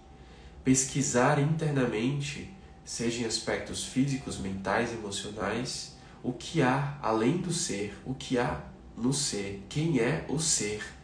pesquisar 0.63 1.39
internamente, 1.39 2.53
seja 2.85 3.23
em 3.23 3.25
aspectos 3.25 3.83
físicos, 3.83 4.37
mentais, 4.37 4.93
emocionais, 4.93 5.95
o 6.23 6.31
que 6.31 6.61
há 6.61 6.97
além 7.01 7.37
do 7.37 7.51
ser, 7.51 7.97
o 8.05 8.13
que 8.13 8.37
há 8.37 8.61
no 8.95 9.13
ser, 9.13 9.63
quem 9.67 9.99
é 9.99 10.25
o 10.29 10.39
ser. 10.39 10.96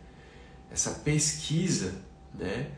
Essa 0.74 0.90
pesquisa, 0.90 1.94
né? 2.34 2.72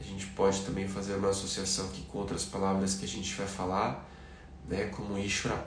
A 0.00 0.02
gente 0.02 0.28
pode 0.28 0.62
também 0.62 0.88
fazer 0.88 1.14
uma 1.16 1.28
associação 1.28 1.84
aqui 1.84 2.00
com 2.02 2.18
outras 2.18 2.46
palavras 2.46 2.94
que 2.94 3.04
a 3.04 3.08
gente 3.08 3.34
vai 3.34 3.46
falar, 3.46 4.10
né, 4.66 4.86
como 4.86 5.18
Ishvara 5.18 5.62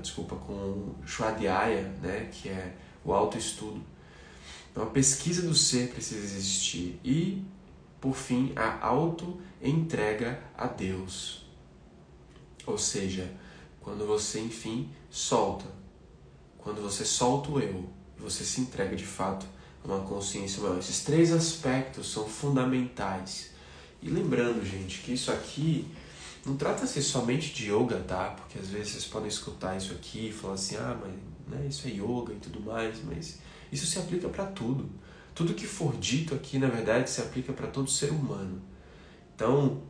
desculpa, 0.00 0.34
com 0.36 0.94
Shwadhyaya, 1.04 1.82
né, 2.00 2.30
que 2.32 2.48
é 2.48 2.74
o 3.04 3.12
autoestudo. 3.12 3.82
Então 4.70 4.82
a 4.82 4.86
pesquisa 4.86 5.42
do 5.42 5.54
ser 5.54 5.90
precisa 5.90 6.24
existir 6.24 6.98
e, 7.04 7.44
por 8.00 8.14
fim, 8.14 8.54
a 8.56 8.86
auto-entrega 8.86 10.42
a 10.56 10.66
Deus. 10.66 11.44
Ou 12.66 12.78
seja, 12.78 13.30
quando 13.82 14.06
você, 14.06 14.40
enfim, 14.40 14.90
solta, 15.10 15.66
quando 16.56 16.80
você 16.80 17.04
solta 17.04 17.50
o 17.50 17.60
eu, 17.60 17.90
você 18.18 18.42
se 18.42 18.62
entrega 18.62 18.96
de 18.96 19.04
fato 19.04 19.46
uma 19.84 20.00
consciência 20.00 20.62
maior. 20.62 20.78
Esses 20.78 21.04
três 21.04 21.32
aspectos 21.32 22.10
são 22.10 22.26
fundamentais 22.26 23.50
e 24.02 24.08
lembrando, 24.08 24.64
gente, 24.64 25.00
que 25.00 25.12
isso 25.12 25.30
aqui 25.30 25.86
não 26.44 26.56
trata-se 26.56 27.02
somente 27.02 27.54
de 27.54 27.70
yoga, 27.72 28.00
tá? 28.00 28.30
Porque 28.36 28.58
às 28.58 28.68
vezes 28.68 28.92
vocês 28.92 29.04
podem 29.06 29.28
escutar 29.28 29.76
isso 29.76 29.92
aqui 29.92 30.28
e 30.28 30.32
falar 30.32 30.54
assim, 30.54 30.76
ah, 30.76 30.96
mas 31.00 31.12
né, 31.48 31.66
isso 31.68 31.86
é 31.88 31.90
yoga 31.90 32.32
e 32.32 32.36
tudo 32.36 32.60
mais, 32.60 32.98
mas 33.04 33.38
isso 33.72 33.86
se 33.86 33.98
aplica 33.98 34.28
para 34.28 34.44
tudo. 34.46 34.88
Tudo 35.34 35.54
que 35.54 35.66
for 35.66 35.96
dito 35.96 36.34
aqui, 36.34 36.58
na 36.58 36.68
verdade, 36.68 37.10
se 37.10 37.20
aplica 37.20 37.52
para 37.52 37.66
todo 37.66 37.90
ser 37.90 38.10
humano. 38.10 38.62
Então, 39.34 39.82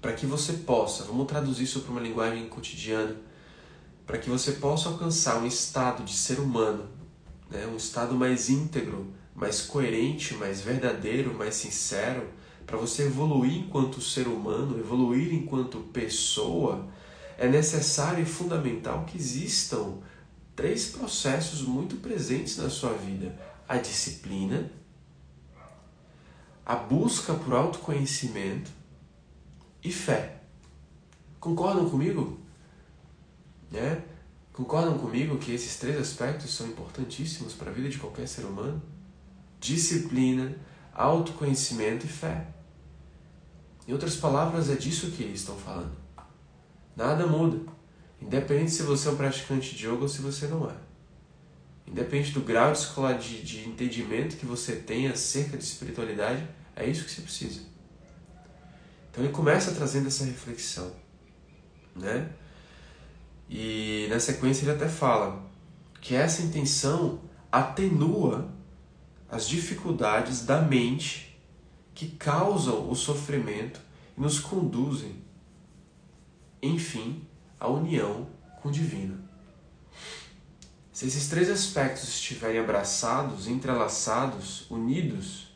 para 0.00 0.12
que 0.12 0.26
você 0.26 0.54
possa, 0.54 1.04
vamos 1.04 1.26
traduzir 1.26 1.64
isso 1.64 1.80
para 1.80 1.92
uma 1.92 2.00
linguagem 2.00 2.48
cotidiana, 2.48 3.16
para 4.06 4.18
que 4.18 4.28
você 4.28 4.52
possa 4.52 4.88
alcançar 4.88 5.40
um 5.40 5.46
estado 5.46 6.02
de 6.02 6.14
ser 6.14 6.40
humano, 6.40 6.88
né? 7.50 7.66
um 7.66 7.76
estado 7.76 8.14
mais 8.14 8.48
íntegro, 8.48 9.12
mais 9.34 9.62
coerente, 9.62 10.34
mais 10.34 10.60
verdadeiro, 10.60 11.34
mais 11.34 11.54
sincero, 11.54 12.28
para 12.66 12.76
você 12.76 13.04
evoluir 13.04 13.58
enquanto 13.58 14.00
ser 14.00 14.28
humano, 14.28 14.78
evoluir 14.78 15.34
enquanto 15.34 15.80
pessoa, 15.92 16.88
é 17.36 17.48
necessário 17.48 18.22
e 18.22 18.26
fundamental 18.26 19.04
que 19.04 19.16
existam 19.16 19.98
três 20.54 20.86
processos 20.90 21.62
muito 21.62 21.96
presentes 21.96 22.58
na 22.58 22.70
sua 22.70 22.92
vida: 22.92 23.34
a 23.68 23.76
disciplina, 23.78 24.70
a 26.64 26.76
busca 26.76 27.34
por 27.34 27.54
autoconhecimento 27.54 28.70
e 29.82 29.90
fé. 29.90 30.42
Concordam 31.40 31.88
comigo? 31.88 32.38
Né? 33.70 34.02
Concordam 34.60 34.98
comigo 34.98 35.38
que 35.38 35.54
esses 35.54 35.78
três 35.78 35.98
aspectos 35.98 36.52
são 36.52 36.66
importantíssimos 36.66 37.54
para 37.54 37.70
a 37.70 37.72
vida 37.72 37.88
de 37.88 37.96
qualquer 37.96 38.28
ser 38.28 38.44
humano? 38.44 38.82
Disciplina, 39.58 40.54
autoconhecimento 40.92 42.04
e 42.04 42.08
fé. 42.10 42.46
Em 43.88 43.92
outras 43.94 44.16
palavras, 44.16 44.68
é 44.68 44.74
disso 44.74 45.12
que 45.12 45.22
eles 45.22 45.40
estão 45.40 45.56
falando. 45.56 45.96
Nada 46.94 47.26
muda. 47.26 47.58
Independente 48.20 48.72
se 48.72 48.82
você 48.82 49.08
é 49.08 49.12
um 49.12 49.16
praticante 49.16 49.74
de 49.74 49.86
yoga 49.86 50.02
ou 50.02 50.08
se 50.08 50.20
você 50.20 50.46
não 50.46 50.68
é. 50.68 50.76
Independente 51.86 52.32
do 52.32 52.42
grau 52.42 52.74
de 52.74 53.42
de, 53.42 53.66
entendimento 53.66 54.36
que 54.36 54.44
você 54.44 54.76
tem 54.76 55.08
acerca 55.08 55.56
de 55.56 55.64
espiritualidade, 55.64 56.46
é 56.76 56.86
isso 56.86 57.06
que 57.06 57.10
você 57.10 57.22
precisa. 57.22 57.62
Então 59.10 59.24
ele 59.24 59.32
começa 59.32 59.72
trazendo 59.72 60.08
essa 60.08 60.26
reflexão, 60.26 60.92
né? 61.96 62.30
E 63.50 64.06
na 64.08 64.20
sequência 64.20 64.62
ele 64.62 64.70
até 64.70 64.88
fala 64.88 65.44
que 66.00 66.14
essa 66.14 66.40
intenção 66.40 67.20
atenua 67.50 68.48
as 69.28 69.48
dificuldades 69.48 70.46
da 70.46 70.62
mente 70.62 71.36
que 71.92 72.06
causam 72.12 72.88
o 72.88 72.94
sofrimento 72.94 73.80
e 74.16 74.20
nos 74.20 74.38
conduzem, 74.38 75.16
enfim, 76.62 77.26
à 77.58 77.68
união 77.68 78.28
com 78.62 78.68
o 78.68 78.72
divino. 78.72 79.18
Se 80.92 81.06
esses 81.06 81.28
três 81.28 81.50
aspectos 81.50 82.08
estiverem 82.08 82.60
abraçados, 82.60 83.48
entrelaçados, 83.48 84.70
unidos, 84.70 85.52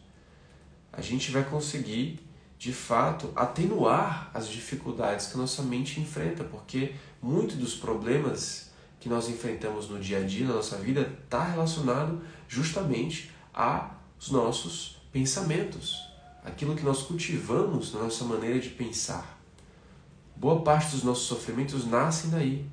a 0.93 1.01
gente 1.01 1.31
vai 1.31 1.45
conseguir 1.45 2.25
de 2.65 2.73
fato, 2.73 3.31
atenuar 3.37 4.31
as 4.33 4.49
dificuldades 4.49 5.27
que 5.27 5.37
nossa 5.37 5.63
mente 5.63 6.01
enfrenta, 6.01 6.45
porque 6.45 6.95
muito 7.25 7.57
dos 7.57 7.75
problemas 7.75 8.71
que 9.01 9.09
nós 9.09 9.31
enfrentamos 9.31 9.89
no 9.89 9.99
dia 9.99 10.19
a 10.19 10.23
dia, 10.23 10.47
na 10.47 10.53
nossa 10.53 10.77
vida, 10.77 11.11
está 11.25 11.43
relacionado 11.43 12.21
justamente 12.47 13.31
aos 13.53 14.31
nossos 14.31 14.99
pensamentos, 15.11 16.07
aquilo 16.45 16.77
que 16.77 16.83
nós 16.83 17.03
cultivamos 17.03 17.95
na 17.95 18.01
nossa 18.01 18.25
maneira 18.25 18.61
de 18.61 18.69
pensar. 18.69 19.41
Boa 20.37 20.61
parte 20.61 20.91
dos 20.91 21.03
nossos 21.03 21.27
sofrimentos 21.27 21.87
nascem 21.87 22.29
daí. 22.29 22.67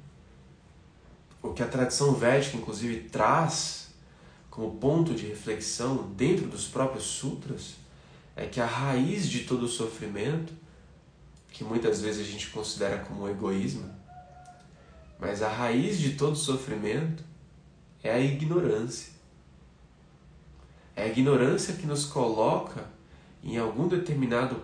O 1.42 1.54
que 1.54 1.64
a 1.64 1.68
tradição 1.68 2.14
védica, 2.14 2.58
inclusive, 2.58 3.08
traz 3.10 3.92
como 4.50 4.76
ponto 4.76 5.16
de 5.16 5.28
reflexão 5.28 6.12
dentro 6.18 6.48
dos 6.48 6.68
próprios 6.68 7.06
sutras 7.06 7.76
é 8.36 8.48
que 8.48 8.60
a 8.60 8.66
raiz 8.66 9.30
de 9.30 9.46
todo 9.46 9.64
o 9.64 9.70
sofrimento, 9.70 10.52
que 11.50 11.64
muitas 11.64 12.02
vezes 12.02 12.28
a 12.28 12.30
gente 12.30 12.50
considera 12.50 13.00
como 13.00 13.30
egoísmo, 13.30 14.01
mas 15.22 15.44
a 15.44 15.48
raiz 15.48 16.00
de 16.00 16.16
todo 16.16 16.36
sofrimento 16.36 17.24
é 18.02 18.12
a 18.12 18.20
ignorância. 18.20 19.14
É 20.96 21.04
a 21.04 21.08
ignorância 21.08 21.76
que 21.76 21.86
nos 21.86 22.06
coloca 22.06 22.90
em 23.44 23.56
algum 23.56 23.88
determinado 23.88 24.64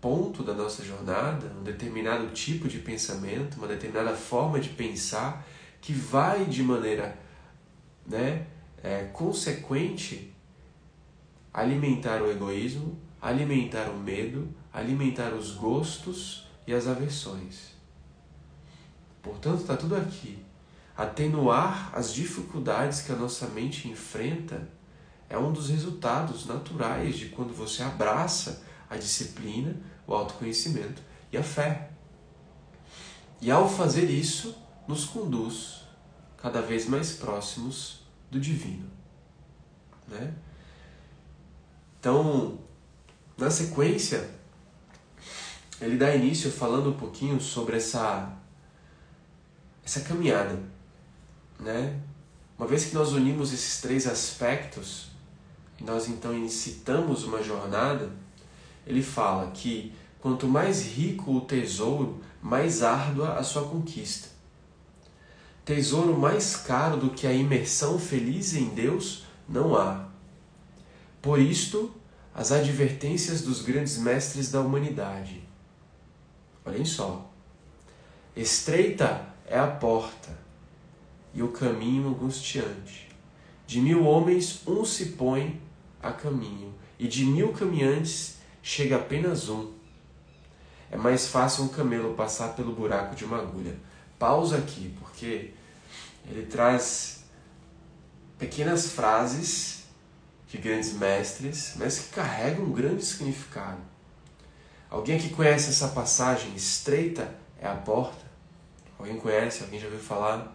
ponto 0.00 0.42
da 0.42 0.54
nossa 0.54 0.82
jornada, 0.82 1.52
um 1.60 1.62
determinado 1.62 2.28
tipo 2.28 2.68
de 2.68 2.78
pensamento, 2.78 3.58
uma 3.58 3.68
determinada 3.68 4.16
forma 4.16 4.58
de 4.58 4.70
pensar 4.70 5.46
que 5.82 5.92
vai 5.92 6.46
de 6.46 6.62
maneira 6.62 7.18
né, 8.06 8.46
é, 8.82 9.04
consequente 9.12 10.32
alimentar 11.52 12.22
o 12.22 12.30
egoísmo, 12.30 12.98
alimentar 13.20 13.90
o 13.90 13.98
medo, 13.98 14.48
alimentar 14.72 15.34
os 15.34 15.52
gostos 15.52 16.46
e 16.66 16.72
as 16.72 16.86
aversões. 16.86 17.75
Portanto, 19.26 19.62
está 19.62 19.76
tudo 19.76 19.96
aqui. 19.96 20.38
Atenuar 20.96 21.90
as 21.92 22.14
dificuldades 22.14 23.02
que 23.02 23.10
a 23.10 23.16
nossa 23.16 23.48
mente 23.48 23.88
enfrenta 23.88 24.68
é 25.28 25.36
um 25.36 25.52
dos 25.52 25.68
resultados 25.68 26.46
naturais 26.46 27.18
de 27.18 27.30
quando 27.30 27.52
você 27.52 27.82
abraça 27.82 28.62
a 28.88 28.96
disciplina, 28.96 29.76
o 30.06 30.14
autoconhecimento 30.14 31.02
e 31.32 31.36
a 31.36 31.42
fé. 31.42 31.90
E 33.40 33.50
ao 33.50 33.68
fazer 33.68 34.08
isso, 34.08 34.56
nos 34.86 35.04
conduz 35.04 35.82
cada 36.36 36.62
vez 36.62 36.88
mais 36.88 37.12
próximos 37.14 38.02
do 38.30 38.38
divino. 38.38 38.88
Né? 40.06 40.32
Então, 41.98 42.60
na 43.36 43.50
sequência, 43.50 44.30
ele 45.80 45.96
dá 45.96 46.14
início 46.14 46.50
falando 46.52 46.90
um 46.90 46.96
pouquinho 46.96 47.40
sobre 47.40 47.76
essa 47.76 48.35
essa 49.86 50.00
caminhada, 50.00 50.60
né? 51.58 51.98
Uma 52.58 52.66
vez 52.66 52.86
que 52.86 52.94
nós 52.94 53.12
unimos 53.12 53.52
esses 53.52 53.80
três 53.80 54.06
aspectos 54.06 55.16
nós 55.80 56.08
então 56.08 56.34
incitamos 56.36 57.24
uma 57.24 57.42
jornada, 57.42 58.10
ele 58.86 59.02
fala 59.02 59.50
que 59.50 59.92
quanto 60.20 60.48
mais 60.48 60.82
rico 60.82 61.36
o 61.36 61.40
tesouro, 61.40 62.20
mais 62.42 62.82
árdua 62.82 63.34
a 63.34 63.42
sua 63.42 63.68
conquista. 63.68 64.28
Tesouro 65.64 66.16
mais 66.18 66.56
caro 66.56 66.96
do 66.96 67.10
que 67.10 67.26
a 67.26 67.32
imersão 67.32 67.98
feliz 67.98 68.54
em 68.54 68.70
Deus 68.70 69.24
não 69.48 69.76
há. 69.76 70.08
Por 71.20 71.38
isto, 71.40 71.94
as 72.34 72.52
advertências 72.52 73.42
dos 73.42 73.62
grandes 73.62 73.98
mestres 73.98 74.50
da 74.50 74.60
humanidade. 74.60 75.42
Olhem 76.64 76.84
só. 76.84 77.30
Estreita 78.34 79.35
é 79.46 79.58
a 79.58 79.66
porta 79.66 80.36
e 81.32 81.42
o 81.42 81.48
caminho 81.48 82.08
angustiante. 82.08 83.08
De 83.66 83.80
mil 83.80 84.04
homens, 84.04 84.62
um 84.66 84.84
se 84.84 85.06
põe 85.10 85.60
a 86.02 86.12
caminho, 86.12 86.74
e 86.98 87.06
de 87.06 87.24
mil 87.24 87.52
caminhantes 87.52 88.36
chega 88.62 88.96
apenas 88.96 89.48
um. 89.48 89.72
É 90.90 90.96
mais 90.96 91.26
fácil 91.26 91.64
um 91.64 91.68
camelo 91.68 92.14
passar 92.14 92.54
pelo 92.54 92.72
buraco 92.72 93.14
de 93.14 93.24
uma 93.24 93.38
agulha. 93.38 93.76
Pausa 94.18 94.58
aqui, 94.58 94.94
porque 94.98 95.52
ele 96.28 96.46
traz 96.46 97.24
pequenas 98.38 98.90
frases 98.90 99.84
de 100.48 100.58
grandes 100.58 100.92
mestres, 100.92 101.74
mas 101.76 101.98
que 101.98 102.14
carrega 102.14 102.62
um 102.62 102.72
grande 102.72 103.04
significado. 103.04 103.80
Alguém 104.88 105.18
que 105.18 105.30
conhece 105.30 105.70
essa 105.70 105.88
passagem, 105.88 106.54
estreita 106.54 107.34
é 107.60 107.66
a 107.66 107.74
porta? 107.74 108.25
Alguém 108.98 109.18
conhece? 109.18 109.64
Alguém 109.64 109.78
já 109.78 109.86
ouviu 109.86 110.00
falar? 110.00 110.54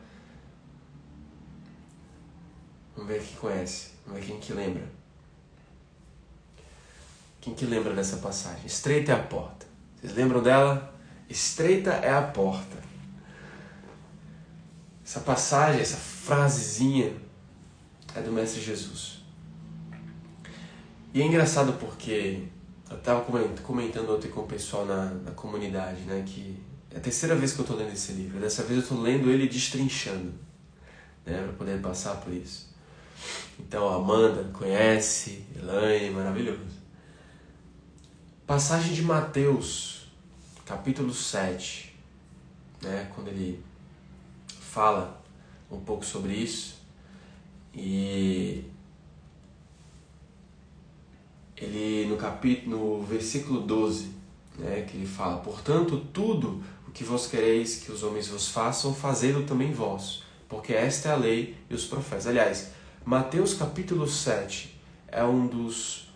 Vamos 2.95 3.11
ver 3.11 3.21
quem 3.21 3.37
conhece. 3.37 3.91
Vamos 4.05 4.21
ver 4.21 4.27
quem 4.27 4.39
que 4.39 4.53
lembra. 4.53 4.83
Quem 7.39 7.55
que 7.55 7.65
lembra 7.65 7.93
dessa 7.93 8.17
passagem? 8.17 8.65
Estreita 8.65 9.11
é 9.11 9.15
a 9.15 9.23
porta. 9.23 9.65
Vocês 9.99 10.13
lembram 10.13 10.41
dela? 10.43 10.93
Estreita 11.29 11.91
é 11.91 12.11
a 12.11 12.21
porta. 12.21 12.77
Essa 15.03 15.19
passagem, 15.21 15.81
essa 15.81 15.97
frasezinha 15.97 17.13
é 18.15 18.21
do 18.21 18.31
Mestre 18.31 18.61
Jesus. 18.61 19.21
E 21.13 21.21
é 21.21 21.25
engraçado 21.25 21.73
porque 21.73 22.43
eu 22.89 22.97
estava 22.97 23.25
comentando 23.63 24.15
ontem 24.15 24.29
com 24.29 24.41
o 24.41 24.47
pessoal 24.47 24.85
na, 24.85 25.05
na 25.05 25.31
comunidade, 25.31 26.01
né, 26.01 26.23
que 26.25 26.57
é 26.93 26.97
a 26.97 26.99
terceira 26.99 27.35
vez 27.35 27.53
que 27.53 27.59
eu 27.59 27.63
estou 27.63 27.77
lendo 27.77 27.93
esse 27.93 28.11
livro. 28.11 28.39
Dessa 28.39 28.63
vez 28.63 28.77
eu 28.77 28.83
estou 28.83 29.01
lendo 29.01 29.29
ele 29.29 29.47
destrinchando, 29.47 30.33
né, 31.25 31.41
para 31.43 31.53
poder 31.53 31.81
passar 31.81 32.15
por 32.17 32.33
isso. 32.33 32.69
Então, 33.59 33.87
Amanda 33.87 34.49
conhece, 34.51 35.45
Elaine, 35.55 36.11
maravilhoso. 36.11 36.81
Passagem 38.45 38.93
de 38.93 39.01
Mateus, 39.01 40.07
capítulo 40.65 41.13
7, 41.13 41.95
né, 42.81 43.09
quando 43.15 43.29
ele 43.29 43.63
fala 44.59 45.21
um 45.69 45.79
pouco 45.79 46.05
sobre 46.05 46.33
isso. 46.33 46.81
E 47.73 48.65
ele 51.55 52.07
no 52.09 52.17
capítulo, 52.17 52.99
no 52.99 53.05
versículo 53.05 53.61
12, 53.61 54.11
né, 54.57 54.81
que 54.81 54.97
ele 54.97 55.05
fala: 55.05 55.37
"Portanto, 55.37 56.05
tudo 56.11 56.61
o 56.91 56.93
que 56.93 57.05
vos 57.05 57.25
quereis 57.25 57.77
que 57.77 57.89
os 57.89 58.03
homens 58.03 58.27
vos 58.27 58.49
façam, 58.49 58.93
fazê-lo 58.93 59.43
também 59.43 59.71
vós, 59.71 60.23
porque 60.49 60.73
esta 60.73 61.07
é 61.07 61.11
a 61.13 61.15
lei 61.15 61.55
e 61.69 61.73
os 61.73 61.85
profetas. 61.85 62.27
Aliás, 62.27 62.71
Mateus 63.05 63.53
capítulo 63.53 64.05
7 64.05 64.77
é 65.07 65.23
um 65.23 65.47
dos 65.47 66.11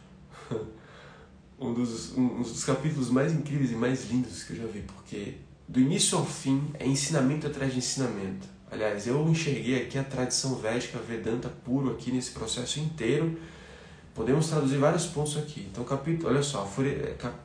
um 1.57 1.73
dos, 1.73 2.17
um 2.17 2.41
dos 2.41 2.65
capítulos 2.65 3.09
mais 3.09 3.31
incríveis 3.31 3.71
e 3.71 3.75
mais 3.75 4.11
lindos 4.11 4.43
que 4.43 4.51
eu 4.51 4.57
já 4.57 4.65
vi, 4.65 4.81
porque 4.81 5.35
do 5.65 5.79
início 5.79 6.17
ao 6.17 6.25
fim 6.25 6.61
é 6.73 6.85
ensinamento 6.85 7.47
atrás 7.47 7.71
de 7.71 7.77
ensinamento. 7.77 8.45
Aliás, 8.69 9.07
eu 9.07 9.25
enxerguei 9.29 9.81
aqui 9.81 9.97
a 9.97 10.03
tradição 10.03 10.55
védica 10.55 10.99
Vedanta 10.99 11.47
puro 11.47 11.91
aqui 11.91 12.11
nesse 12.11 12.31
processo 12.31 12.81
inteiro. 12.81 13.39
Podemos 14.13 14.49
traduzir 14.49 14.77
vários 14.77 15.05
pontos 15.05 15.37
aqui. 15.37 15.69
Então, 15.71 15.85
capítulo, 15.85 16.29
olha 16.29 16.43
só, 16.43 16.69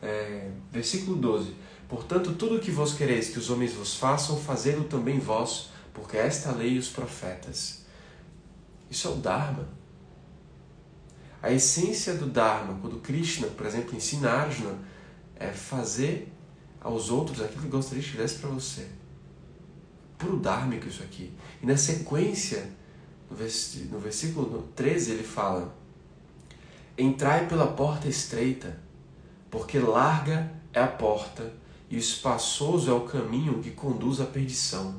é, 0.03 0.51
versículo 0.73 1.17
12. 1.17 1.70
Portanto, 1.91 2.35
tudo 2.35 2.55
o 2.55 2.61
que 2.61 2.71
vos 2.71 2.95
quereis 2.95 3.31
que 3.31 3.39
os 3.41 3.51
homens 3.51 3.73
vos 3.73 3.97
façam, 3.97 4.39
fazê-lo 4.39 4.85
também 4.85 5.19
vós, 5.19 5.71
porque 5.93 6.17
esta 6.17 6.53
lei 6.53 6.75
e 6.75 6.79
os 6.79 6.89
profetas. 6.89 7.81
Isso 8.89 9.09
é 9.09 9.11
o 9.11 9.17
Dharma. 9.17 9.69
A 11.43 11.51
essência 11.51 12.15
do 12.15 12.27
Dharma, 12.27 12.79
quando 12.81 13.01
Krishna, 13.01 13.49
por 13.49 13.67
exemplo, 13.67 13.97
ensina 13.97 14.31
Arjuna, 14.31 14.79
é 15.35 15.49
fazer 15.49 16.33
aos 16.81 17.11
outros 17.11 17.43
aquilo 17.43 17.63
que 17.63 17.69
gostaria 17.69 18.05
que 18.05 18.11
fizesse 18.11 18.39
para 18.39 18.51
você. 18.51 18.87
Puro 20.17 20.39
dharmico 20.39 20.87
isso 20.87 21.03
aqui. 21.03 21.33
E 21.61 21.67
na 21.67 21.77
sequência, 21.77 22.71
no 23.91 23.99
versículo 23.99 24.69
13, 24.77 25.13
ele 25.13 25.25
fala: 25.25 25.75
Entrai 26.97 27.49
pela 27.49 27.67
porta 27.67 28.07
estreita, 28.07 28.79
porque 29.51 29.79
larga 29.79 30.53
é 30.73 30.81
a 30.81 30.87
porta 30.87 31.59
e 31.91 31.99
espaçoso 31.99 32.89
é 32.89 32.95
o 32.95 33.01
caminho 33.01 33.61
que 33.61 33.73
conduz 33.73 34.21
à 34.21 34.25
perdição, 34.25 34.95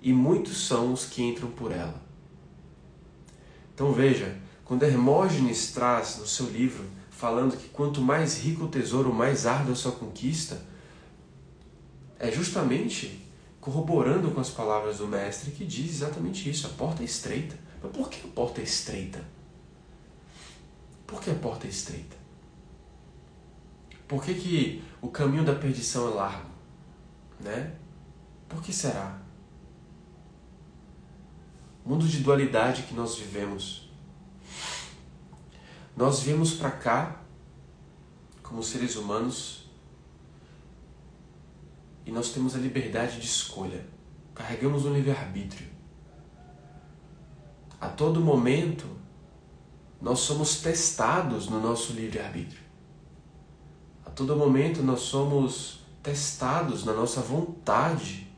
e 0.00 0.12
muitos 0.12 0.66
são 0.66 0.92
os 0.92 1.04
que 1.04 1.22
entram 1.22 1.50
por 1.50 1.70
ela. 1.70 2.02
Então 3.74 3.92
veja, 3.92 4.40
quando 4.64 4.82
Hermógenes 4.84 5.72
traz 5.72 6.16
no 6.16 6.26
seu 6.26 6.46
livro, 6.46 6.84
falando 7.10 7.56
que 7.56 7.68
quanto 7.68 8.00
mais 8.00 8.38
rico 8.38 8.64
o 8.64 8.68
tesouro, 8.68 9.12
mais 9.12 9.46
árdua 9.46 9.74
a 9.74 9.76
sua 9.76 9.92
conquista, 9.92 10.60
é 12.18 12.32
justamente 12.32 13.20
corroborando 13.60 14.30
com 14.30 14.40
as 14.40 14.50
palavras 14.50 14.98
do 14.98 15.06
mestre 15.06 15.50
que 15.50 15.64
diz 15.64 15.90
exatamente 15.90 16.48
isso: 16.48 16.66
a 16.66 16.70
porta 16.70 17.02
é 17.02 17.04
estreita. 17.04 17.56
Mas 17.82 17.92
por 17.92 18.08
que 18.08 18.26
a 18.26 18.30
porta 18.30 18.60
é 18.60 18.64
estreita? 18.64 19.22
Por 21.06 21.20
que 21.20 21.30
a 21.30 21.34
porta 21.34 21.66
é 21.66 21.70
estreita? 21.70 22.16
Por 24.08 24.22
que, 24.22 24.34
que 24.34 24.82
o 25.02 25.08
caminho 25.08 25.44
da 25.44 25.52
perdição 25.52 26.08
é 26.08 26.14
largo? 26.14 26.48
Né? 27.40 27.74
Por 28.48 28.62
que 28.62 28.72
será? 28.72 29.18
Mundo 31.84 32.06
de 32.06 32.20
dualidade 32.20 32.84
que 32.84 32.94
nós 32.94 33.18
vivemos. 33.18 33.90
Nós 35.96 36.20
viemos 36.20 36.54
para 36.54 36.70
cá, 36.70 37.20
como 38.44 38.62
seres 38.62 38.94
humanos, 38.94 39.68
e 42.06 42.12
nós 42.12 42.32
temos 42.32 42.54
a 42.54 42.58
liberdade 42.58 43.18
de 43.18 43.26
escolha. 43.26 43.84
Carregamos 44.32 44.86
um 44.86 44.94
livre-arbítrio. 44.94 45.68
A 47.80 47.88
todo 47.88 48.20
momento, 48.20 48.86
nós 50.00 50.20
somos 50.20 50.60
testados 50.60 51.48
no 51.48 51.60
nosso 51.60 51.92
livre-arbítrio. 51.92 52.61
A 54.04 54.10
todo 54.10 54.36
momento, 54.36 54.82
nós 54.82 55.00
somos 55.00 55.80
testados 56.02 56.84
na 56.84 56.92
nossa 56.92 57.20
vontade 57.20 58.28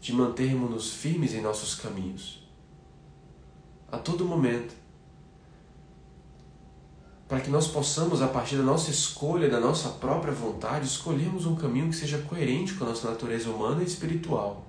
de 0.00 0.12
mantermos-nos 0.12 0.92
firmes 0.92 1.34
em 1.34 1.42
nossos 1.42 1.74
caminhos. 1.74 2.42
A 3.92 3.98
todo 3.98 4.24
momento 4.24 4.80
para 7.30 7.40
que 7.40 7.48
nós 7.48 7.68
possamos, 7.68 8.20
a 8.22 8.26
partir 8.26 8.56
da 8.56 8.64
nossa 8.64 8.90
escolha, 8.90 9.48
da 9.48 9.60
nossa 9.60 9.88
própria 9.88 10.32
vontade, 10.32 10.84
escolhermos 10.84 11.46
um 11.46 11.54
caminho 11.54 11.88
que 11.88 11.94
seja 11.94 12.18
coerente 12.18 12.74
com 12.74 12.82
a 12.82 12.88
nossa 12.88 13.08
natureza 13.08 13.48
humana 13.48 13.84
e 13.84 13.86
espiritual. 13.86 14.66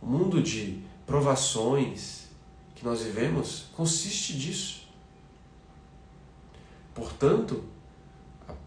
O 0.00 0.06
mundo 0.06 0.40
de 0.40 0.80
provações 1.04 2.28
que 2.76 2.84
nós 2.84 3.02
vivemos 3.02 3.64
consiste 3.74 4.38
disso. 4.38 4.86
Portanto, 6.94 7.64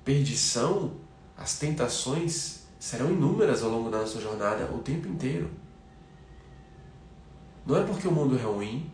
perdição, 0.05 0.93
as 1.35 1.57
tentações 1.57 2.67
serão 2.79 3.11
inúmeras 3.11 3.63
ao 3.63 3.71
longo 3.71 3.89
da 3.89 3.97
nossa 3.97 4.21
jornada, 4.21 4.71
o 4.71 4.77
tempo 4.77 5.07
inteiro. 5.07 5.49
Não 7.65 7.75
é 7.75 7.83
porque 7.83 8.07
o 8.07 8.11
mundo 8.11 8.37
é 8.37 8.43
ruim, 8.43 8.89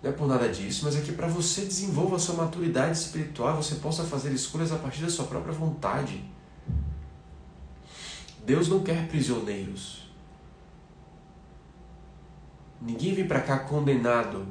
não 0.00 0.10
é 0.10 0.12
por 0.12 0.28
nada 0.28 0.48
disso, 0.48 0.84
mas 0.84 0.94
é 0.96 1.00
que 1.00 1.12
para 1.12 1.26
você 1.26 1.62
desenvolva 1.62 2.14
a 2.14 2.18
sua 2.18 2.36
maturidade 2.36 2.96
espiritual, 2.96 3.56
você 3.56 3.74
possa 3.74 4.04
fazer 4.04 4.32
escolhas 4.32 4.70
a 4.70 4.76
partir 4.76 5.02
da 5.02 5.10
sua 5.10 5.26
própria 5.26 5.52
vontade. 5.52 6.24
Deus 8.44 8.68
não 8.68 8.84
quer 8.84 9.08
prisioneiros. 9.08 10.08
Ninguém 12.80 13.14
vem 13.14 13.26
para 13.26 13.40
cá 13.40 13.58
condenado 13.58 14.46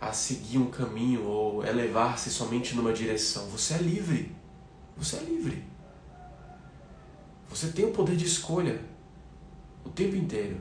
a 0.00 0.12
seguir 0.12 0.58
um 0.58 0.70
caminho 0.70 1.24
ou 1.24 1.64
elevar-se 1.64 2.30
somente 2.30 2.74
numa 2.74 2.92
direção. 2.92 3.46
Você 3.50 3.74
é 3.74 3.78
livre. 3.78 4.39
Você 5.00 5.16
é 5.16 5.20
livre. 5.20 5.64
Você 7.48 7.68
tem 7.68 7.86
o 7.86 7.90
poder 7.90 8.16
de 8.16 8.26
escolha 8.26 8.82
o 9.82 9.88
tempo 9.88 10.14
inteiro. 10.14 10.60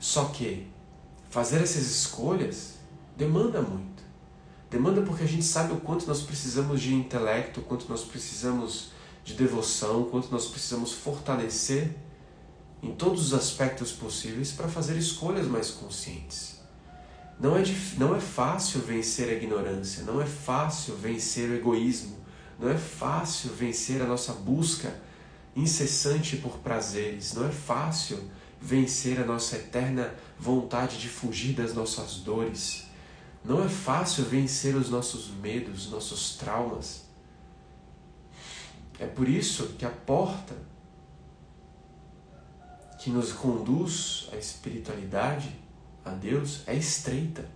Só 0.00 0.26
que 0.26 0.66
fazer 1.30 1.62
essas 1.62 1.84
escolhas 1.84 2.74
demanda 3.16 3.62
muito. 3.62 4.02
Demanda 4.68 5.00
porque 5.02 5.22
a 5.22 5.26
gente 5.26 5.44
sabe 5.44 5.72
o 5.72 5.80
quanto 5.80 6.08
nós 6.08 6.22
precisamos 6.22 6.82
de 6.82 6.92
intelecto, 6.92 7.60
o 7.60 7.62
quanto 7.62 7.88
nós 7.88 8.02
precisamos 8.02 8.90
de 9.24 9.34
devoção, 9.34 10.02
o 10.02 10.06
quanto 10.06 10.30
nós 10.32 10.48
precisamos 10.48 10.92
fortalecer 10.92 11.94
em 12.82 12.92
todos 12.94 13.28
os 13.28 13.34
aspectos 13.34 13.92
possíveis 13.92 14.50
para 14.50 14.66
fazer 14.66 14.98
escolhas 14.98 15.46
mais 15.46 15.70
conscientes. 15.70 16.58
Não 17.38 17.56
é, 17.56 17.62
não 17.96 18.16
é 18.16 18.20
fácil 18.20 18.80
vencer 18.80 19.28
a 19.28 19.34
ignorância, 19.34 20.02
não 20.02 20.20
é 20.20 20.26
fácil 20.26 20.96
vencer 20.96 21.48
o 21.48 21.54
egoísmo, 21.54 22.17
não 22.58 22.68
é 22.68 22.76
fácil 22.76 23.52
vencer 23.52 24.02
a 24.02 24.06
nossa 24.06 24.32
busca 24.32 25.00
incessante 25.54 26.36
por 26.36 26.58
prazeres, 26.58 27.34
não 27.34 27.46
é 27.46 27.52
fácil 27.52 28.18
vencer 28.60 29.20
a 29.20 29.24
nossa 29.24 29.56
eterna 29.56 30.14
vontade 30.38 30.98
de 30.98 31.08
fugir 31.08 31.54
das 31.54 31.74
nossas 31.74 32.16
dores. 32.16 32.86
Não 33.44 33.64
é 33.64 33.68
fácil 33.68 34.24
vencer 34.24 34.74
os 34.74 34.90
nossos 34.90 35.30
medos, 35.30 35.90
nossos 35.90 36.36
traumas. 36.36 37.04
É 38.98 39.06
por 39.06 39.28
isso 39.28 39.74
que 39.78 39.86
a 39.86 39.90
porta 39.90 40.56
que 42.98 43.10
nos 43.10 43.32
conduz 43.32 44.28
à 44.32 44.36
espiritualidade, 44.36 45.54
a 46.04 46.10
Deus, 46.10 46.62
é 46.66 46.74
estreita. 46.74 47.48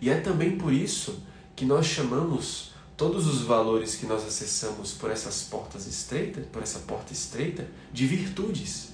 E 0.00 0.10
é 0.10 0.20
também 0.20 0.58
por 0.58 0.72
isso 0.72 1.22
que 1.54 1.64
nós 1.64 1.86
chamamos 1.86 2.71
todos 2.96 3.26
os 3.26 3.42
valores 3.42 3.94
que 3.94 4.06
nós 4.06 4.24
acessamos 4.26 4.92
por 4.92 5.10
essas 5.10 5.42
portas 5.42 5.86
estreitas, 5.86 6.46
por 6.46 6.62
essa 6.62 6.80
porta 6.80 7.12
estreita, 7.12 7.66
de 7.92 8.06
virtudes. 8.06 8.90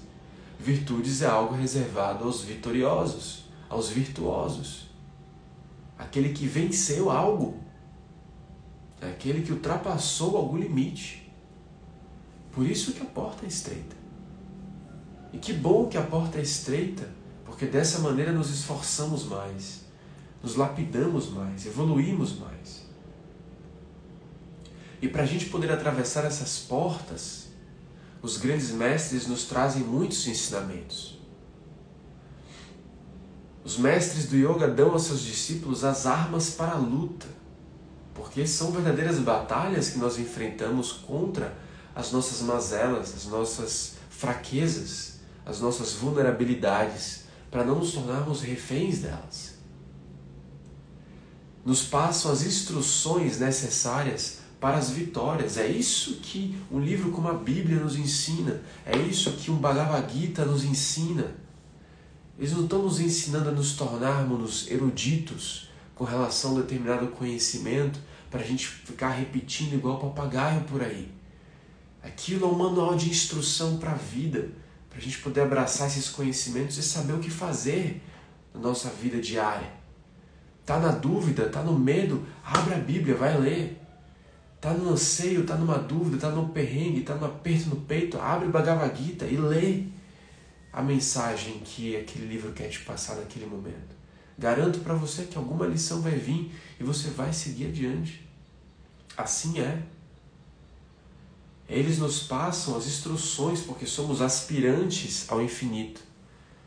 Virtudes 0.59 1.22
é 1.22 1.26
algo 1.26 1.55
reservado 1.55 2.24
aos 2.24 2.42
vitoriosos, 2.42 3.44
aos 3.68 3.88
virtuosos. 3.88 4.88
Aquele 5.99 6.30
que 6.30 6.46
venceu 6.46 7.11
algo. 7.11 7.59
É 9.01 9.11
aquele 9.11 9.42
que 9.42 9.53
ultrapassou 9.53 10.36
algum 10.36 10.57
limite. 10.57 11.30
Por 12.53 12.66
isso 12.66 12.92
que 12.92 13.03
a 13.03 13.07
porta 13.07 13.44
é 13.44 13.49
estreita. 13.49 13.96
E 15.32 15.38
que 15.38 15.53
bom 15.53 15.86
que 15.86 15.99
a 15.99 16.03
porta 16.03 16.38
é 16.38 16.42
estreita, 16.42 17.09
porque 17.44 17.66
dessa 17.66 17.99
maneira 17.99 18.32
nos 18.32 18.51
esforçamos 18.51 19.24
mais, 19.24 19.82
nos 20.42 20.57
lapidamos 20.57 21.30
mais, 21.30 21.66
evoluímos 21.66 22.38
mais. 22.38 22.78
E 25.01 25.09
para 25.09 25.22
a 25.22 25.26
gente 25.26 25.46
poder 25.46 25.70
atravessar 25.70 26.24
essas 26.24 26.59
portas, 26.59 27.46
os 28.20 28.36
grandes 28.36 28.70
mestres 28.70 29.26
nos 29.26 29.44
trazem 29.44 29.82
muitos 29.82 30.26
ensinamentos. 30.26 31.18
Os 33.64 33.76
mestres 33.76 34.26
do 34.26 34.36
yoga 34.36 34.66
dão 34.66 34.92
aos 34.92 35.05
seus 35.05 35.20
discípulos 35.20 35.84
as 35.84 36.07
armas 36.07 36.51
para 36.51 36.72
a 36.72 36.78
luta, 36.78 37.26
porque 38.14 38.46
são 38.46 38.72
verdadeiras 38.72 39.18
batalhas 39.18 39.90
que 39.90 39.99
nós 39.99 40.18
enfrentamos 40.18 40.90
contra 40.90 41.57
as 41.94 42.11
nossas 42.11 42.40
mazelas, 42.40 43.14
as 43.14 43.26
nossas 43.26 43.94
fraquezas, 44.11 45.20
as 45.44 45.61
nossas 45.61 45.92
vulnerabilidades, 45.92 47.24
para 47.51 47.64
não 47.64 47.76
nos 47.76 47.92
tornarmos 47.92 48.42
reféns 48.42 48.99
delas. 48.99 49.55
Nos 51.64 51.84
passam 51.84 52.32
as 52.32 52.42
instruções 52.42 53.38
necessárias 53.38 54.38
para 54.61 54.76
as 54.76 54.90
vitórias. 54.90 55.56
É 55.56 55.66
isso 55.66 56.16
que 56.22 56.56
um 56.70 56.80
livro 56.80 57.11
como 57.11 57.28
a 57.28 57.34
Bíblia 57.34 57.80
nos 57.80 57.96
ensina. 57.96 58.61
É 58.84 58.96
isso 58.96 59.32
que 59.32 59.50
um 59.50 59.56
Bhagavad 59.56 60.12
Gita 60.12 60.44
nos 60.44 60.64
ensina. 60.64 61.34
Eles 62.38 62.52
não 62.52 62.64
estão 62.64 62.82
nos 62.82 63.00
ensinando 63.00 63.48
a 63.48 63.52
nos 63.52 63.74
tornarmos 63.74 64.70
eruditos 64.70 65.68
com 65.94 66.04
relação 66.04 66.56
a 66.56 66.61
determinado 66.61 67.09
conhecimento 67.09 67.98
para 68.30 68.40
a 68.40 68.44
gente 68.44 68.66
ficar 68.66 69.11
repetindo 69.11 69.74
igual 69.74 69.98
papagaio 69.98 70.61
por 70.62 70.82
aí. 70.82 71.11
Aquilo 72.02 72.46
é 72.46 72.48
um 72.48 72.56
manual 72.56 72.94
de 72.94 73.11
instrução 73.11 73.78
para 73.78 73.92
a 73.92 73.96
vida, 73.96 74.48
para 74.88 74.98
a 74.98 75.02
gente 75.02 75.18
poder 75.18 75.40
abraçar 75.40 75.88
esses 75.88 76.09
conhecimentos 76.09 76.78
e 76.78 76.82
saber 76.82 77.14
o 77.14 77.18
que 77.18 77.30
fazer 77.30 78.00
na 78.54 78.61
nossa 78.61 78.88
vida 78.88 79.20
diária. 79.20 79.72
Tá 80.64 80.78
na 80.78 80.92
dúvida, 80.92 81.48
tá 81.48 81.62
no 81.62 81.76
medo, 81.76 82.24
abre 82.44 82.74
a 82.74 82.78
Bíblia, 82.78 83.16
vai 83.16 83.36
ler. 83.36 83.80
Tá 84.61 84.72
no 84.72 84.90
anseio, 84.90 85.46
tá 85.46 85.54
numa 85.54 85.78
dúvida, 85.78 86.18
tá 86.18 86.30
no 86.30 86.48
perrengue, 86.48 87.02
tá 87.02 87.14
no 87.14 87.26
aperto 87.26 87.68
no 87.68 87.76
peito, 87.76 88.18
abre 88.18 88.48
o 88.48 88.50
Bhagavad 88.50 88.96
Gita 88.96 89.24
e 89.24 89.36
lê 89.36 89.84
a 90.72 90.82
mensagem 90.82 91.61
que 91.61 91.96
aquele 91.96 92.26
livro 92.26 92.52
quer 92.52 92.68
te 92.68 92.80
passar 92.80 93.16
naquele 93.16 93.46
momento. 93.46 93.96
Garanto 94.36 94.80
para 94.80 94.94
você 94.94 95.24
que 95.24 95.36
alguma 95.36 95.66
lição 95.66 96.00
vai 96.00 96.16
vir 96.16 96.52
e 96.78 96.84
você 96.84 97.09
vai 97.11 97.32
seguir 97.32 97.66
adiante. 97.66 98.26
Assim 99.16 99.61
é. 99.61 99.82
Eles 101.68 101.98
nos 101.98 102.22
passam 102.22 102.76
as 102.76 102.86
instruções 102.86 103.61
porque 103.61 103.84
somos 103.86 104.22
aspirantes 104.22 105.28
ao 105.28 105.42
infinito. 105.42 106.00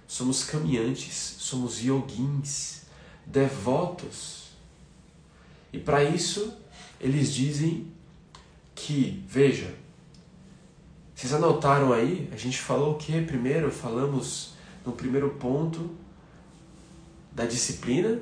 Somos 0.07 0.43
caminhantes, 0.43 1.35
somos 1.39 1.81
yoguins, 1.81 2.81
devotos. 3.25 4.49
E 5.71 5.79
para 5.79 6.03
isso, 6.03 6.53
eles 7.01 7.33
dizem 7.33 7.91
que, 8.75 9.25
veja, 9.27 9.73
vocês 11.15 11.33
anotaram 11.33 11.91
aí? 11.91 12.29
A 12.31 12.37
gente 12.37 12.59
falou 12.59 12.93
o 12.93 12.97
que 12.97 13.19
primeiro? 13.23 13.71
Falamos 13.71 14.53
no 14.85 14.91
primeiro 14.91 15.31
ponto 15.31 15.89
da 17.31 17.45
disciplina, 17.45 18.21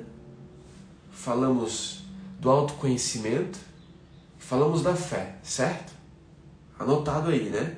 falamos 1.10 2.04
do 2.40 2.48
autoconhecimento, 2.48 3.58
falamos 4.38 4.82
da 4.82 4.96
fé, 4.96 5.36
certo? 5.42 5.92
Anotado 6.78 7.30
aí, 7.30 7.50
né? 7.50 7.76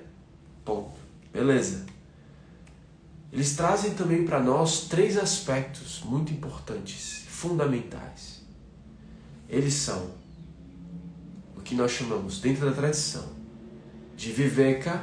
Ponto. 0.64 0.98
Beleza. 1.32 1.84
Eles 3.32 3.56
trazem 3.56 3.94
também 3.94 4.24
para 4.24 4.38
nós 4.38 4.82
três 4.82 5.18
aspectos 5.18 6.00
muito 6.04 6.32
importantes, 6.32 7.24
fundamentais. 7.26 8.42
Eles 9.48 9.74
são 9.74 10.21
o 11.62 11.64
que 11.64 11.76
nós 11.76 11.92
chamamos, 11.92 12.40
dentro 12.40 12.66
da 12.66 12.72
tradição, 12.72 13.24
de 14.16 14.32
Viveka, 14.32 15.00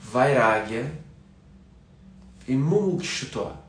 Vairagya 0.00 0.90
e 2.48 2.56
Mumukshutva. 2.56 3.62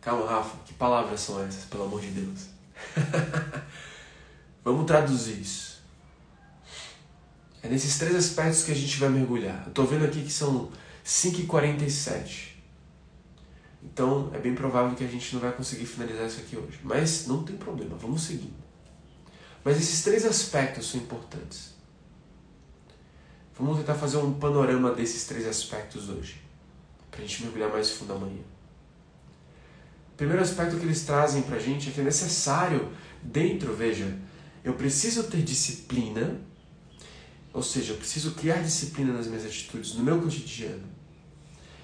Calma, 0.00 0.24
Rafa, 0.24 0.56
que 0.64 0.72
palavras 0.72 1.20
são 1.20 1.42
essas, 1.44 1.64
pelo 1.64 1.84
amor 1.84 2.00
de 2.00 2.12
Deus? 2.12 2.46
Vamos 4.64 4.86
traduzir 4.86 5.40
isso. 5.40 5.82
É 7.60 7.68
nesses 7.68 7.98
três 7.98 8.14
aspectos 8.14 8.62
que 8.62 8.70
a 8.70 8.74
gente 8.74 8.98
vai 8.98 9.08
mergulhar. 9.08 9.68
Eu 9.74 9.86
vendo 9.86 10.04
aqui 10.04 10.22
que 10.22 10.30
são 10.30 10.70
5h47. 11.04 12.50
Então 13.82 14.30
é 14.32 14.38
bem 14.38 14.54
provável 14.54 14.94
que 14.94 15.02
a 15.02 15.08
gente 15.08 15.34
não 15.34 15.40
vai 15.40 15.50
conseguir 15.50 15.86
finalizar 15.86 16.28
isso 16.28 16.38
aqui 16.38 16.56
hoje. 16.56 16.78
Mas 16.84 17.26
não 17.26 17.42
tem 17.42 17.56
problema, 17.56 17.96
vamos 17.96 18.22
seguindo. 18.22 18.67
Mas 19.64 19.76
esses 19.76 20.02
três 20.02 20.24
aspectos 20.24 20.90
são 20.90 21.00
importantes. 21.00 21.74
Vamos 23.58 23.78
tentar 23.78 23.94
fazer 23.94 24.18
um 24.18 24.34
panorama 24.34 24.92
desses 24.92 25.24
três 25.24 25.46
aspectos 25.46 26.08
hoje, 26.08 26.40
para 27.10 27.20
a 27.20 27.26
gente 27.26 27.42
mergulhar 27.42 27.70
mais 27.70 27.90
fundo 27.90 28.12
amanhã. 28.12 28.42
O 30.12 30.16
primeiro 30.16 30.42
aspecto 30.42 30.76
que 30.76 30.84
eles 30.84 31.02
trazem 31.02 31.42
para 31.42 31.56
a 31.56 31.60
gente 31.60 31.88
é 31.88 31.92
que 31.92 32.00
é 32.00 32.04
necessário, 32.04 32.92
dentro, 33.22 33.74
veja, 33.74 34.16
eu 34.62 34.74
preciso 34.74 35.24
ter 35.24 35.42
disciplina, 35.42 36.40
ou 37.52 37.62
seja, 37.62 37.92
eu 37.92 37.96
preciso 37.96 38.34
criar 38.34 38.62
disciplina 38.62 39.12
nas 39.12 39.26
minhas 39.26 39.44
atitudes, 39.44 39.94
no 39.94 40.04
meu 40.04 40.20
cotidiano. 40.20 40.84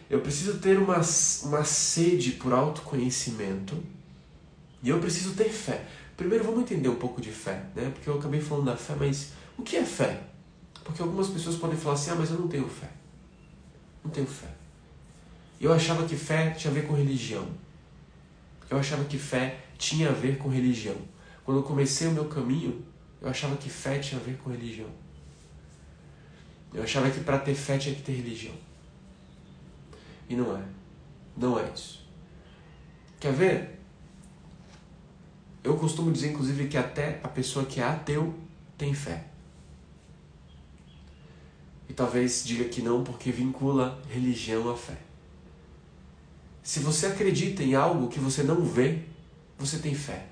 Eu 0.09 0.21
preciso 0.21 0.59
ter 0.59 0.79
uma, 0.79 1.01
uma 1.43 1.65
sede 1.65 2.33
por 2.33 2.53
autoconhecimento 2.53 3.83
e 4.83 4.91
eu 4.91 5.01
preciso 5.01 5.35
ter 5.35 5.49
fé. 5.49 5.87
Primeiro 6.17 6.45
vamos 6.45 6.63
entender 6.63 6.89
um 6.89 6.97
pouco 6.97 7.21
de 7.21 7.31
fé, 7.31 7.65
né? 7.75 7.91
Porque 7.93 8.09
eu 8.09 8.19
acabei 8.19 8.41
falando 8.41 8.67
da 8.67 8.77
fé, 8.77 8.95
mas 8.99 9.33
o 9.59 9.63
que 9.63 9.77
é 9.77 9.85
fé? 9.85 10.23
Porque 10.85 11.03
algumas 11.03 11.29
pessoas 11.29 11.57
podem 11.57 11.77
falar 11.77 11.95
assim: 11.95 12.11
"Ah, 12.11 12.15
mas 12.15 12.31
eu 12.31 12.39
não 12.39 12.49
tenho 12.49 12.69
fé". 12.69 12.89
Não 14.05 14.11
tenho 14.11 14.27
fé. 14.27 14.49
Eu 15.61 15.73
achava 15.73 16.07
que 16.07 16.15
fé 16.15 16.51
tinha 16.51 16.71
a 16.71 16.75
ver 16.75 16.87
com 16.87 16.95
religião. 16.95 17.49
Eu 18.71 18.79
achava 18.79 19.05
que 19.05 19.19
fé 19.19 19.61
tinha 19.79 20.11
a 20.11 20.13
ver 20.13 20.39
com 20.39 20.49
religião. 20.49 20.97
Quando 21.45 21.59
eu 21.59 21.63
comecei 21.63 22.07
o 22.07 22.13
meu 22.13 22.27
caminho, 22.27 22.85
eu 23.21 23.29
achava 23.29 23.57
que 23.57 23.71
fé 23.71 23.99
tinha 23.99 24.21
a 24.21 24.25
ver 24.25 24.37
com 24.39 24.51
religião. 24.51 24.89
Eu 26.73 26.83
achava 26.83 27.11
que 27.11 27.21
para 27.21 27.39
ter 27.39 27.55
fé 27.55 27.79
tinha 27.79 27.95
que 27.95 28.03
ter 28.03 28.13
religião. 28.13 28.55
E 30.29 30.35
não 30.35 30.57
é. 30.57 30.63
Não 31.37 31.59
é 31.59 31.71
isso. 31.75 32.07
Quer 33.21 33.33
ver? 33.33 33.74
Eu 35.65 35.79
costumo 35.79 36.13
dizer, 36.13 36.33
inclusive, 36.33 36.69
que 36.69 36.77
até 36.77 37.19
a 37.23 37.29
pessoa 37.29 37.65
que 37.65 37.81
é 37.81 37.85
ateu 37.85 38.35
tem 38.77 38.93
fé. 38.93 39.25
E 41.89 41.95
talvez 41.95 42.45
diga 42.45 42.65
que 42.65 42.83
não 42.83 43.03
porque 43.03 43.33
vincula 43.33 43.99
religião 44.11 44.71
à 44.71 44.77
fé. 44.77 44.99
Se 46.63 46.81
você 46.81 47.07
acredita 47.07 47.63
em 47.63 47.75
algo 47.75 48.09
que 48.09 48.21
você 48.21 48.43
não 48.43 48.63
vê, 48.63 49.05
você 49.59 49.79
tem 49.79 49.95
fé. 49.95 50.27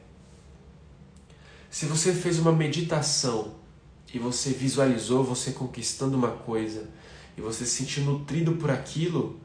Se 1.70 1.86
você 1.86 2.12
fez 2.12 2.38
uma 2.38 2.52
meditação 2.52 3.54
e 4.12 4.18
você 4.18 4.50
visualizou 4.50 5.24
você 5.24 5.52
conquistando 5.52 6.16
uma 6.16 6.30
coisa 6.30 6.90
e 7.38 7.40
você 7.40 7.64
se 7.64 7.76
sentiu 7.76 8.04
nutrido 8.04 8.56
por 8.56 8.70
aquilo 8.70 9.40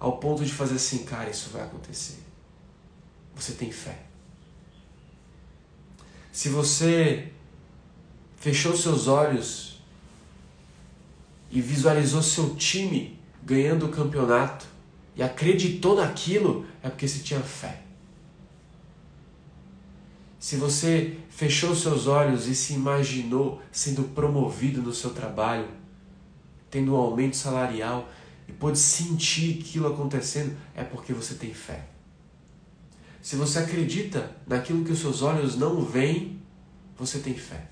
ao 0.00 0.18
ponto 0.18 0.44
de 0.44 0.52
fazer 0.52 0.74
assim, 0.76 1.04
cara, 1.04 1.30
isso 1.30 1.50
vai 1.50 1.62
acontecer. 1.62 2.18
Você 3.36 3.52
tem 3.52 3.70
fé. 3.70 4.07
Se 6.32 6.48
você 6.48 7.32
fechou 8.36 8.76
seus 8.76 9.08
olhos 9.08 9.80
e 11.50 11.60
visualizou 11.60 12.22
seu 12.22 12.54
time 12.54 13.18
ganhando 13.42 13.86
o 13.86 13.90
campeonato 13.90 14.66
e 15.16 15.22
acreditou 15.22 15.96
naquilo, 15.96 16.66
é 16.82 16.88
porque 16.88 17.08
você 17.08 17.20
tinha 17.20 17.40
fé. 17.40 17.82
Se 20.38 20.56
você 20.56 21.18
fechou 21.28 21.74
seus 21.74 22.06
olhos 22.06 22.46
e 22.46 22.54
se 22.54 22.74
imaginou 22.74 23.60
sendo 23.72 24.04
promovido 24.14 24.80
no 24.80 24.94
seu 24.94 25.10
trabalho, 25.10 25.68
tendo 26.70 26.94
um 26.94 26.96
aumento 26.96 27.36
salarial 27.36 28.08
e 28.46 28.52
pôde 28.52 28.78
sentir 28.78 29.60
aquilo 29.60 29.88
acontecendo, 29.88 30.56
é 30.74 30.84
porque 30.84 31.12
você 31.12 31.34
tem 31.34 31.52
fé. 31.52 31.86
Se 33.28 33.36
você 33.36 33.58
acredita 33.58 34.34
naquilo 34.46 34.82
que 34.82 34.92
os 34.92 35.00
seus 35.00 35.20
olhos 35.20 35.54
não 35.54 35.84
veem, 35.84 36.40
você 36.96 37.18
tem 37.18 37.34
fé. 37.34 37.68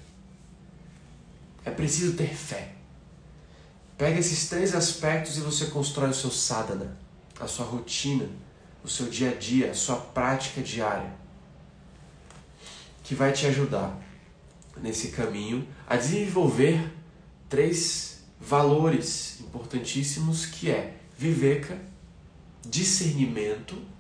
É 1.64 1.70
preciso 1.70 2.14
ter 2.14 2.28
fé. 2.28 2.74
Pega 3.96 4.18
esses 4.18 4.50
três 4.50 4.74
aspectos 4.74 5.38
e 5.38 5.40
você 5.40 5.68
constrói 5.68 6.10
o 6.10 6.14
seu 6.14 6.30
sadhana, 6.30 6.94
a 7.40 7.48
sua 7.48 7.64
rotina, 7.64 8.28
o 8.84 8.88
seu 8.88 9.08
dia 9.08 9.30
a 9.30 9.34
dia, 9.34 9.70
a 9.70 9.74
sua 9.74 9.96
prática 9.96 10.60
diária, 10.60 11.10
que 13.02 13.14
vai 13.14 13.32
te 13.32 13.46
ajudar 13.46 13.98
nesse 14.76 15.08
caminho 15.08 15.66
a 15.86 15.96
desenvolver 15.96 16.92
três 17.48 18.26
valores 18.38 19.40
importantíssimos 19.40 20.44
que 20.44 20.70
é 20.70 20.98
viveka, 21.16 21.80
discernimento 22.62 23.95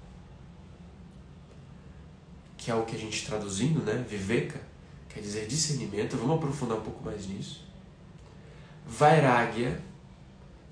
que 2.66 2.72
é 2.72 2.74
o 2.74 2.84
que 2.84 2.96
a 2.96 2.98
gente 2.98 3.24
traduzindo, 3.24 3.78
né? 3.84 4.04
Viveka, 4.08 4.60
quer 5.08 5.20
dizer 5.20 5.46
discernimento. 5.46 6.16
Vamos 6.16 6.38
aprofundar 6.38 6.76
um 6.76 6.80
pouco 6.80 7.04
mais 7.04 7.24
nisso. 7.28 7.64
Vairagya, 8.84 9.80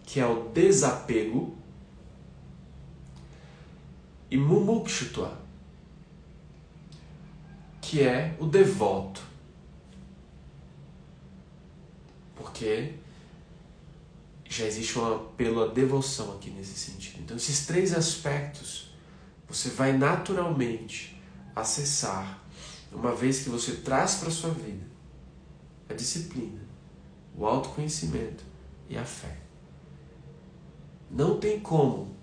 que 0.03 0.19
é 0.19 0.27
o 0.27 0.49
desapego. 0.49 1.57
E 4.29 4.37
Mumukshutva, 4.37 5.39
que 7.81 8.03
é 8.03 8.35
o 8.41 8.47
devoto. 8.47 9.23
Porque 12.35 12.95
já 14.51 14.67
existe 14.67 14.99
um 14.99 15.15
apelo 15.15 15.63
à 15.63 15.69
devoção 15.69 16.35
aqui 16.35 16.51
nesse 16.51 16.75
sentido. 16.75 17.21
Então, 17.21 17.37
esses 17.37 17.65
três 17.67 17.95
aspectos 17.95 18.93
você 19.47 19.69
vai 19.69 19.97
naturalmente 19.97 21.14
acessar 21.55 22.43
uma 22.93 23.15
vez 23.15 23.43
que 23.43 23.51
você 23.51 23.73
traz 23.73 24.17
para 24.17 24.31
sua 24.31 24.51
vida 24.51 24.85
a 25.89 25.95
disciplina, 25.95 26.61
o 27.37 27.47
autoconhecimento 27.47 28.45
e 28.89 28.97
a 28.97 29.05
fé. 29.05 29.37
Não 31.11 31.39
tem 31.39 31.61
como. 31.61 32.15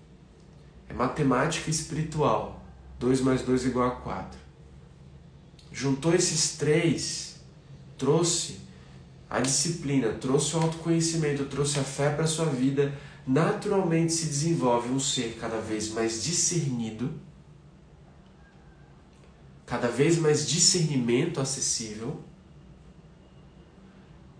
É 0.88 0.92
matemática 0.92 1.70
espiritual. 1.70 2.62
2 2.98 3.20
mais 3.20 3.42
2 3.42 3.66
igual 3.66 3.88
a 3.88 3.90
4. 3.96 4.38
Juntou 5.72 6.14
esses 6.14 6.56
três, 6.56 7.36
trouxe 7.96 8.60
a 9.28 9.40
disciplina, 9.40 10.12
trouxe 10.12 10.54
o 10.54 10.60
autoconhecimento, 10.60 11.46
trouxe 11.46 11.80
a 11.80 11.82
fé 11.82 12.10
para 12.10 12.26
sua 12.26 12.44
vida, 12.44 12.92
naturalmente 13.26 14.12
se 14.12 14.26
desenvolve 14.26 14.90
um 14.90 15.00
ser 15.00 15.38
cada 15.40 15.58
vez 15.58 15.90
mais 15.90 16.22
discernido, 16.22 17.10
cada 19.72 19.88
vez 19.88 20.18
mais 20.18 20.46
discernimento 20.46 21.40
acessível, 21.40 22.20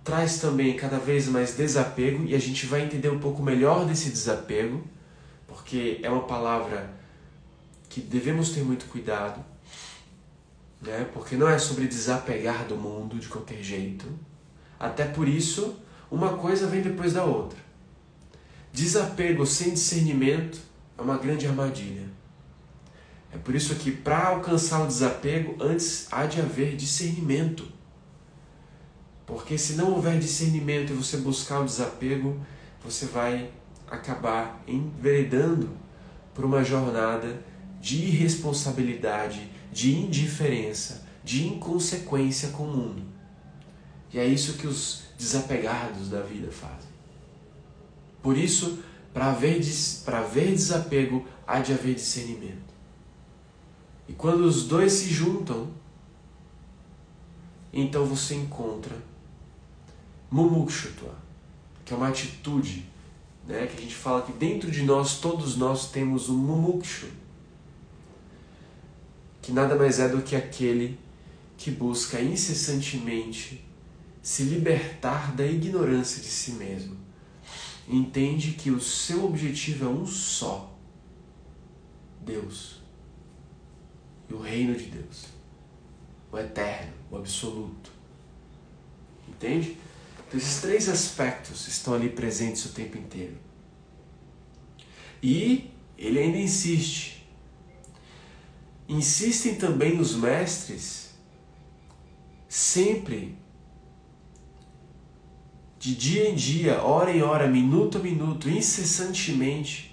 traz 0.05 0.39
também 0.39 0.77
cada 0.77 0.99
vez 0.99 1.27
mais 1.27 1.57
desapego 1.57 2.27
e 2.27 2.35
a 2.35 2.39
gente 2.39 2.67
vai 2.67 2.83
entender 2.83 3.09
um 3.09 3.19
pouco 3.19 3.43
melhor 3.43 3.87
desse 3.87 4.11
desapego, 4.11 4.87
porque 5.47 6.01
é 6.03 6.11
uma 6.11 6.25
palavra 6.25 6.93
que 7.89 7.99
devemos 8.03 8.51
ter 8.51 8.63
muito 8.63 8.85
cuidado, 8.91 9.43
né? 10.83 11.09
Porque 11.15 11.35
não 11.35 11.49
é 11.49 11.59
sobre 11.59 11.87
desapegar 11.87 12.67
do 12.67 12.77
mundo 12.77 13.19
de 13.19 13.27
qualquer 13.27 13.63
jeito. 13.63 14.05
Até 14.79 15.07
por 15.07 15.27
isso, 15.27 15.79
uma 16.11 16.37
coisa 16.37 16.67
vem 16.67 16.83
depois 16.83 17.15
da 17.15 17.25
outra. 17.25 17.59
Desapego 18.71 19.47
sem 19.47 19.73
discernimento 19.73 20.61
é 20.99 21.01
uma 21.01 21.17
grande 21.17 21.47
armadilha. 21.47 22.07
É 23.33 23.39
por 23.39 23.55
isso 23.55 23.75
que 23.77 23.91
para 23.91 24.27
alcançar 24.29 24.83
o 24.83 24.87
desapego, 24.87 25.57
antes 25.63 26.07
há 26.11 26.27
de 26.27 26.41
haver 26.41 26.77
discernimento. 26.77 27.67
Porque 29.27 29.57
se 29.57 29.75
não 29.75 29.93
houver 29.93 30.19
discernimento 30.19 30.93
e 30.93 30.97
você 30.97 31.17
buscar 31.17 31.61
o 31.61 31.65
desapego, 31.65 32.39
você 32.85 33.07
vai 33.07 33.51
acabar 33.91 34.63
enveredando 34.69 35.71
por 36.35 36.45
uma 36.45 36.63
jornada 36.63 37.43
de 37.81 37.97
irresponsabilidade, 37.97 39.51
de 39.73 39.97
indiferença, 39.97 41.07
de 41.25 41.47
inconsequência 41.47 42.51
com 42.51 42.65
o 42.65 42.77
mundo. 42.77 43.03
E 44.13 44.19
é 44.19 44.27
isso 44.27 44.55
que 44.55 44.67
os 44.67 45.05
desapegados 45.17 46.11
da 46.11 46.21
vida 46.21 46.51
fazem. 46.51 46.91
Por 48.23 48.37
isso, 48.37 48.79
para 49.13 49.31
haver, 49.31 49.61
haver 50.07 50.53
desapego, 50.53 51.27
há 51.47 51.61
de 51.61 51.73
haver 51.73 51.95
discernimento. 51.95 52.72
E 54.09 54.13
quando 54.13 54.41
os 54.41 54.67
dois 54.67 54.93
se 54.93 55.11
juntam, 55.11 55.69
então 57.73 58.05
você 58.05 58.35
encontra 58.35 58.97
mumukshutva, 60.31 61.15
que 61.85 61.93
é 61.93 61.97
uma 61.97 62.09
atitude, 62.09 62.87
né, 63.47 63.67
que 63.67 63.77
a 63.77 63.81
gente 63.81 63.95
fala 63.95 64.23
que 64.23 64.33
dentro 64.33 64.71
de 64.71 64.83
nós, 64.83 65.19
todos 65.21 65.57
nós 65.57 65.91
temos 65.91 66.29
um 66.29 66.37
mumukshu, 66.37 67.09
que 69.41 69.53
nada 69.53 69.75
mais 69.75 69.99
é 69.99 70.09
do 70.09 70.23
que 70.23 70.37
aquele 70.37 70.99
que 71.57 71.71
busca 71.71 72.21
incessantemente 72.21 73.65
se 74.23 74.45
libertar 74.45 75.35
da 75.35 75.45
ignorância 75.45 76.23
de 76.23 76.29
si 76.29 76.53
mesmo. 76.53 76.97
Entende 77.89 78.53
que 78.53 78.71
o 78.71 78.81
seu 78.81 79.25
objetivo 79.25 79.85
é 79.85 79.89
um 79.89 80.07
só: 80.07 80.73
Deus 82.21 82.82
o 84.33 84.41
reino 84.41 84.75
de 84.75 84.87
Deus, 84.87 85.27
o 86.31 86.39
eterno, 86.39 86.93
o 87.11 87.17
absoluto. 87.17 87.91
Entende? 89.29 89.77
Então, 90.27 90.39
esses 90.39 90.61
três 90.61 90.89
aspectos 90.89 91.69
estão 91.69 91.95
ali 91.95 92.09
presentes 92.09 92.65
o 92.65 92.71
tempo 92.71 92.97
inteiro. 92.97 93.37
E 95.23 95.71
ele 95.97 96.19
ainda 96.19 96.39
insiste 96.39 97.23
insistem 98.89 99.55
também 99.55 99.99
os 99.99 100.15
mestres 100.15 101.11
sempre 102.49 103.35
de 105.79 105.95
dia 105.95 106.29
em 106.29 106.35
dia, 106.35 106.83
hora 106.83 107.11
em 107.11 107.23
hora, 107.23 107.49
minuto 107.49 107.99
a 107.99 108.01
minuto, 108.01 108.49
incessantemente, 108.49 109.92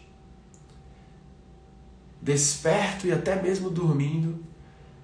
desperto 2.22 3.08
e 3.08 3.12
até 3.12 3.42
mesmo 3.42 3.70
dormindo, 3.70 4.44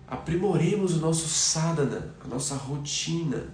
aprimoremos 0.08 0.96
o 0.96 1.00
nosso 1.00 1.28
sadhana, 1.28 2.16
a 2.24 2.28
nossa 2.28 2.56
rotina, 2.56 3.54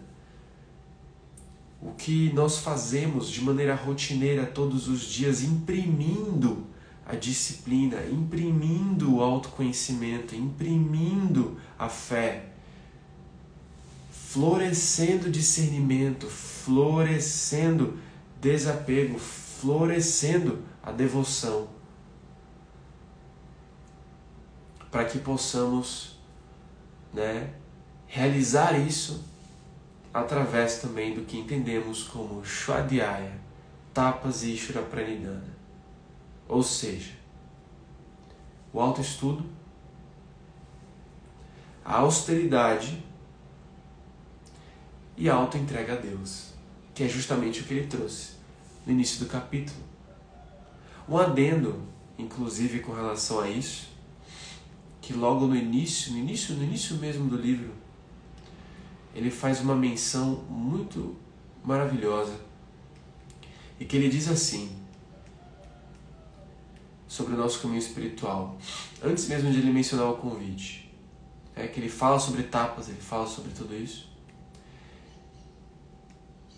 o 1.81 1.91
que 1.91 2.31
nós 2.33 2.59
fazemos 2.59 3.29
de 3.29 3.41
maneira 3.41 3.73
rotineira 3.73 4.45
todos 4.45 4.87
os 4.87 5.01
dias, 5.01 5.41
imprimindo 5.41 6.67
a 7.05 7.15
disciplina, 7.15 7.97
imprimindo 8.05 9.15
o 9.15 9.21
autoconhecimento, 9.21 10.35
imprimindo 10.35 11.57
a 11.77 11.89
fé, 11.89 12.49
florescendo 14.11 15.29
discernimento, 15.29 16.27
florescendo 16.27 17.97
desapego, 18.39 19.17
florescendo 19.19 20.59
a 20.81 20.91
devoção, 20.91 21.67
para 24.91 25.05
que 25.05 25.17
possamos 25.17 26.19
né, 27.13 27.53
realizar 28.05 28.77
isso 28.77 29.23
através 30.13 30.79
também 30.79 31.15
do 31.15 31.21
que 31.21 31.37
entendemos 31.37 32.03
como 32.03 32.43
Shwadhyaya, 32.43 33.39
Tapas 33.93 34.43
e 34.43 34.53
Ishvara 34.53 34.85
Pranidhana. 34.85 35.55
Ou 36.47 36.61
seja, 36.61 37.13
o 38.73 38.81
autoestudo, 38.81 39.45
a 41.85 41.99
austeridade 41.99 43.01
e 45.15 45.29
a 45.29 45.35
autoentrega 45.35 45.93
a 45.93 45.95
Deus, 45.95 46.53
que 46.93 47.03
é 47.03 47.07
justamente 47.07 47.61
o 47.61 47.63
que 47.63 47.73
ele 47.73 47.87
trouxe 47.87 48.33
no 48.85 48.91
início 48.91 49.23
do 49.23 49.31
capítulo. 49.31 49.79
Um 51.07 51.17
adendo, 51.17 51.81
inclusive, 52.17 52.79
com 52.79 52.93
relação 52.93 53.39
a 53.39 53.49
isso, 53.49 53.90
que 55.11 55.17
logo 55.17 55.45
no 55.45 55.55
início, 55.55 56.13
no 56.13 56.19
início, 56.19 56.55
no 56.55 56.63
início 56.63 56.95
mesmo 56.95 57.27
do 57.27 57.35
livro, 57.35 57.73
ele 59.13 59.29
faz 59.29 59.59
uma 59.59 59.75
menção 59.75 60.43
muito 60.49 61.17
maravilhosa 61.63 62.39
e 63.77 63.83
que 63.83 63.97
ele 63.97 64.09
diz 64.09 64.29
assim: 64.29 64.71
sobre 67.07 67.33
o 67.33 67.37
nosso 67.37 67.59
caminho 67.59 67.79
espiritual. 67.79 68.57
Antes 69.03 69.27
mesmo 69.27 69.51
de 69.51 69.59
ele 69.59 69.71
mencionar 69.71 70.09
o 70.09 70.15
convite. 70.15 70.89
É 71.53 71.67
que 71.67 71.81
ele 71.81 71.89
fala 71.89 72.17
sobre 72.17 72.41
etapas, 72.43 72.87
ele 72.87 73.01
fala 73.01 73.27
sobre 73.27 73.51
tudo 73.51 73.75
isso. 73.75 74.09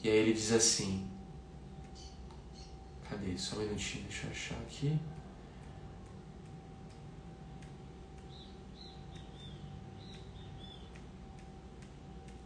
E 0.03 0.09
aí 0.09 0.15
ele 0.15 0.33
diz 0.33 0.51
assim. 0.51 1.07
Cadê? 3.09 3.35
Só 3.35 3.55
um 3.55 3.59
minutinho, 3.61 4.03
deixa 4.03 4.27
eu 4.27 4.31
achar 4.31 4.55
aqui. 4.57 4.99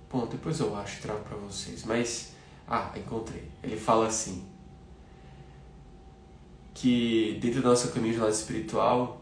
Bom, 0.09 0.25
depois 0.25 0.59
eu 0.59 0.75
acho 0.75 0.99
e 0.99 1.01
trago 1.01 1.21
para 1.21 1.37
vocês. 1.37 1.83
Mas, 1.83 2.33
ah, 2.67 2.91
encontrei. 2.95 3.49
Ele 3.61 3.77
fala 3.77 4.07
assim: 4.07 4.45
que 6.77 7.39
dentro 7.41 7.61
do 7.61 7.69
nosso 7.69 7.91
caminho 7.91 8.13
de 8.13 8.19
lado 8.19 8.31
espiritual, 8.31 9.19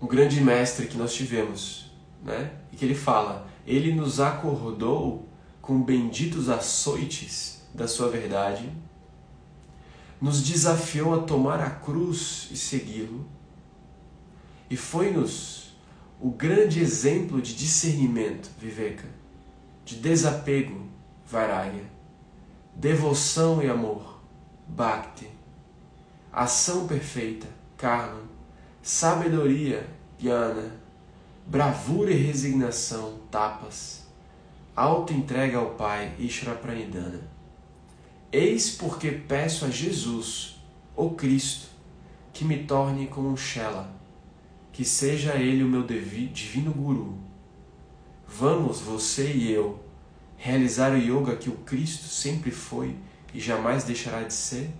um 0.00 0.06
grande 0.06 0.40
mestre 0.40 0.86
que 0.86 0.96
nós 0.96 1.12
tivemos, 1.12 1.90
né? 2.22 2.52
E 2.72 2.76
que 2.76 2.84
ele 2.86 2.94
fala, 2.94 3.46
ele 3.66 3.92
nos 3.94 4.18
acordou 4.18 5.28
com 5.60 5.82
benditos 5.82 6.48
açoites 6.48 7.62
da 7.74 7.86
sua 7.86 8.08
verdade, 8.08 8.72
nos 10.20 10.42
desafiou 10.42 11.14
a 11.14 11.22
tomar 11.24 11.60
a 11.60 11.68
cruz 11.68 12.48
e 12.50 12.56
segui-lo, 12.56 13.26
e 14.70 14.76
foi-nos 14.76 15.65
o 16.20 16.30
grande 16.30 16.80
exemplo 16.80 17.42
de 17.42 17.54
discernimento, 17.54 18.50
Viveka, 18.58 19.08
de 19.84 19.96
desapego, 19.96 20.86
Vairagya, 21.26 21.84
devoção 22.74 23.62
e 23.62 23.68
amor, 23.68 24.20
Bhakti, 24.66 25.28
ação 26.32 26.86
perfeita, 26.86 27.46
Karma, 27.76 28.22
sabedoria, 28.82 29.86
Jnana, 30.18 30.72
bravura 31.46 32.10
e 32.10 32.16
resignação, 32.16 33.18
Tapas, 33.30 34.06
alta 34.74 35.12
entrega 35.12 35.58
ao 35.58 35.74
Pai, 35.74 36.14
Ishvara 36.18 36.56
Pranidhana. 36.56 37.28
Eis 38.32 38.70
porque 38.70 39.10
peço 39.10 39.64
a 39.64 39.70
Jesus, 39.70 40.58
o 40.96 41.10
Cristo, 41.10 41.68
que 42.32 42.44
me 42.44 42.64
torne 42.64 43.06
como 43.06 43.28
um 43.28 43.36
Shela, 43.36 43.95
que 44.76 44.84
seja 44.84 45.36
ele 45.36 45.64
o 45.64 45.66
meu 45.66 45.82
divino 45.82 46.70
guru. 46.70 47.16
Vamos, 48.28 48.78
você 48.78 49.32
e 49.32 49.50
eu, 49.50 49.82
realizar 50.36 50.92
o 50.92 50.98
yoga 50.98 51.34
que 51.34 51.48
o 51.48 51.54
Cristo 51.54 52.04
sempre 52.08 52.50
foi 52.50 52.94
e 53.32 53.40
jamais 53.40 53.84
deixará 53.84 54.22
de 54.22 54.34
ser? 54.34 54.70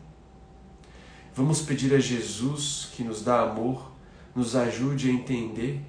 Vamos 1.34 1.62
pedir 1.62 1.94
a 1.94 1.99
Jesus, 1.99 2.90
que 2.92 3.03
nos 3.03 3.22
dá 3.22 3.40
amor, 3.40 3.90
nos 4.34 4.55
ajude 4.55 5.09
a 5.09 5.12
entender 5.14 5.80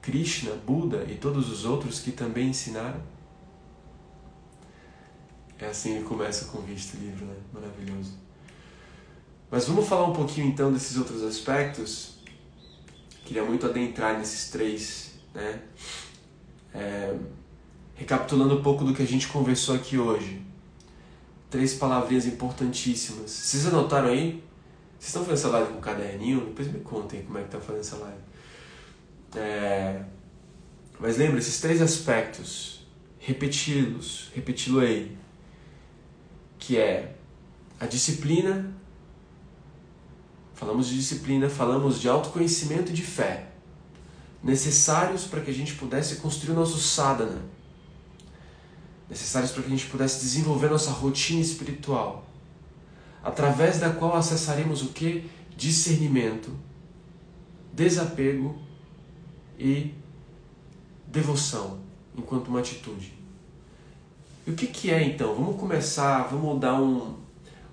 Krishna, 0.00 0.52
Buda 0.52 1.04
e 1.06 1.14
todos 1.14 1.50
os 1.50 1.66
outros 1.66 2.00
que 2.00 2.12
também 2.12 2.48
ensinaram? 2.48 3.02
É 5.58 5.66
assim 5.66 5.98
que 5.98 6.04
começa 6.04 6.46
com 6.46 6.64
este 6.72 6.96
livro, 6.96 7.26
né? 7.26 7.36
Maravilhoso. 7.52 8.14
Mas 9.50 9.66
vamos 9.66 9.86
falar 9.86 10.06
um 10.06 10.14
pouquinho 10.14 10.46
então 10.46 10.72
desses 10.72 10.96
outros 10.96 11.22
aspectos. 11.22 12.19
Queria 13.30 13.44
muito 13.44 13.64
adentrar 13.64 14.18
nesses 14.18 14.50
três, 14.50 15.12
né? 15.32 15.60
É, 16.74 17.14
recapitulando 17.94 18.58
um 18.58 18.60
pouco 18.60 18.82
do 18.82 18.92
que 18.92 19.04
a 19.04 19.06
gente 19.06 19.28
conversou 19.28 19.76
aqui 19.76 19.96
hoje. 19.96 20.42
Três 21.48 21.74
palavrinhas 21.74 22.26
importantíssimas. 22.26 23.30
Vocês 23.30 23.68
anotaram 23.68 24.08
aí? 24.08 24.42
Vocês 24.98 25.10
estão 25.10 25.24
fazendo 25.24 25.38
essa 25.38 25.48
live 25.48 25.72
com 25.74 25.78
o 25.78 25.80
caderninho? 25.80 26.46
Depois 26.46 26.72
me 26.72 26.80
contem 26.80 27.22
como 27.22 27.38
é 27.38 27.44
que 27.44 27.50
tá 27.50 27.60
fazendo 27.60 27.82
essa 27.82 27.96
live. 27.98 28.18
É, 29.36 30.02
mas 30.98 31.16
lembra, 31.16 31.38
esses 31.38 31.60
três 31.60 31.80
aspectos, 31.80 32.84
repeti-los, 33.20 34.32
repeti-lo 34.34 34.80
aí, 34.80 35.16
que 36.58 36.76
é 36.76 37.14
a 37.78 37.86
disciplina, 37.86 38.74
falamos 40.60 40.88
de 40.88 40.96
disciplina, 40.96 41.48
falamos 41.48 41.98
de 41.98 42.06
autoconhecimento 42.06 42.90
e 42.90 42.94
de 42.94 43.00
fé, 43.00 43.46
necessários 44.44 45.24
para 45.24 45.40
que 45.40 45.50
a 45.50 45.54
gente 45.54 45.74
pudesse 45.74 46.16
construir 46.16 46.52
o 46.52 46.54
nosso 46.54 46.78
sadhana, 46.78 47.40
necessários 49.08 49.52
para 49.52 49.62
que 49.62 49.68
a 49.68 49.70
gente 49.70 49.86
pudesse 49.86 50.20
desenvolver 50.20 50.68
nossa 50.68 50.90
rotina 50.90 51.40
espiritual, 51.40 52.26
através 53.24 53.80
da 53.80 53.88
qual 53.88 54.14
acessaremos 54.14 54.82
o 54.82 54.88
que? 54.88 55.30
Discernimento, 55.56 56.52
desapego 57.72 58.58
e 59.58 59.94
devoção 61.06 61.80
enquanto 62.14 62.48
uma 62.48 62.60
atitude. 62.60 63.14
E 64.46 64.50
o 64.50 64.54
que, 64.54 64.66
que 64.66 64.90
é 64.90 65.02
então? 65.02 65.34
Vamos 65.34 65.58
começar, 65.58 66.24
vamos 66.24 66.60
dar 66.60 66.74
um, 66.74 67.16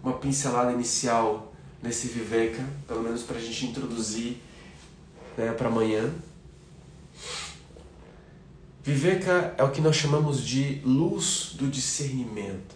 uma 0.01 0.13
pincelada 0.13 0.71
inicial 0.71 1.47
nesse 1.81 2.07
Viveka, 2.07 2.63
pelo 2.87 3.03
menos 3.03 3.23
para 3.23 3.37
a 3.37 3.41
gente 3.41 3.65
introduzir 3.65 4.37
né, 5.37 5.51
para 5.51 5.67
amanhã. 5.67 6.11
Viveka 8.83 9.53
é 9.57 9.63
o 9.63 9.71
que 9.71 9.81
nós 9.81 9.95
chamamos 9.95 10.41
de 10.41 10.81
luz 10.85 11.51
do 11.53 11.67
discernimento. 11.67 12.75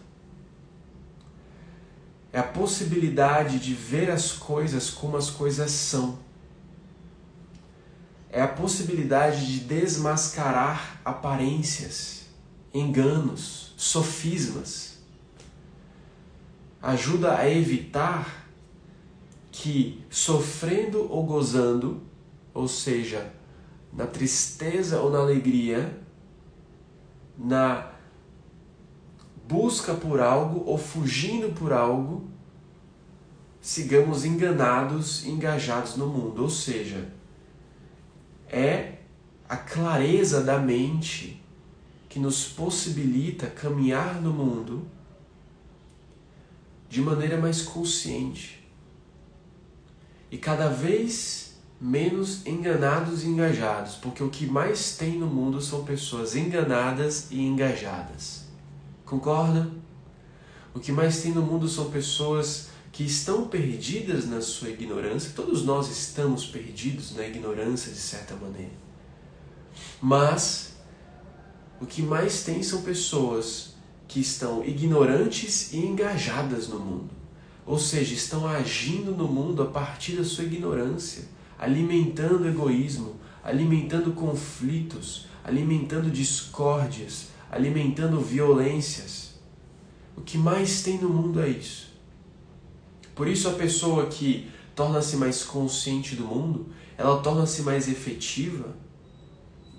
É 2.33 2.39
a 2.39 2.43
possibilidade 2.43 3.59
de 3.59 3.73
ver 3.73 4.09
as 4.09 4.31
coisas 4.31 4.89
como 4.89 5.17
as 5.17 5.29
coisas 5.29 5.71
são. 5.71 6.19
É 8.29 8.41
a 8.41 8.47
possibilidade 8.47 9.45
de 9.45 9.59
desmascarar 9.61 11.01
aparências, 11.03 12.27
enganos, 12.73 13.73
sofismas. 13.75 14.99
Ajuda 16.81 17.37
a 17.37 17.49
evitar 17.49 18.40
que, 19.51 20.01
sofrendo 20.09 21.11
ou 21.11 21.25
gozando, 21.25 22.01
ou 22.53 22.67
seja, 22.67 23.33
na 23.91 24.07
tristeza 24.07 25.01
ou 25.01 25.11
na 25.11 25.19
alegria, 25.19 26.01
na 27.37 27.91
busca 29.47 29.93
por 29.93 30.21
algo 30.21 30.63
ou 30.65 30.77
fugindo 30.77 31.53
por 31.53 31.73
algo, 31.73 32.29
sigamos 33.59 34.23
enganados 34.23 35.25
e 35.25 35.29
engajados 35.29 35.97
no 35.97 36.07
mundo. 36.07 36.43
Ou 36.43 36.49
seja, 36.49 37.11
é 38.47 38.99
a 39.49 39.57
clareza 39.57 40.41
da 40.41 40.57
mente 40.57 41.43
que 42.07 42.19
nos 42.19 42.45
possibilita 42.45 43.47
caminhar 43.47 44.21
no 44.21 44.31
mundo 44.31 44.87
de 46.89 47.01
maneira 47.01 47.37
mais 47.37 47.61
consciente 47.61 48.60
e 50.31 50.37
cada 50.37 50.69
vez 50.69 51.55
menos 51.79 52.45
enganados 52.45 53.23
e 53.23 53.27
engajados, 53.27 53.95
porque 53.95 54.23
o 54.23 54.29
que 54.29 54.45
mais 54.45 54.95
tem 54.95 55.17
no 55.17 55.27
mundo 55.27 55.59
são 55.59 55.83
pessoas 55.83 56.35
enganadas 56.35 57.27
e 57.29 57.41
engajadas. 57.41 58.45
Concorda? 59.05 59.69
O 60.73 60.79
que 60.79 60.91
mais 60.91 61.21
tem 61.21 61.33
no 61.33 61.41
mundo 61.41 61.67
são 61.67 61.91
pessoas 61.91 62.69
que 62.91 63.03
estão 63.03 63.47
perdidas 63.47 64.27
na 64.27 64.41
sua 64.41 64.69
ignorância. 64.69 65.31
Todos 65.35 65.65
nós 65.65 65.89
estamos 65.89 66.45
perdidos 66.45 67.15
na 67.15 67.27
ignorância 67.27 67.91
de 67.91 67.97
certa 67.97 68.35
maneira. 68.35 68.71
Mas 70.01 70.75
o 71.81 71.85
que 71.85 72.01
mais 72.01 72.43
tem 72.43 72.61
são 72.61 72.83
pessoas 72.83 73.73
que 74.07 74.19
estão 74.19 74.63
ignorantes 74.63 75.73
e 75.73 75.77
engajadas 75.77 76.67
no 76.67 76.79
mundo. 76.79 77.20
Ou 77.71 77.79
seja, 77.79 78.13
estão 78.13 78.45
agindo 78.45 79.15
no 79.15 79.29
mundo 79.29 79.63
a 79.63 79.65
partir 79.65 80.17
da 80.17 80.25
sua 80.25 80.43
ignorância, 80.43 81.23
alimentando 81.57 82.45
egoísmo, 82.45 83.15
alimentando 83.41 84.11
conflitos, 84.11 85.25
alimentando 85.41 86.11
discórdias, 86.11 87.29
alimentando 87.49 88.19
violências. 88.19 89.35
O 90.17 90.21
que 90.21 90.37
mais 90.37 90.83
tem 90.83 90.97
no 90.97 91.07
mundo 91.07 91.39
é 91.39 91.47
isso. 91.47 91.93
Por 93.15 93.25
isso, 93.25 93.47
a 93.47 93.53
pessoa 93.53 94.07
que 94.07 94.51
torna-se 94.75 95.15
mais 95.15 95.41
consciente 95.45 96.13
do 96.13 96.25
mundo, 96.25 96.73
ela 96.97 97.21
torna-se 97.21 97.61
mais 97.61 97.87
efetiva, 97.87 98.75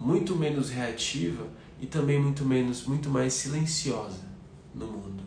muito 0.00 0.34
menos 0.34 0.70
reativa 0.70 1.46
e 1.78 1.84
também 1.84 2.18
muito 2.18 2.42
menos, 2.42 2.86
muito 2.86 3.10
mais 3.10 3.34
silenciosa 3.34 4.24
no 4.74 4.86
mundo. 4.86 5.21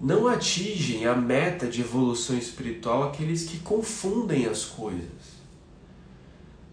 Não 0.00 0.26
atingem 0.26 1.06
a 1.06 1.14
meta 1.14 1.66
de 1.66 1.80
evolução 1.80 2.36
espiritual 2.36 3.04
aqueles 3.04 3.44
que 3.44 3.58
confundem 3.58 4.46
as 4.46 4.64
coisas. 4.64 5.34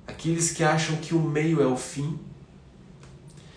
Aqueles 0.07 0.51
que 0.51 0.63
acham 0.63 0.97
que 0.97 1.13
o 1.13 1.21
meio 1.21 1.61
é 1.61 1.65
o 1.65 1.77
fim. 1.77 2.19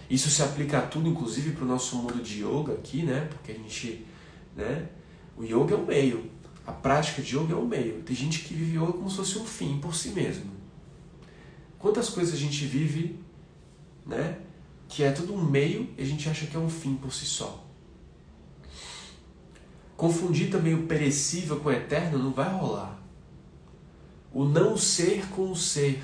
Isso 0.09 0.31
se 0.31 0.43
aplica 0.43 0.79
a 0.79 0.83
tudo, 0.83 1.09
inclusive 1.09 1.53
para 1.53 1.65
o 1.65 1.69
nosso 1.69 1.97
mundo 1.97 2.23
de 2.23 2.45
yoga 2.45 2.75
aqui, 2.75 3.03
né? 3.03 3.27
Porque 3.31 3.53
a 3.53 3.55
gente, 3.55 4.07
né? 4.55 4.89
O 5.37 5.43
yoga 5.43 5.75
é 5.75 5.79
o 5.79 5.85
meio. 5.85 6.31
A 6.67 6.73
prática 6.73 7.21
de 7.21 7.37
yoga 7.37 7.55
é 7.55 7.57
o 7.57 7.67
meio. 7.67 8.03
Tem 8.03 8.15
gente 8.15 8.41
que 8.41 8.55
vive 8.55 8.77
yoga 8.77 8.93
como 8.93 9.11
se 9.11 9.17
fosse 9.17 9.39
um 9.39 9.45
fim 9.45 9.79
por 9.81 9.95
si 9.95 10.11
mesmo. 10.11 10.53
Quantas 11.79 12.09
coisas 12.09 12.35
a 12.35 12.39
gente 12.39 12.65
vive 12.65 13.25
né? 14.07 14.39
Que 14.89 15.03
é 15.03 15.11
tudo 15.11 15.35
um 15.35 15.43
meio 15.43 15.89
e 15.97 16.03
a 16.03 16.05
gente 16.05 16.29
acha 16.29 16.47
que 16.47 16.57
é 16.57 16.61
um 16.61 16.69
fim 16.69 16.95
por 16.95 17.13
si 17.13 17.25
só. 17.25 17.64
Confundir 19.97 20.51
também 20.51 20.75
o 20.75 20.87
perecível 20.87 21.61
com 21.61 21.69
o 21.69 21.73
eterno 21.73 22.19
não 22.19 22.33
vai 22.33 22.53
rolar. 22.53 22.99
O 24.33 24.45
não 24.45 24.77
ser 24.77 25.29
com 25.29 25.51
o 25.53 25.57
ser. 25.57 26.03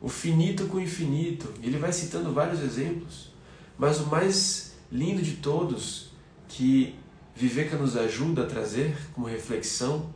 O 0.00 0.08
finito 0.08 0.66
com 0.66 0.76
o 0.76 0.80
infinito. 0.80 1.52
Ele 1.62 1.78
vai 1.78 1.92
citando 1.92 2.32
vários 2.32 2.60
exemplos. 2.60 3.32
Mas 3.78 3.98
o 4.00 4.06
mais 4.06 4.74
lindo 4.92 5.22
de 5.22 5.36
todos, 5.36 6.10
que 6.48 6.94
Viveka 7.34 7.76
nos 7.76 7.96
ajuda 7.96 8.42
a 8.42 8.46
trazer 8.46 8.94
como 9.14 9.26
reflexão, 9.26 10.12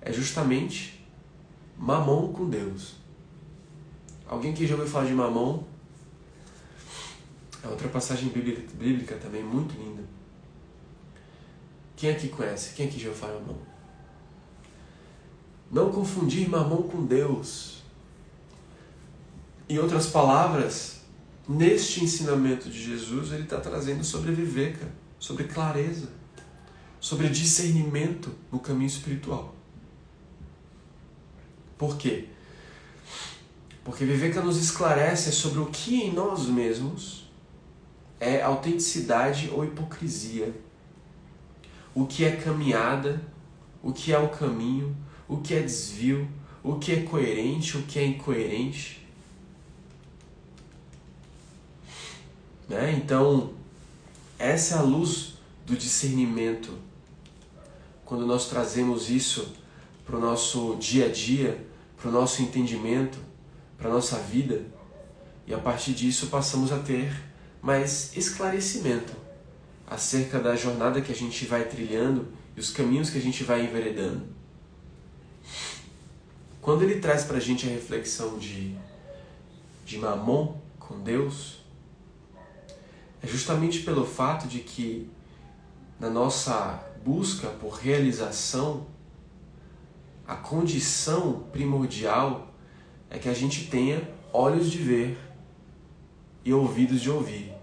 é 0.00 0.12
justamente 0.12 1.06
mamão 1.78 2.32
com 2.32 2.48
Deus. 2.48 2.96
Alguém 4.26 4.52
que 4.52 4.66
já 4.66 4.74
ouviu 4.74 4.90
falar 4.90 5.06
de 5.06 5.12
mamão? 5.12 5.64
É 7.62 7.68
outra 7.68 7.88
passagem 7.88 8.28
bíblica, 8.28 8.62
bíblica 8.74 9.14
também 9.16 9.42
muito 9.42 9.80
linda. 9.80 10.02
Quem 11.96 12.10
aqui 12.10 12.28
conhece? 12.28 12.74
Quem 12.74 12.86
aqui 12.86 13.00
já 13.00 13.08
ouviu 13.08 13.20
falar 13.20 13.40
mamão? 13.40 13.58
Não 15.70 15.90
confundir 15.90 16.48
mamão 16.48 16.82
com 16.82 17.04
Deus. 17.04 17.82
Em 19.68 19.78
outras 19.78 20.06
palavras, 20.06 21.00
neste 21.48 22.04
ensinamento 22.04 22.68
de 22.68 22.80
Jesus, 22.80 23.32
ele 23.32 23.44
está 23.44 23.58
trazendo 23.58 24.04
sobre 24.04 24.30
viveka, 24.30 24.86
sobre 25.18 25.44
clareza, 25.44 26.08
sobre 27.00 27.28
discernimento 27.28 28.32
no 28.52 28.60
caminho 28.60 28.88
espiritual. 28.88 29.54
Por 31.76 31.96
quê? 31.96 32.28
Porque 33.84 34.04
Viveka 34.04 34.42
nos 34.42 34.56
esclarece 34.56 35.30
sobre 35.30 35.60
o 35.60 35.66
que 35.66 36.02
em 36.02 36.12
nós 36.12 36.46
mesmos 36.46 37.30
é 38.18 38.42
autenticidade 38.42 39.50
ou 39.52 39.64
hipocrisia, 39.64 40.52
o 41.96 42.04
que 42.04 42.26
é 42.26 42.36
caminhada, 42.36 43.22
o 43.82 43.90
que 43.90 44.12
é 44.12 44.18
o 44.18 44.28
caminho, 44.28 44.94
o 45.26 45.38
que 45.38 45.54
é 45.54 45.62
desvio, 45.62 46.28
o 46.62 46.74
que 46.74 46.92
é 46.92 47.02
coerente, 47.02 47.78
o 47.78 47.82
que 47.84 47.98
é 47.98 48.04
incoerente. 48.04 49.02
Né? 52.68 52.92
Então, 53.02 53.54
essa 54.38 54.74
é 54.74 54.78
a 54.78 54.82
luz 54.82 55.38
do 55.64 55.74
discernimento. 55.74 56.74
Quando 58.04 58.26
nós 58.26 58.50
trazemos 58.50 59.08
isso 59.08 59.54
para 60.04 60.18
o 60.18 60.20
nosso 60.20 60.76
dia 60.76 61.06
a 61.06 61.08
dia, 61.08 61.66
para 61.96 62.10
o 62.10 62.12
nosso 62.12 62.42
entendimento, 62.42 63.18
para 63.78 63.88
a 63.88 63.92
nossa 63.92 64.18
vida, 64.18 64.66
e 65.46 65.54
a 65.54 65.58
partir 65.58 65.94
disso 65.94 66.26
passamos 66.26 66.72
a 66.72 66.78
ter 66.78 67.10
mais 67.62 68.14
esclarecimento 68.14 69.25
acerca 69.86 70.38
da 70.40 70.56
jornada 70.56 71.00
que 71.00 71.12
a 71.12 71.14
gente 71.14 71.44
vai 71.46 71.64
trilhando 71.64 72.28
e 72.56 72.60
os 72.60 72.70
caminhos 72.70 73.10
que 73.10 73.18
a 73.18 73.20
gente 73.20 73.44
vai 73.44 73.64
enveredando. 73.64 74.26
Quando 76.60 76.82
ele 76.82 77.00
traz 77.00 77.22
para 77.24 77.36
a 77.36 77.40
gente 77.40 77.66
a 77.66 77.70
reflexão 77.70 78.38
de, 78.38 78.74
de 79.84 79.98
Mamon 79.98 80.60
com 80.80 81.00
Deus, 81.00 81.58
é 83.22 83.26
justamente 83.26 83.80
pelo 83.80 84.04
fato 84.04 84.48
de 84.48 84.60
que 84.60 85.08
na 85.98 86.10
nossa 86.10 86.82
busca 87.04 87.48
por 87.48 87.74
realização, 87.74 88.86
a 90.26 90.34
condição 90.34 91.44
primordial 91.52 92.52
é 93.08 93.18
que 93.18 93.28
a 93.28 93.34
gente 93.34 93.68
tenha 93.68 94.02
olhos 94.32 94.70
de 94.70 94.78
ver 94.78 95.18
e 96.44 96.52
ouvidos 96.52 97.00
de 97.00 97.10
ouvir. 97.10 97.55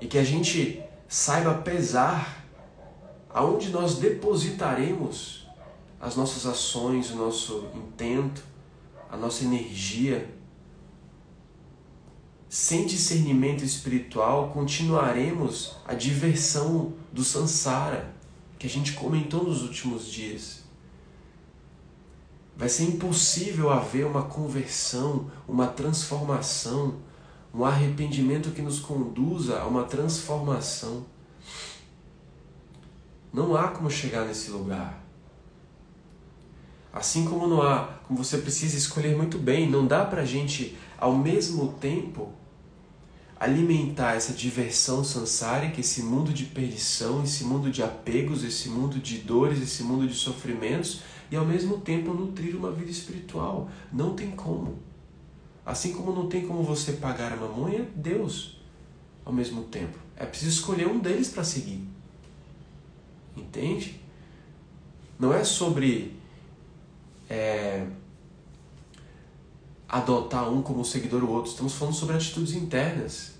E 0.00 0.06
que 0.06 0.18
a 0.18 0.24
gente 0.24 0.82
saiba 1.08 1.54
pesar 1.54 2.44
aonde 3.28 3.70
nós 3.70 3.98
depositaremos 3.98 5.46
as 6.00 6.16
nossas 6.16 6.46
ações, 6.46 7.10
o 7.10 7.16
nosso 7.16 7.68
intento, 7.74 8.42
a 9.10 9.16
nossa 9.16 9.44
energia. 9.44 10.34
Sem 12.48 12.86
discernimento 12.86 13.62
espiritual, 13.62 14.50
continuaremos 14.50 15.76
a 15.84 15.94
diversão 15.94 16.94
do 17.12 17.22
sansara 17.22 18.12
que 18.58 18.66
a 18.66 18.70
gente 18.70 18.92
comentou 18.94 19.44
nos 19.44 19.62
últimos 19.62 20.06
dias. 20.06 20.62
Vai 22.56 22.68
ser 22.68 22.84
impossível 22.84 23.70
haver 23.70 24.04
uma 24.04 24.24
conversão, 24.24 25.30
uma 25.48 25.66
transformação, 25.66 26.96
um 27.52 27.64
arrependimento 27.64 28.50
que 28.50 28.62
nos 28.62 28.80
conduza 28.80 29.60
a 29.60 29.66
uma 29.66 29.84
transformação. 29.84 31.04
Não 33.32 33.56
há 33.56 33.68
como 33.68 33.90
chegar 33.90 34.24
nesse 34.26 34.50
lugar. 34.50 35.04
Assim 36.92 37.24
como 37.24 37.46
não 37.46 37.62
há, 37.62 37.84
como 38.06 38.22
você 38.22 38.38
precisa 38.38 38.76
escolher 38.76 39.16
muito 39.16 39.38
bem, 39.38 39.70
não 39.70 39.86
dá 39.86 40.04
para 40.04 40.22
a 40.22 40.24
gente 40.24 40.76
ao 40.98 41.14
mesmo 41.14 41.74
tempo 41.74 42.32
alimentar 43.38 44.16
essa 44.16 44.34
diversão 44.34 45.02
sansárica, 45.02 45.80
esse 45.80 46.02
mundo 46.02 46.32
de 46.32 46.44
perdição, 46.44 47.22
esse 47.22 47.44
mundo 47.44 47.70
de 47.70 47.82
apegos, 47.82 48.44
esse 48.44 48.68
mundo 48.68 48.98
de 48.98 49.18
dores, 49.18 49.62
esse 49.62 49.82
mundo 49.82 50.06
de 50.06 50.14
sofrimentos 50.14 51.00
e 51.30 51.36
ao 51.36 51.46
mesmo 51.46 51.78
tempo 51.78 52.12
nutrir 52.12 52.54
uma 52.54 52.70
vida 52.70 52.90
espiritual. 52.90 53.70
Não 53.90 54.14
tem 54.14 54.32
como. 54.32 54.89
Assim 55.70 55.92
como 55.92 56.12
não 56.12 56.28
tem 56.28 56.44
como 56.44 56.64
você 56.64 56.94
pagar 56.94 57.32
a 57.32 57.36
mamãe, 57.36 57.88
Deus 57.94 58.56
ao 59.24 59.32
mesmo 59.32 59.62
tempo. 59.62 59.96
É 60.16 60.26
preciso 60.26 60.50
escolher 60.50 60.88
um 60.88 60.98
deles 60.98 61.28
para 61.28 61.44
seguir. 61.44 61.86
Entende? 63.36 64.00
Não 65.16 65.32
é 65.32 65.44
sobre 65.44 66.18
é, 67.28 67.86
adotar 69.88 70.52
um 70.52 70.60
como 70.60 70.84
seguidor 70.84 71.22
ou 71.22 71.30
outro. 71.30 71.52
Estamos 71.52 71.74
falando 71.74 71.94
sobre 71.94 72.16
atitudes 72.16 72.54
internas. 72.54 73.34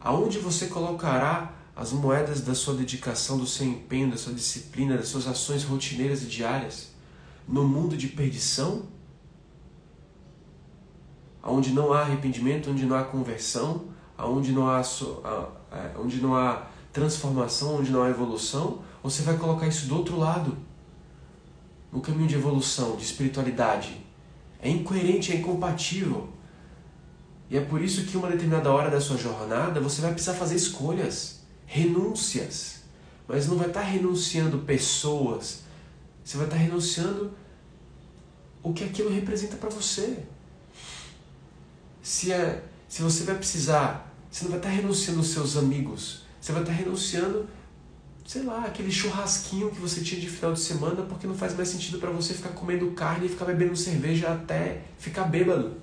Aonde 0.00 0.38
você 0.38 0.68
colocará 0.68 1.54
as 1.76 1.92
moedas 1.92 2.40
da 2.40 2.54
sua 2.54 2.72
dedicação, 2.72 3.36
do 3.36 3.46
seu 3.46 3.66
empenho, 3.66 4.10
da 4.10 4.16
sua 4.16 4.32
disciplina, 4.32 4.96
das 4.96 5.08
suas 5.08 5.26
ações 5.26 5.62
rotineiras 5.62 6.22
e 6.22 6.26
diárias? 6.26 6.88
No 7.46 7.68
mundo 7.68 7.98
de 7.98 8.08
perdição? 8.08 8.96
Onde 11.48 11.72
não 11.72 11.92
há 11.92 12.02
arrependimento, 12.02 12.70
onde 12.70 12.84
não 12.84 12.96
há 12.96 13.04
conversão, 13.04 13.86
onde 14.18 14.52
não 14.52 14.68
há, 14.68 14.82
onde 15.98 16.20
não 16.20 16.36
há 16.36 16.66
transformação, 16.92 17.76
onde 17.76 17.90
não 17.90 18.02
há 18.02 18.10
evolução? 18.10 18.82
Você 19.02 19.22
vai 19.22 19.36
colocar 19.36 19.66
isso 19.66 19.86
do 19.86 19.96
outro 19.96 20.18
lado? 20.18 20.56
No 21.90 22.00
caminho 22.00 22.28
de 22.28 22.34
evolução, 22.34 22.96
de 22.96 23.04
espiritualidade. 23.04 24.04
É 24.60 24.68
incoerente, 24.68 25.32
é 25.32 25.36
incompatível. 25.36 26.28
E 27.50 27.56
é 27.56 27.60
por 27.60 27.80
isso 27.80 28.04
que 28.04 28.16
uma 28.16 28.28
determinada 28.28 28.70
hora 28.70 28.90
da 28.90 29.00
sua 29.00 29.16
jornada 29.16 29.80
você 29.80 30.02
vai 30.02 30.12
precisar 30.12 30.34
fazer 30.34 30.56
escolhas, 30.56 31.40
renúncias. 31.64 32.82
Mas 33.26 33.46
não 33.46 33.56
vai 33.56 33.68
estar 33.68 33.82
renunciando 33.82 34.58
pessoas, 34.58 35.62
você 36.24 36.36
vai 36.36 36.46
estar 36.46 36.56
renunciando 36.56 37.32
o 38.62 38.72
que 38.72 38.84
aquilo 38.84 39.10
representa 39.10 39.56
para 39.56 39.70
você. 39.70 40.24
Se, 42.08 42.32
é, 42.32 42.64
se 42.88 43.02
você 43.02 43.22
vai 43.24 43.34
precisar, 43.34 44.10
você 44.30 44.44
não 44.44 44.52
vai 44.52 44.60
estar 44.60 44.70
renunciando 44.70 45.20
os 45.20 45.28
seus 45.28 45.58
amigos, 45.58 46.22
você 46.40 46.52
vai 46.52 46.62
estar 46.62 46.72
renunciando, 46.72 47.46
sei 48.26 48.44
lá, 48.44 48.64
aquele 48.64 48.90
churrasquinho 48.90 49.70
que 49.70 49.78
você 49.78 50.00
tinha 50.00 50.18
de 50.18 50.26
final 50.26 50.54
de 50.54 50.60
semana 50.60 51.02
porque 51.02 51.26
não 51.26 51.34
faz 51.34 51.54
mais 51.54 51.68
sentido 51.68 51.98
para 51.98 52.08
você 52.08 52.32
ficar 52.32 52.48
comendo 52.54 52.92
carne 52.92 53.26
e 53.26 53.28
ficar 53.28 53.44
bebendo 53.44 53.76
cerveja 53.76 54.32
até 54.32 54.80
ficar 54.98 55.24
bêbado. 55.24 55.76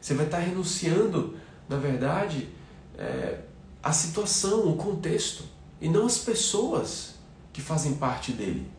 Você 0.00 0.14
vai 0.14 0.26
estar 0.26 0.38
renunciando, 0.38 1.36
na 1.68 1.78
verdade, 1.78 2.50
é, 2.96 3.40
a 3.82 3.92
situação, 3.92 4.68
o 4.68 4.76
contexto, 4.76 5.42
e 5.80 5.88
não 5.88 6.06
as 6.06 6.18
pessoas 6.18 7.16
que 7.52 7.60
fazem 7.60 7.94
parte 7.94 8.30
dele. 8.30 8.70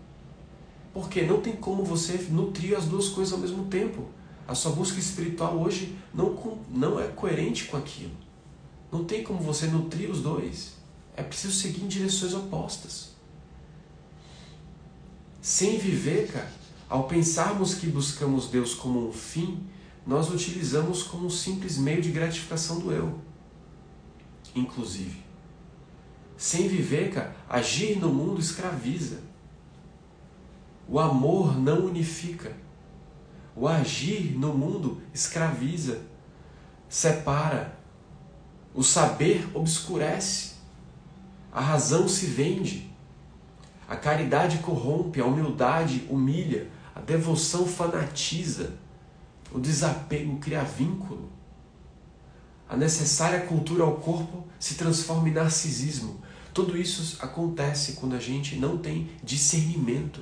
Porque 0.93 1.23
não 1.23 1.41
tem 1.41 1.57
como 1.57 1.83
você 1.83 2.13
nutrir 2.29 2.77
as 2.77 2.85
duas 2.85 3.09
coisas 3.09 3.33
ao 3.33 3.39
mesmo 3.39 3.65
tempo. 3.65 4.07
A 4.47 4.55
sua 4.55 4.71
busca 4.71 4.99
espiritual 4.99 5.57
hoje 5.57 5.97
não, 6.13 6.35
não 6.69 6.99
é 6.99 7.07
coerente 7.07 7.65
com 7.65 7.77
aquilo. 7.77 8.15
Não 8.91 9.05
tem 9.05 9.23
como 9.23 9.39
você 9.39 9.67
nutrir 9.67 10.09
os 10.09 10.21
dois. 10.21 10.73
É 11.15 11.23
preciso 11.23 11.53
seguir 11.53 11.83
em 11.83 11.87
direções 11.87 12.33
opostas. 12.33 13.11
Sem 15.41 15.77
viver, 15.77 16.31
cara, 16.31 16.51
ao 16.89 17.05
pensarmos 17.05 17.73
que 17.75 17.87
buscamos 17.87 18.47
Deus 18.47 18.73
como 18.73 19.07
um 19.07 19.13
fim, 19.13 19.65
nós 20.05 20.29
utilizamos 20.29 21.03
como 21.03 21.27
um 21.27 21.29
simples 21.29 21.77
meio 21.77 22.01
de 22.01 22.11
gratificação 22.11 22.79
do 22.79 22.91
eu. 22.91 23.19
Inclusive. 24.55 25.21
Sem 26.35 26.67
viver, 26.67 27.13
cara, 27.13 27.35
agir 27.47 27.97
no 27.99 28.09
mundo 28.09 28.41
escraviza. 28.41 29.21
O 30.87 30.99
amor 30.99 31.57
não 31.57 31.85
unifica. 31.85 32.55
O 33.55 33.67
agir 33.67 34.37
no 34.37 34.53
mundo 34.53 35.01
escraviza, 35.13 36.01
separa. 36.87 37.77
O 38.73 38.83
saber 38.83 39.49
obscurece. 39.53 40.53
A 41.51 41.59
razão 41.59 42.07
se 42.07 42.25
vende. 42.27 42.89
A 43.87 43.97
caridade 43.97 44.59
corrompe, 44.59 45.19
a 45.19 45.25
humildade 45.25 46.07
humilha, 46.09 46.69
a 46.95 47.01
devoção 47.01 47.65
fanatiza. 47.65 48.73
O 49.51 49.59
desapego 49.59 50.37
cria 50.37 50.63
vínculo. 50.63 51.29
A 52.69 52.77
necessária 52.77 53.41
cultura 53.41 53.83
ao 53.83 53.97
corpo 53.97 54.47
se 54.57 54.75
transforma 54.75 55.27
em 55.27 55.33
narcisismo. 55.33 56.21
Tudo 56.53 56.77
isso 56.77 57.17
acontece 57.21 57.93
quando 57.93 58.15
a 58.15 58.19
gente 58.19 58.55
não 58.55 58.77
tem 58.77 59.09
discernimento. 59.21 60.21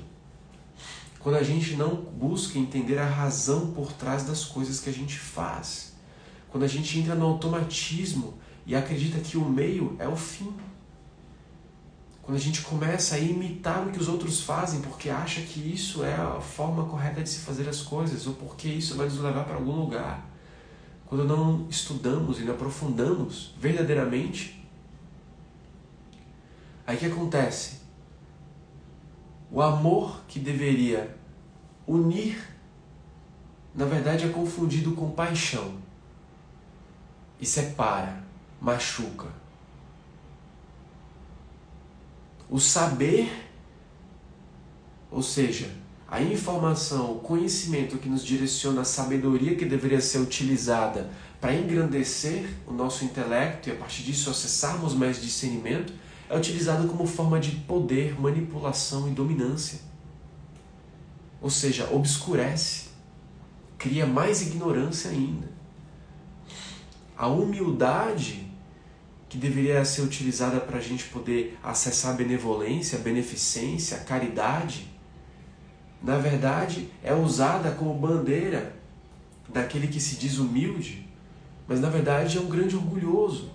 Quando 1.20 1.36
a 1.36 1.44
gente 1.44 1.76
não 1.76 1.96
busca 1.96 2.58
entender 2.58 2.98
a 2.98 3.06
razão 3.06 3.72
por 3.72 3.92
trás 3.92 4.24
das 4.24 4.46
coisas 4.46 4.80
que 4.80 4.90
a 4.90 4.94
gente 4.94 5.20
faz. 5.20 5.94
Quando 6.50 6.64
a 6.64 6.68
gente 6.68 6.98
entra 6.98 7.14
no 7.14 7.26
automatismo 7.26 8.36
e 8.66 8.76
acredita 8.76 9.20
que 9.20 9.38
o 9.38 9.44
meio 9.44 9.96
é 10.00 10.08
o 10.08 10.16
fim. 10.16 10.54
Quando 12.22 12.38
a 12.38 12.40
gente 12.40 12.62
começa 12.62 13.16
a 13.16 13.20
imitar 13.20 13.86
o 13.86 13.92
que 13.92 14.00
os 14.00 14.08
outros 14.08 14.42
fazem 14.42 14.82
porque 14.82 15.10
acha 15.10 15.42
que 15.42 15.60
isso 15.60 16.04
é 16.04 16.16
a 16.16 16.40
forma 16.40 16.86
correta 16.86 17.22
de 17.22 17.30
se 17.30 17.40
fazer 17.40 17.68
as 17.68 17.82
coisas 17.82 18.26
ou 18.26 18.34
porque 18.34 18.68
isso 18.70 18.96
vai 18.96 19.08
nos 19.08 19.20
levar 19.20 19.44
para 19.44 19.56
algum 19.56 19.76
lugar. 19.76 20.26
Quando 21.06 21.26
não 21.26 21.68
estudamos 21.70 22.40
e 22.40 22.44
não 22.44 22.54
aprofundamos 22.54 23.54
verdadeiramente, 23.60 24.64
aí 26.86 26.96
que 26.98 27.08
acontece? 27.08 27.80
O 29.52 29.62
amor 29.62 30.22
que 30.28 30.40
deveria 30.40 31.16
unir, 31.88 32.38
na 33.74 33.86
verdade 33.86 34.26
é 34.26 34.30
confundido 34.30 34.94
com 34.94 35.12
paixão. 35.12 35.78
E 37.40 37.46
separa, 37.46 38.24
machuca, 38.62 39.28
o 42.50 42.60
saber 42.60 43.50
ou 45.12 45.24
seja, 45.24 45.70
a 46.08 46.22
informação, 46.22 47.14
o 47.14 47.20
conhecimento 47.20 47.98
que 47.98 48.10
nos 48.10 48.24
direciona 48.24 48.82
a 48.82 48.86
sabedoria 48.86 49.56
que 49.56 49.66
deveria 49.66 50.02
ser 50.02 50.20
utilizada 50.20 51.10
para 51.40 51.54
engrandecer 51.54 52.50
o 52.68 52.74
nosso 52.74 53.06
intelecto 53.06 53.70
e 53.70 53.72
a 53.72 53.76
partir 53.76 54.04
disso 54.04 54.30
acessarmos 54.30 54.94
mais 54.94 55.22
discernimento, 55.22 55.94
é 56.30 56.38
utilizado 56.38 56.88
como 56.88 57.08
forma 57.08 57.40
de 57.40 57.52
poder, 57.52 58.20
manipulação 58.22 59.08
e 59.10 59.12
dominância. 59.12 59.80
Ou 61.42 61.50
seja, 61.50 61.90
obscurece, 61.92 62.90
cria 63.78 64.06
mais 64.06 64.42
ignorância 64.42 65.10
ainda. 65.10 65.50
A 67.18 67.28
humildade 67.28 68.48
que 69.28 69.38
deveria 69.38 69.84
ser 69.86 70.02
utilizada 70.02 70.60
para 70.60 70.78
a 70.78 70.82
gente 70.82 71.06
poder 71.06 71.58
acessar 71.64 72.14
a 72.14 72.18
benevolência, 72.18 72.98
a 72.98 73.02
beneficência, 73.02 73.98
a 73.98 74.00
caridade, 74.02 74.88
na 76.02 76.18
verdade 76.18 76.90
é 77.04 77.14
usada 77.14 77.72
como 77.72 77.94
bandeira 77.94 78.76
daquele 79.48 79.88
que 79.88 80.00
se 80.00 80.16
diz 80.16 80.38
humilde, 80.38 81.08
mas 81.68 81.80
na 81.80 81.90
verdade 81.90 82.38
é 82.38 82.42
um 82.42 82.48
grande 82.48 82.76
orgulhoso 82.76 83.52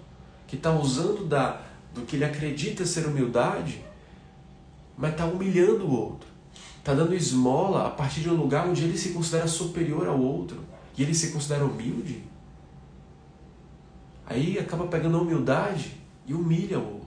que 0.47 0.57
está 0.57 0.73
usando 0.73 1.27
da, 1.27 1.61
do 1.95 2.03
que 2.03 2.17
ele 2.17 2.25
acredita 2.25 2.85
ser 2.85 3.07
humildade, 3.07 3.83
mas 4.99 5.13
está 5.13 5.25
humilhando 5.25 5.87
o 5.87 5.93
outro, 5.93 6.29
está 6.79 6.93
dando 6.93 7.15
esmola 7.15 7.87
a 7.87 7.91
partir 7.91 8.21
de 8.21 8.29
um 8.29 8.35
lugar 8.35 8.69
onde 8.69 8.83
ele 8.83 8.99
se 8.99 9.11
considera 9.11 9.47
superior 9.47 10.09
ao 10.09 10.21
outro 10.21 10.63
e 10.99 11.03
ele 11.03 11.15
se 11.15 11.31
considera 11.31 11.65
humilde. 11.65 12.25
Aí 14.27 14.59
acaba 14.59 14.87
pegando 14.87 15.17
a 15.17 15.21
humildade 15.21 15.97
e 16.27 16.35
humilha 16.35 16.79
o 16.79 16.95
outro. 16.95 17.05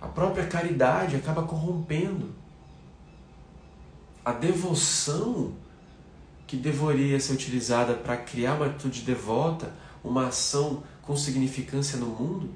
A 0.00 0.08
própria 0.08 0.46
caridade 0.46 1.16
acaba 1.16 1.42
corrompendo. 1.42 2.34
A 4.24 4.32
devoção 4.32 5.52
que 6.46 6.56
deveria 6.56 7.20
ser 7.20 7.34
utilizada 7.34 7.94
para 7.94 8.16
criar 8.16 8.54
uma 8.54 8.66
atitude 8.66 9.02
devota, 9.02 9.72
uma 10.02 10.28
ação 10.28 10.82
com 11.08 11.16
significância 11.16 11.98
no 11.98 12.08
mundo, 12.08 12.50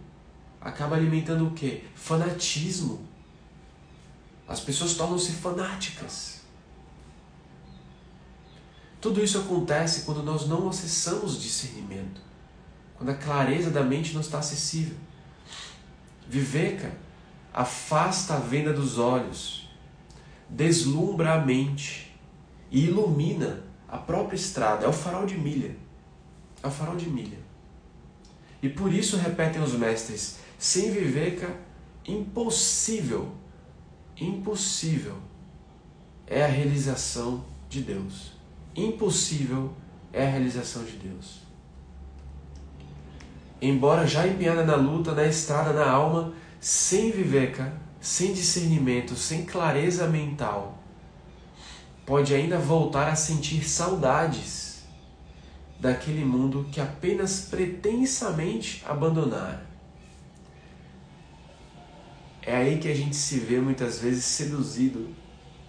acaba 0.60 0.94
alimentando 0.94 1.46
o 1.46 1.52
quê? 1.52 1.84
Fanatismo. 1.94 3.00
As 4.46 4.60
pessoas 4.60 4.92
tornam-se 4.92 5.32
fanáticas. 5.32 6.42
Tudo 9.00 9.24
isso 9.24 9.38
acontece 9.38 10.02
quando 10.02 10.22
nós 10.22 10.46
não 10.46 10.68
acessamos 10.68 11.40
discernimento, 11.40 12.20
quando 12.94 13.08
a 13.08 13.14
clareza 13.14 13.70
da 13.70 13.82
mente 13.82 14.12
não 14.12 14.20
está 14.20 14.40
acessível. 14.40 14.98
Viveka 16.28 16.92
afasta 17.54 18.34
a 18.34 18.38
venda 18.38 18.74
dos 18.74 18.98
olhos, 18.98 19.66
deslumbra 20.46 21.32
a 21.32 21.40
mente 21.40 22.14
e 22.70 22.84
ilumina 22.84 23.64
a 23.88 23.96
própria 23.96 24.36
estrada. 24.36 24.84
É 24.84 24.88
o 24.88 24.92
farol 24.92 25.24
de 25.24 25.38
milha. 25.38 25.74
É 26.62 26.66
o 26.66 26.70
farol 26.70 26.96
de 26.96 27.08
milha. 27.08 27.41
E 28.62 28.68
por 28.68 28.92
isso 28.92 29.16
repetem 29.16 29.60
os 29.60 29.72
mestres: 29.72 30.38
sem 30.58 30.90
Viveka, 30.92 31.50
impossível, 32.06 33.32
impossível 34.16 35.16
é 36.26 36.44
a 36.44 36.48
realização 36.48 37.44
de 37.68 37.82
Deus 37.82 38.42
impossível 38.74 39.72
é 40.12 40.26
a 40.26 40.30
realização 40.30 40.84
de 40.84 40.92
Deus. 40.92 41.42
Embora 43.60 44.06
já 44.06 44.26
empenhada 44.26 44.64
na 44.64 44.74
luta, 44.74 45.12
na 45.12 45.24
estrada, 45.24 45.72
na 45.72 45.88
alma, 45.88 46.32
sem 46.60 47.10
viveka, 47.10 47.72
sem 48.00 48.32
discernimento, 48.32 49.14
sem 49.14 49.44
clareza 49.44 50.08
mental, 50.08 50.78
pode 52.04 52.34
ainda 52.34 52.58
voltar 52.58 53.08
a 53.08 53.14
sentir 53.14 53.68
saudades 53.68 54.71
daquele 55.82 56.24
mundo 56.24 56.64
que 56.70 56.80
apenas 56.80 57.40
pretensamente 57.50 58.84
abandonara. 58.86 59.66
É 62.40 62.54
aí 62.54 62.78
que 62.78 62.86
a 62.86 62.94
gente 62.94 63.16
se 63.16 63.40
vê 63.40 63.58
muitas 63.58 63.98
vezes 63.98 64.24
seduzido 64.24 65.12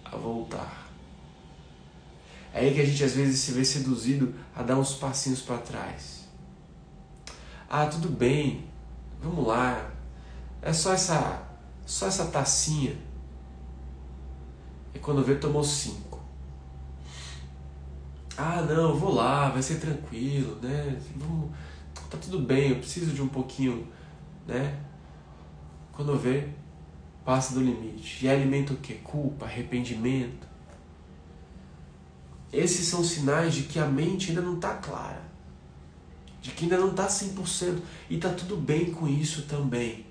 a 0.04 0.16
voltar. 0.16 0.88
É 2.52 2.60
aí 2.60 2.72
que 2.72 2.80
a 2.80 2.86
gente 2.86 3.02
às 3.02 3.12
vezes 3.12 3.40
se 3.40 3.50
vê 3.50 3.64
seduzido 3.64 4.32
a 4.54 4.62
dar 4.62 4.78
uns 4.78 4.94
passinhos 4.94 5.42
para 5.42 5.58
trás. 5.58 6.28
Ah, 7.68 7.86
tudo 7.86 8.08
bem, 8.08 8.68
vamos 9.20 9.44
lá. 9.44 9.90
É 10.62 10.72
só 10.72 10.92
essa, 10.92 11.42
só 11.84 12.06
essa 12.06 12.26
tacinha. 12.26 12.96
E 14.94 14.98
quando 15.00 15.24
vê, 15.24 15.34
tomou 15.34 15.64
cinco. 15.64 16.03
Ah, 18.36 18.62
não, 18.62 18.96
vou 18.96 19.14
lá, 19.14 19.48
vai 19.50 19.62
ser 19.62 19.80
tranquilo, 19.80 20.58
né? 20.60 20.98
Vamos, 21.16 21.50
tá 22.10 22.18
tudo 22.18 22.40
bem, 22.40 22.70
eu 22.70 22.76
preciso 22.76 23.12
de 23.12 23.22
um 23.22 23.28
pouquinho, 23.28 23.86
né? 24.46 24.80
Quando 25.92 26.18
vê, 26.18 26.48
passa 27.24 27.54
do 27.54 27.60
limite. 27.60 28.24
E 28.24 28.28
alimenta 28.28 28.72
o 28.72 28.76
que? 28.76 28.94
Culpa, 28.94 29.46
arrependimento 29.46 30.54
esses 32.54 32.86
são 32.86 33.02
sinais 33.02 33.52
de 33.52 33.62
que 33.64 33.80
a 33.80 33.86
mente 33.86 34.28
ainda 34.30 34.40
não 34.40 34.54
está 34.54 34.74
clara, 34.74 35.22
de 36.40 36.52
que 36.52 36.64
ainda 36.64 36.78
não 36.78 36.90
está 36.90 37.08
100%. 37.08 37.80
E 38.08 38.14
está 38.14 38.30
tudo 38.30 38.56
bem 38.56 38.92
com 38.92 39.08
isso 39.08 39.42
também, 39.42 40.06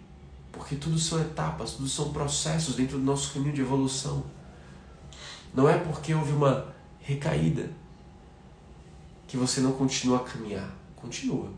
porque 0.52 0.76
tudo 0.76 1.00
são 1.00 1.22
etapas, 1.22 1.72
tudo 1.72 1.88
são 1.88 2.12
processos 2.12 2.76
dentro 2.76 2.98
do 2.98 3.04
nosso 3.04 3.34
caminho 3.34 3.54
de 3.54 3.62
evolução. 3.62 4.26
Não 5.54 5.70
é 5.70 5.78
porque 5.78 6.14
houve 6.14 6.34
uma 6.34 6.74
recaída 7.00 7.70
que 9.34 9.38
você 9.38 9.62
não 9.62 9.72
continua 9.72 10.18
a 10.18 10.24
caminhar. 10.24 10.70
Continua. 10.96 11.50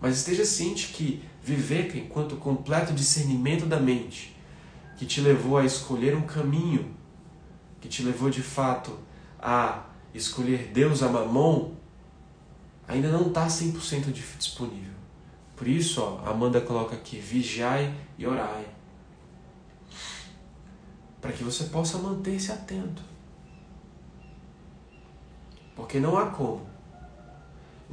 Mas 0.00 0.16
esteja 0.16 0.46
ciente 0.46 0.94
que 0.94 1.22
viver 1.42 1.94
enquanto 1.94 2.38
completo 2.38 2.94
discernimento 2.94 3.66
da 3.66 3.78
mente, 3.78 4.34
que 4.96 5.04
te 5.04 5.20
levou 5.20 5.58
a 5.58 5.64
escolher 5.66 6.16
um 6.16 6.22
caminho, 6.22 6.96
que 7.82 7.86
te 7.86 8.02
levou 8.02 8.30
de 8.30 8.40
fato 8.42 8.98
a 9.38 9.84
escolher 10.14 10.70
Deus 10.72 11.02
a 11.02 11.08
Mamon 11.10 11.74
ainda 12.88 13.10
não 13.10 13.28
está 13.28 13.46
100% 13.46 14.10
disponível. 14.38 14.94
Por 15.54 15.68
isso, 15.68 16.00
ó, 16.00 16.26
Amanda 16.26 16.62
coloca 16.62 16.96
aqui: 16.96 17.18
vigiai 17.18 17.94
e 18.16 18.26
orai. 18.26 18.64
Para 21.20 21.32
que 21.32 21.44
você 21.44 21.64
possa 21.64 21.98
manter-se 21.98 22.50
atento. 22.50 23.02
Porque 25.76 26.00
não 26.00 26.16
há 26.16 26.30
como. 26.30 26.71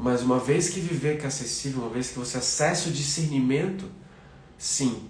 Mas 0.02 0.22
uma 0.22 0.40
vez 0.40 0.70
que 0.70 0.80
viver 0.80 1.22
é 1.22 1.28
acessível, 1.28 1.82
uma 1.82 1.90
vez 1.90 2.12
que 2.12 2.20
você 2.20 2.38
acessa 2.38 2.88
o 2.88 2.92
discernimento, 2.94 3.92
sim, 4.58 5.10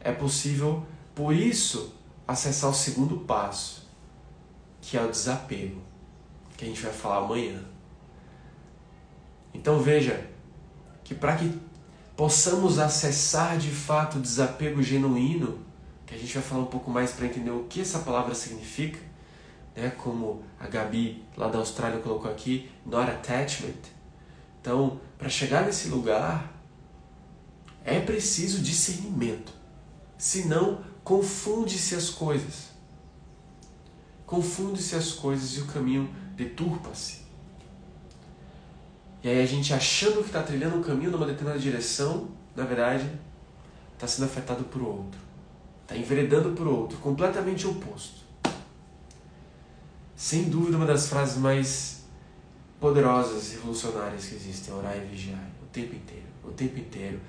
é 0.00 0.12
possível, 0.12 0.84
por 1.14 1.34
isso, 1.34 1.94
acessar 2.28 2.68
o 2.68 2.74
segundo 2.74 3.20
passo, 3.20 3.88
que 4.82 4.98
é 4.98 5.02
o 5.02 5.08
desapego 5.08 5.80
que 6.58 6.66
a 6.66 6.68
gente 6.68 6.82
vai 6.82 6.92
falar 6.92 7.24
amanhã. 7.24 7.64
Então 9.54 9.80
veja 9.80 10.28
que 11.02 11.14
para 11.14 11.36
que 11.36 11.58
possamos 12.14 12.78
acessar 12.78 13.56
de 13.56 13.70
fato 13.70 14.18
o 14.18 14.20
desapego 14.20 14.82
genuíno, 14.82 15.58
que 16.04 16.14
a 16.14 16.18
gente 16.18 16.34
vai 16.34 16.42
falar 16.42 16.60
um 16.60 16.66
pouco 16.66 16.90
mais 16.90 17.12
para 17.12 17.24
entender 17.24 17.50
o 17.50 17.64
que 17.64 17.80
essa 17.80 18.00
palavra 18.00 18.34
significa, 18.34 18.98
né? 19.74 19.90
como 19.96 20.44
a 20.60 20.66
Gabi 20.66 21.24
lá 21.34 21.48
da 21.48 21.58
Austrália 21.58 21.98
colocou 22.00 22.30
aqui, 22.30 22.70
not 22.84 23.10
attachment. 23.10 23.91
Então, 24.62 25.00
para 25.18 25.28
chegar 25.28 25.66
nesse 25.66 25.88
lugar, 25.88 26.54
é 27.84 27.98
preciso 27.98 28.62
discernimento. 28.62 29.52
Senão, 30.16 30.84
confunde-se 31.02 31.96
as 31.96 32.08
coisas. 32.08 32.70
Confunde-se 34.24 34.94
as 34.94 35.10
coisas 35.10 35.56
e 35.56 35.62
o 35.62 35.66
caminho 35.66 36.08
deturpa-se. 36.36 37.22
E 39.20 39.28
aí 39.28 39.42
a 39.42 39.46
gente 39.46 39.74
achando 39.74 40.20
que 40.20 40.28
está 40.28 40.44
trilhando 40.44 40.76
um 40.76 40.82
caminho 40.82 41.10
numa 41.10 41.26
determinada 41.26 41.58
direção, 41.58 42.28
na 42.54 42.64
verdade, 42.64 43.10
está 43.94 44.06
sendo 44.06 44.26
afetado 44.26 44.62
por 44.64 44.80
outro. 44.80 45.20
Está 45.82 45.96
enveredando 45.96 46.52
por 46.52 46.68
outro, 46.68 46.98
completamente 46.98 47.66
oposto. 47.66 48.22
Sem 50.14 50.44
dúvida, 50.44 50.76
uma 50.76 50.86
das 50.86 51.08
frases 51.08 51.36
mais 51.36 51.91
poderosas 52.82 53.52
revolucionárias 53.52 54.26
que 54.26 54.34
existem, 54.34 54.74
orar 54.74 54.96
e 54.96 55.06
vigiar, 55.06 55.48
o 55.62 55.66
tempo 55.66 55.94
inteiro, 55.94 56.26
o 56.42 56.50
tempo 56.50 56.80
inteiro. 56.80 57.20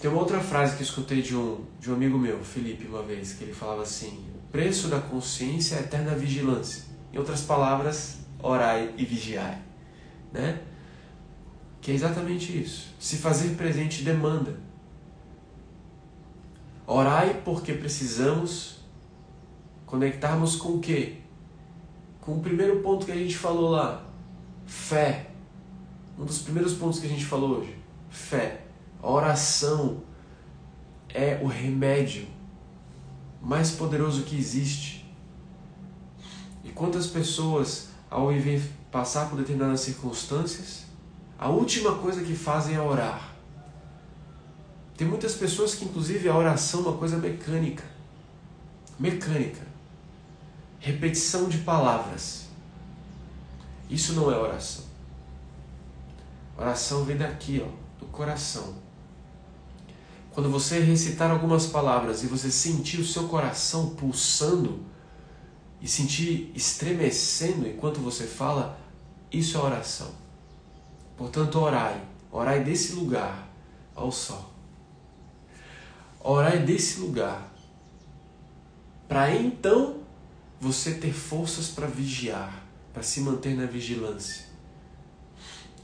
Tem 0.00 0.08
uma 0.08 0.20
outra 0.20 0.38
frase 0.38 0.76
que 0.76 0.82
eu 0.82 0.86
escutei 0.86 1.20
de 1.20 1.36
um, 1.36 1.64
de 1.80 1.90
um 1.90 1.94
amigo 1.94 2.16
meu, 2.16 2.38
Felipe, 2.44 2.86
uma 2.86 3.02
vez, 3.02 3.32
que 3.32 3.42
ele 3.42 3.52
falava 3.52 3.82
assim: 3.82 4.24
o 4.36 4.52
preço 4.52 4.86
da 4.86 5.00
consciência 5.00 5.74
é 5.74 5.78
a 5.78 5.80
eterna 5.80 6.14
vigilância. 6.14 6.84
Em 7.12 7.18
outras 7.18 7.42
palavras, 7.42 8.20
orai 8.40 8.94
e 8.96 9.04
vigiai. 9.04 9.60
Né? 10.32 10.60
Que 11.80 11.90
é 11.90 11.94
exatamente 11.94 12.56
isso. 12.56 12.94
Se 13.00 13.16
fazer 13.16 13.56
presente 13.56 14.04
demanda. 14.04 14.60
Orai 16.86 17.42
porque 17.44 17.72
precisamos 17.72 18.78
conectarmos 19.86 20.54
com 20.54 20.74
o 20.74 20.80
quê? 20.80 21.16
Com 22.20 22.36
o 22.36 22.40
primeiro 22.40 22.80
ponto 22.80 23.04
que 23.04 23.12
a 23.12 23.16
gente 23.16 23.36
falou 23.36 23.70
lá, 23.70 24.11
fé. 24.72 25.26
Um 26.18 26.24
dos 26.24 26.38
primeiros 26.38 26.72
pontos 26.74 26.98
que 26.98 27.06
a 27.06 27.08
gente 27.08 27.24
falou 27.24 27.58
hoje, 27.58 27.76
fé. 28.10 28.62
A 29.02 29.10
oração 29.10 30.02
é 31.08 31.38
o 31.42 31.46
remédio 31.46 32.26
mais 33.40 33.72
poderoso 33.72 34.22
que 34.22 34.36
existe. 34.36 35.04
E 36.64 36.70
quantas 36.70 37.06
pessoas, 37.06 37.88
ao 38.08 38.28
passar 38.90 39.28
por 39.28 39.36
determinadas 39.36 39.80
circunstâncias, 39.80 40.84
a 41.38 41.48
última 41.48 41.96
coisa 41.96 42.22
que 42.22 42.34
fazem 42.34 42.76
é 42.76 42.80
orar. 42.80 43.34
Tem 44.96 45.06
muitas 45.06 45.34
pessoas 45.34 45.74
que, 45.74 45.84
inclusive, 45.84 46.28
a 46.28 46.36
oração 46.36 46.80
é 46.80 46.88
uma 46.88 46.98
coisa 46.98 47.18
mecânica. 47.18 47.84
Mecânica. 48.98 49.66
Repetição 50.78 51.48
de 51.48 51.58
palavras. 51.58 52.41
Isso 53.88 54.14
não 54.14 54.30
é 54.30 54.36
oração. 54.36 54.84
Oração 56.56 57.04
vem 57.04 57.16
daqui, 57.16 57.64
ó, 57.64 57.68
do 57.98 58.06
coração. 58.06 58.74
Quando 60.32 60.50
você 60.50 60.80
recitar 60.80 61.30
algumas 61.30 61.66
palavras 61.66 62.22
e 62.22 62.26
você 62.26 62.50
sentir 62.50 63.00
o 63.00 63.06
seu 63.06 63.28
coração 63.28 63.90
pulsando 63.90 64.80
e 65.80 65.86
sentir 65.86 66.50
estremecendo 66.54 67.66
enquanto 67.68 68.00
você 68.00 68.26
fala, 68.26 68.78
isso 69.30 69.58
é 69.58 69.60
oração. 69.60 70.10
Portanto, 71.16 71.58
orai. 71.58 72.00
Orai 72.30 72.64
desse 72.64 72.94
lugar 72.94 73.46
ao 73.94 74.10
sol. 74.10 74.50
Orai 76.20 76.60
desse 76.60 77.00
lugar. 77.00 77.52
Para 79.06 79.34
então 79.34 79.98
você 80.58 80.94
ter 80.94 81.12
forças 81.12 81.68
para 81.68 81.86
vigiar, 81.86 82.61
para 82.92 83.02
se 83.02 83.20
manter 83.20 83.54
na 83.54 83.66
vigilância 83.66 84.52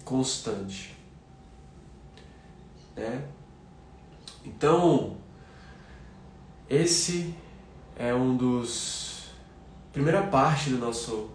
constante. 0.09 0.97
Né? 2.97 3.23
Então, 4.45 5.19
esse 6.69 7.35
é 7.95 8.15
um 8.15 8.35
dos. 8.35 9.29
Primeira 9.93 10.23
parte 10.23 10.71
do 10.71 10.79
nosso. 10.79 11.31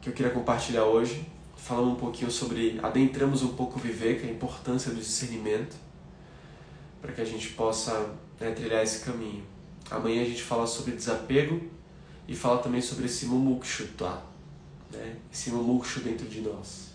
que 0.00 0.10
eu 0.10 0.12
queria 0.12 0.30
compartilhar 0.30 0.84
hoje. 0.84 1.26
Falando 1.56 1.92
um 1.92 1.94
pouquinho 1.94 2.30
sobre. 2.30 2.78
Adentramos 2.82 3.42
um 3.42 3.54
pouco 3.54 3.78
o 3.78 3.82
viver, 3.82 4.20
que 4.20 4.26
é 4.26 4.28
a 4.28 4.32
importância 4.32 4.90
do 4.90 4.98
discernimento, 4.98 5.76
para 7.00 7.12
que 7.12 7.20
a 7.20 7.24
gente 7.24 7.50
possa 7.50 8.14
né, 8.38 8.50
trilhar 8.50 8.82
esse 8.82 9.04
caminho. 9.04 9.44
Amanhã 9.90 10.22
a 10.22 10.24
gente 10.24 10.42
fala 10.42 10.66
sobre 10.66 10.92
desapego 10.92 11.62
e 12.26 12.34
fala 12.34 12.58
também 12.58 12.80
sobre 12.80 13.06
esse 13.06 13.26
mumukshu, 13.26 13.88
tá? 13.98 14.22
Né? 14.90 15.16
Esse 15.32 15.50
mumukshu 15.50 16.00
dentro 16.00 16.26
de 16.28 16.40
nós. 16.40 16.92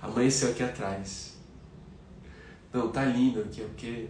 Amanheceu 0.00 0.50
aqui 0.50 0.62
atrás. 0.62 1.34
Não, 2.72 2.88
tá 2.88 3.04
lindo 3.04 3.40
aqui, 3.40 3.62
porque 3.62 4.08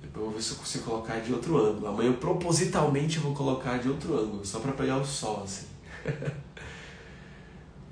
depois 0.00 0.16
eu 0.16 0.22
vou 0.22 0.30
ver 0.30 0.42
se 0.42 0.52
eu 0.52 0.56
consigo 0.58 0.84
colocar 0.84 1.20
de 1.20 1.32
outro 1.32 1.58
ângulo. 1.58 1.88
Amanhã 1.88 2.10
eu 2.10 2.16
propositalmente 2.18 3.18
vou 3.18 3.34
colocar 3.34 3.78
de 3.78 3.88
outro 3.88 4.18
ângulo, 4.18 4.44
só 4.44 4.60
para 4.60 4.72
pegar 4.72 4.98
o 4.98 5.04
sol 5.04 5.42
assim. 5.44 5.66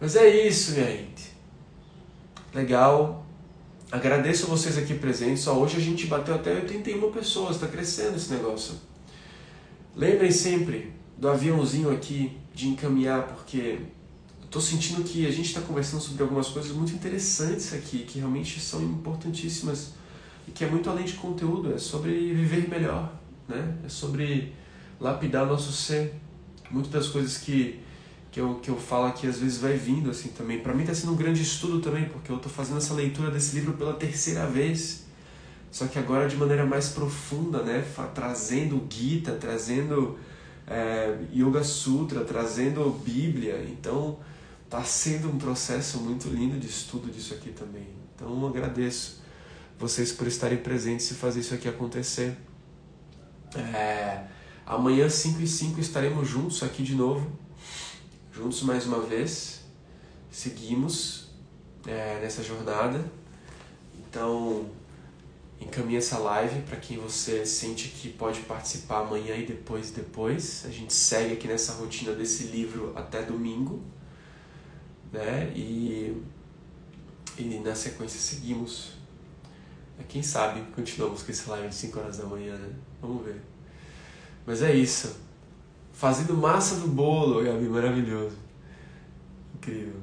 Mas 0.00 0.16
é 0.16 0.46
isso, 0.46 0.72
minha 0.72 0.86
gente. 0.86 1.32
Legal. 2.52 3.24
Agradeço 3.90 4.46
vocês 4.46 4.78
aqui 4.78 4.94
presentes. 4.94 5.46
Hoje 5.46 5.76
a 5.76 5.80
gente 5.80 6.06
bateu 6.06 6.34
até 6.34 6.54
81 6.54 7.12
pessoas, 7.12 7.56
está 7.56 7.66
crescendo 7.66 8.16
esse 8.16 8.32
negócio. 8.32 8.74
Lembrem 9.94 10.30
sempre 10.30 10.92
do 11.18 11.28
aviãozinho 11.28 11.90
aqui 11.90 12.36
de 12.54 12.68
encaminhar, 12.68 13.26
porque 13.26 13.80
estou 14.42 14.60
sentindo 14.60 15.04
que 15.04 15.26
a 15.26 15.30
gente 15.30 15.46
está 15.46 15.60
conversando 15.60 16.00
sobre 16.00 16.22
algumas 16.22 16.48
coisas 16.48 16.72
muito 16.72 16.92
interessantes 16.92 17.72
aqui, 17.74 18.00
que 18.00 18.18
realmente 18.18 18.58
são 18.58 18.82
importantíssimas 18.82 19.92
e 20.48 20.50
que 20.50 20.64
é 20.64 20.70
muito 20.70 20.88
além 20.88 21.04
de 21.04 21.14
conteúdo, 21.14 21.74
é 21.74 21.78
sobre 21.78 22.32
viver 22.32 22.68
melhor, 22.68 23.12
né? 23.48 23.76
É 23.84 23.88
sobre 23.88 24.52
lapidar 24.98 25.46
nosso 25.46 25.72
ser. 25.72 26.14
Muitas 26.70 26.90
das 26.90 27.08
coisas 27.08 27.36
que, 27.36 27.80
que, 28.30 28.40
eu, 28.40 28.54
que 28.56 28.70
eu 28.70 28.78
falo 28.78 29.06
aqui 29.06 29.26
às 29.26 29.38
vezes 29.40 29.58
vai 29.58 29.76
vindo 29.76 30.10
assim 30.10 30.30
também. 30.30 30.60
Para 30.60 30.72
mim 30.72 30.82
está 30.82 30.94
sendo 30.94 31.12
um 31.12 31.16
grande 31.16 31.42
estudo 31.42 31.80
também, 31.80 32.06
porque 32.06 32.32
eu 32.32 32.36
estou 32.36 32.50
fazendo 32.50 32.78
essa 32.78 32.94
leitura 32.94 33.30
desse 33.30 33.54
livro 33.54 33.74
pela 33.74 33.92
terceira 33.92 34.46
vez. 34.46 35.01
Só 35.72 35.88
que 35.88 35.98
agora 35.98 36.28
de 36.28 36.36
maneira 36.36 36.64
mais 36.64 36.90
profunda, 36.90 37.64
né? 37.64 37.84
Trazendo 38.14 38.86
Gita, 38.88 39.32
trazendo 39.32 40.16
é, 40.68 41.18
Yoga 41.34 41.64
Sutra, 41.64 42.24
trazendo 42.24 42.88
Bíblia. 43.04 43.66
Então, 43.68 44.18
Está 44.72 44.82
sendo 44.84 45.28
um 45.28 45.36
processo 45.36 45.98
muito 45.98 46.30
lindo 46.30 46.58
de 46.58 46.66
estudo 46.66 47.12
disso 47.12 47.34
aqui 47.34 47.50
também. 47.50 47.86
Então 48.14 48.46
agradeço 48.46 49.20
vocês 49.78 50.10
por 50.12 50.26
estarem 50.26 50.56
presentes 50.56 51.10
e 51.10 51.14
fazer 51.14 51.40
isso 51.40 51.52
aqui 51.52 51.68
acontecer. 51.68 52.34
É, 53.54 54.24
amanhã, 54.64 55.10
5 55.10 55.42
e 55.42 55.46
5, 55.46 55.78
estaremos 55.78 56.26
juntos 56.26 56.62
aqui 56.62 56.82
de 56.82 56.94
novo. 56.94 57.30
Juntos 58.32 58.62
mais 58.62 58.86
uma 58.86 59.00
vez. 59.00 59.60
Seguimos 60.30 61.28
é, 61.86 62.20
nessa 62.22 62.42
jornada. 62.42 63.04
Então, 63.98 64.70
encaminhe 65.62 65.96
essa 65.96 66.18
live 66.18 66.62
para 66.62 66.76
quem 66.76 66.98
você 66.98 67.44
sente 67.46 67.88
que 67.88 68.08
pode 68.08 68.40
participar 68.40 69.00
amanhã 69.00 69.34
e 69.36 69.46
depois 69.46 69.90
depois. 69.90 70.64
A 70.66 70.70
gente 70.70 70.92
segue 70.92 71.34
aqui 71.34 71.48
nessa 71.48 71.72
rotina 71.74 72.12
desse 72.12 72.44
livro 72.44 72.92
até 72.94 73.22
domingo 73.22 73.82
né? 75.12 75.52
E, 75.54 76.16
e 77.38 77.60
na 77.62 77.74
sequência 77.74 78.18
seguimos. 78.18 78.92
Quem 80.08 80.22
sabe 80.22 80.62
continuamos 80.74 81.22
com 81.22 81.30
esse 81.30 81.48
live 81.48 81.68
às 81.68 81.74
5 81.76 82.00
horas 82.00 82.18
da 82.18 82.24
manhã, 82.24 82.56
né? 82.56 82.70
Vamos 83.00 83.24
ver. 83.24 83.40
Mas 84.44 84.62
é 84.62 84.74
isso. 84.74 85.16
Fazendo 85.92 86.34
massa 86.34 86.76
do 86.76 86.88
bolo, 86.88 87.44
Gabi, 87.44 87.66
maravilhoso. 87.66 88.36
Incrível. 89.54 90.00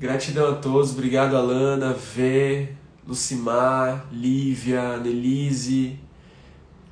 Gratidão 0.00 0.52
a 0.52 0.56
todos, 0.56 0.92
obrigado 0.92 1.36
Alana, 1.36 1.92
Vê, 1.92 2.74
Lucimar, 3.06 4.08
Lívia, 4.10 4.96
Nelise, 4.96 5.96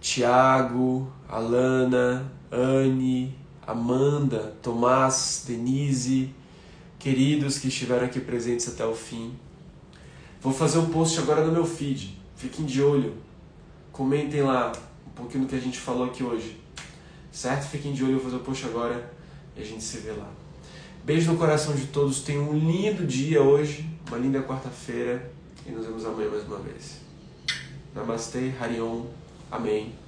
Tiago, 0.01 1.12
Alana, 1.28 2.31
Anne, 2.53 3.36
Amanda, 3.66 4.55
Tomás, 4.62 5.45
Denise, 5.49 6.32
queridos 7.01 7.59
que 7.59 7.66
estiveram 7.66 8.07
aqui 8.07 8.20
presentes 8.20 8.69
até 8.69 8.86
o 8.86 8.95
fim. 8.95 9.35
Vou 10.41 10.53
fazer 10.53 10.78
um 10.78 10.86
post 10.91 11.19
agora 11.19 11.45
no 11.45 11.51
meu 11.51 11.66
feed. 11.66 12.16
Fiquem 12.36 12.65
de 12.65 12.81
olho. 12.81 13.15
Comentem 13.91 14.43
lá 14.43 14.70
um 15.07 15.11
pouquinho 15.11 15.45
do 15.45 15.49
que 15.49 15.57
a 15.57 15.61
gente 15.61 15.78
falou 15.78 16.05
aqui 16.05 16.23
hoje. 16.23 16.61
Certo? 17.32 17.69
Fiquem 17.69 17.93
de 17.93 18.05
olho, 18.05 18.12
eu 18.12 18.19
vou 18.20 18.31
fazer 18.31 18.36
o 18.36 18.45
post 18.45 18.66
agora 18.66 19.12
e 19.57 19.62
a 19.62 19.65
gente 19.65 19.82
se 19.82 19.99
vê 19.99 20.12
lá. 20.12 20.31
Beijo 21.05 21.32
no 21.32 21.39
coração 21.39 21.74
de 21.74 21.86
todos. 21.86 22.20
Tenham 22.20 22.51
um 22.51 22.57
lindo 22.57 23.05
dia 23.05 23.43
hoje, 23.43 23.89
uma 24.07 24.19
linda 24.19 24.41
quarta-feira 24.43 25.34
e 25.66 25.70
nos 25.70 25.86
vemos 25.86 26.05
amanhã 26.05 26.31
mais 26.31 26.45
uma 26.45 26.59
vez. 26.59 27.01
Namastê, 27.95 28.53
Harion. 28.61 29.07
Amém. 29.51 30.04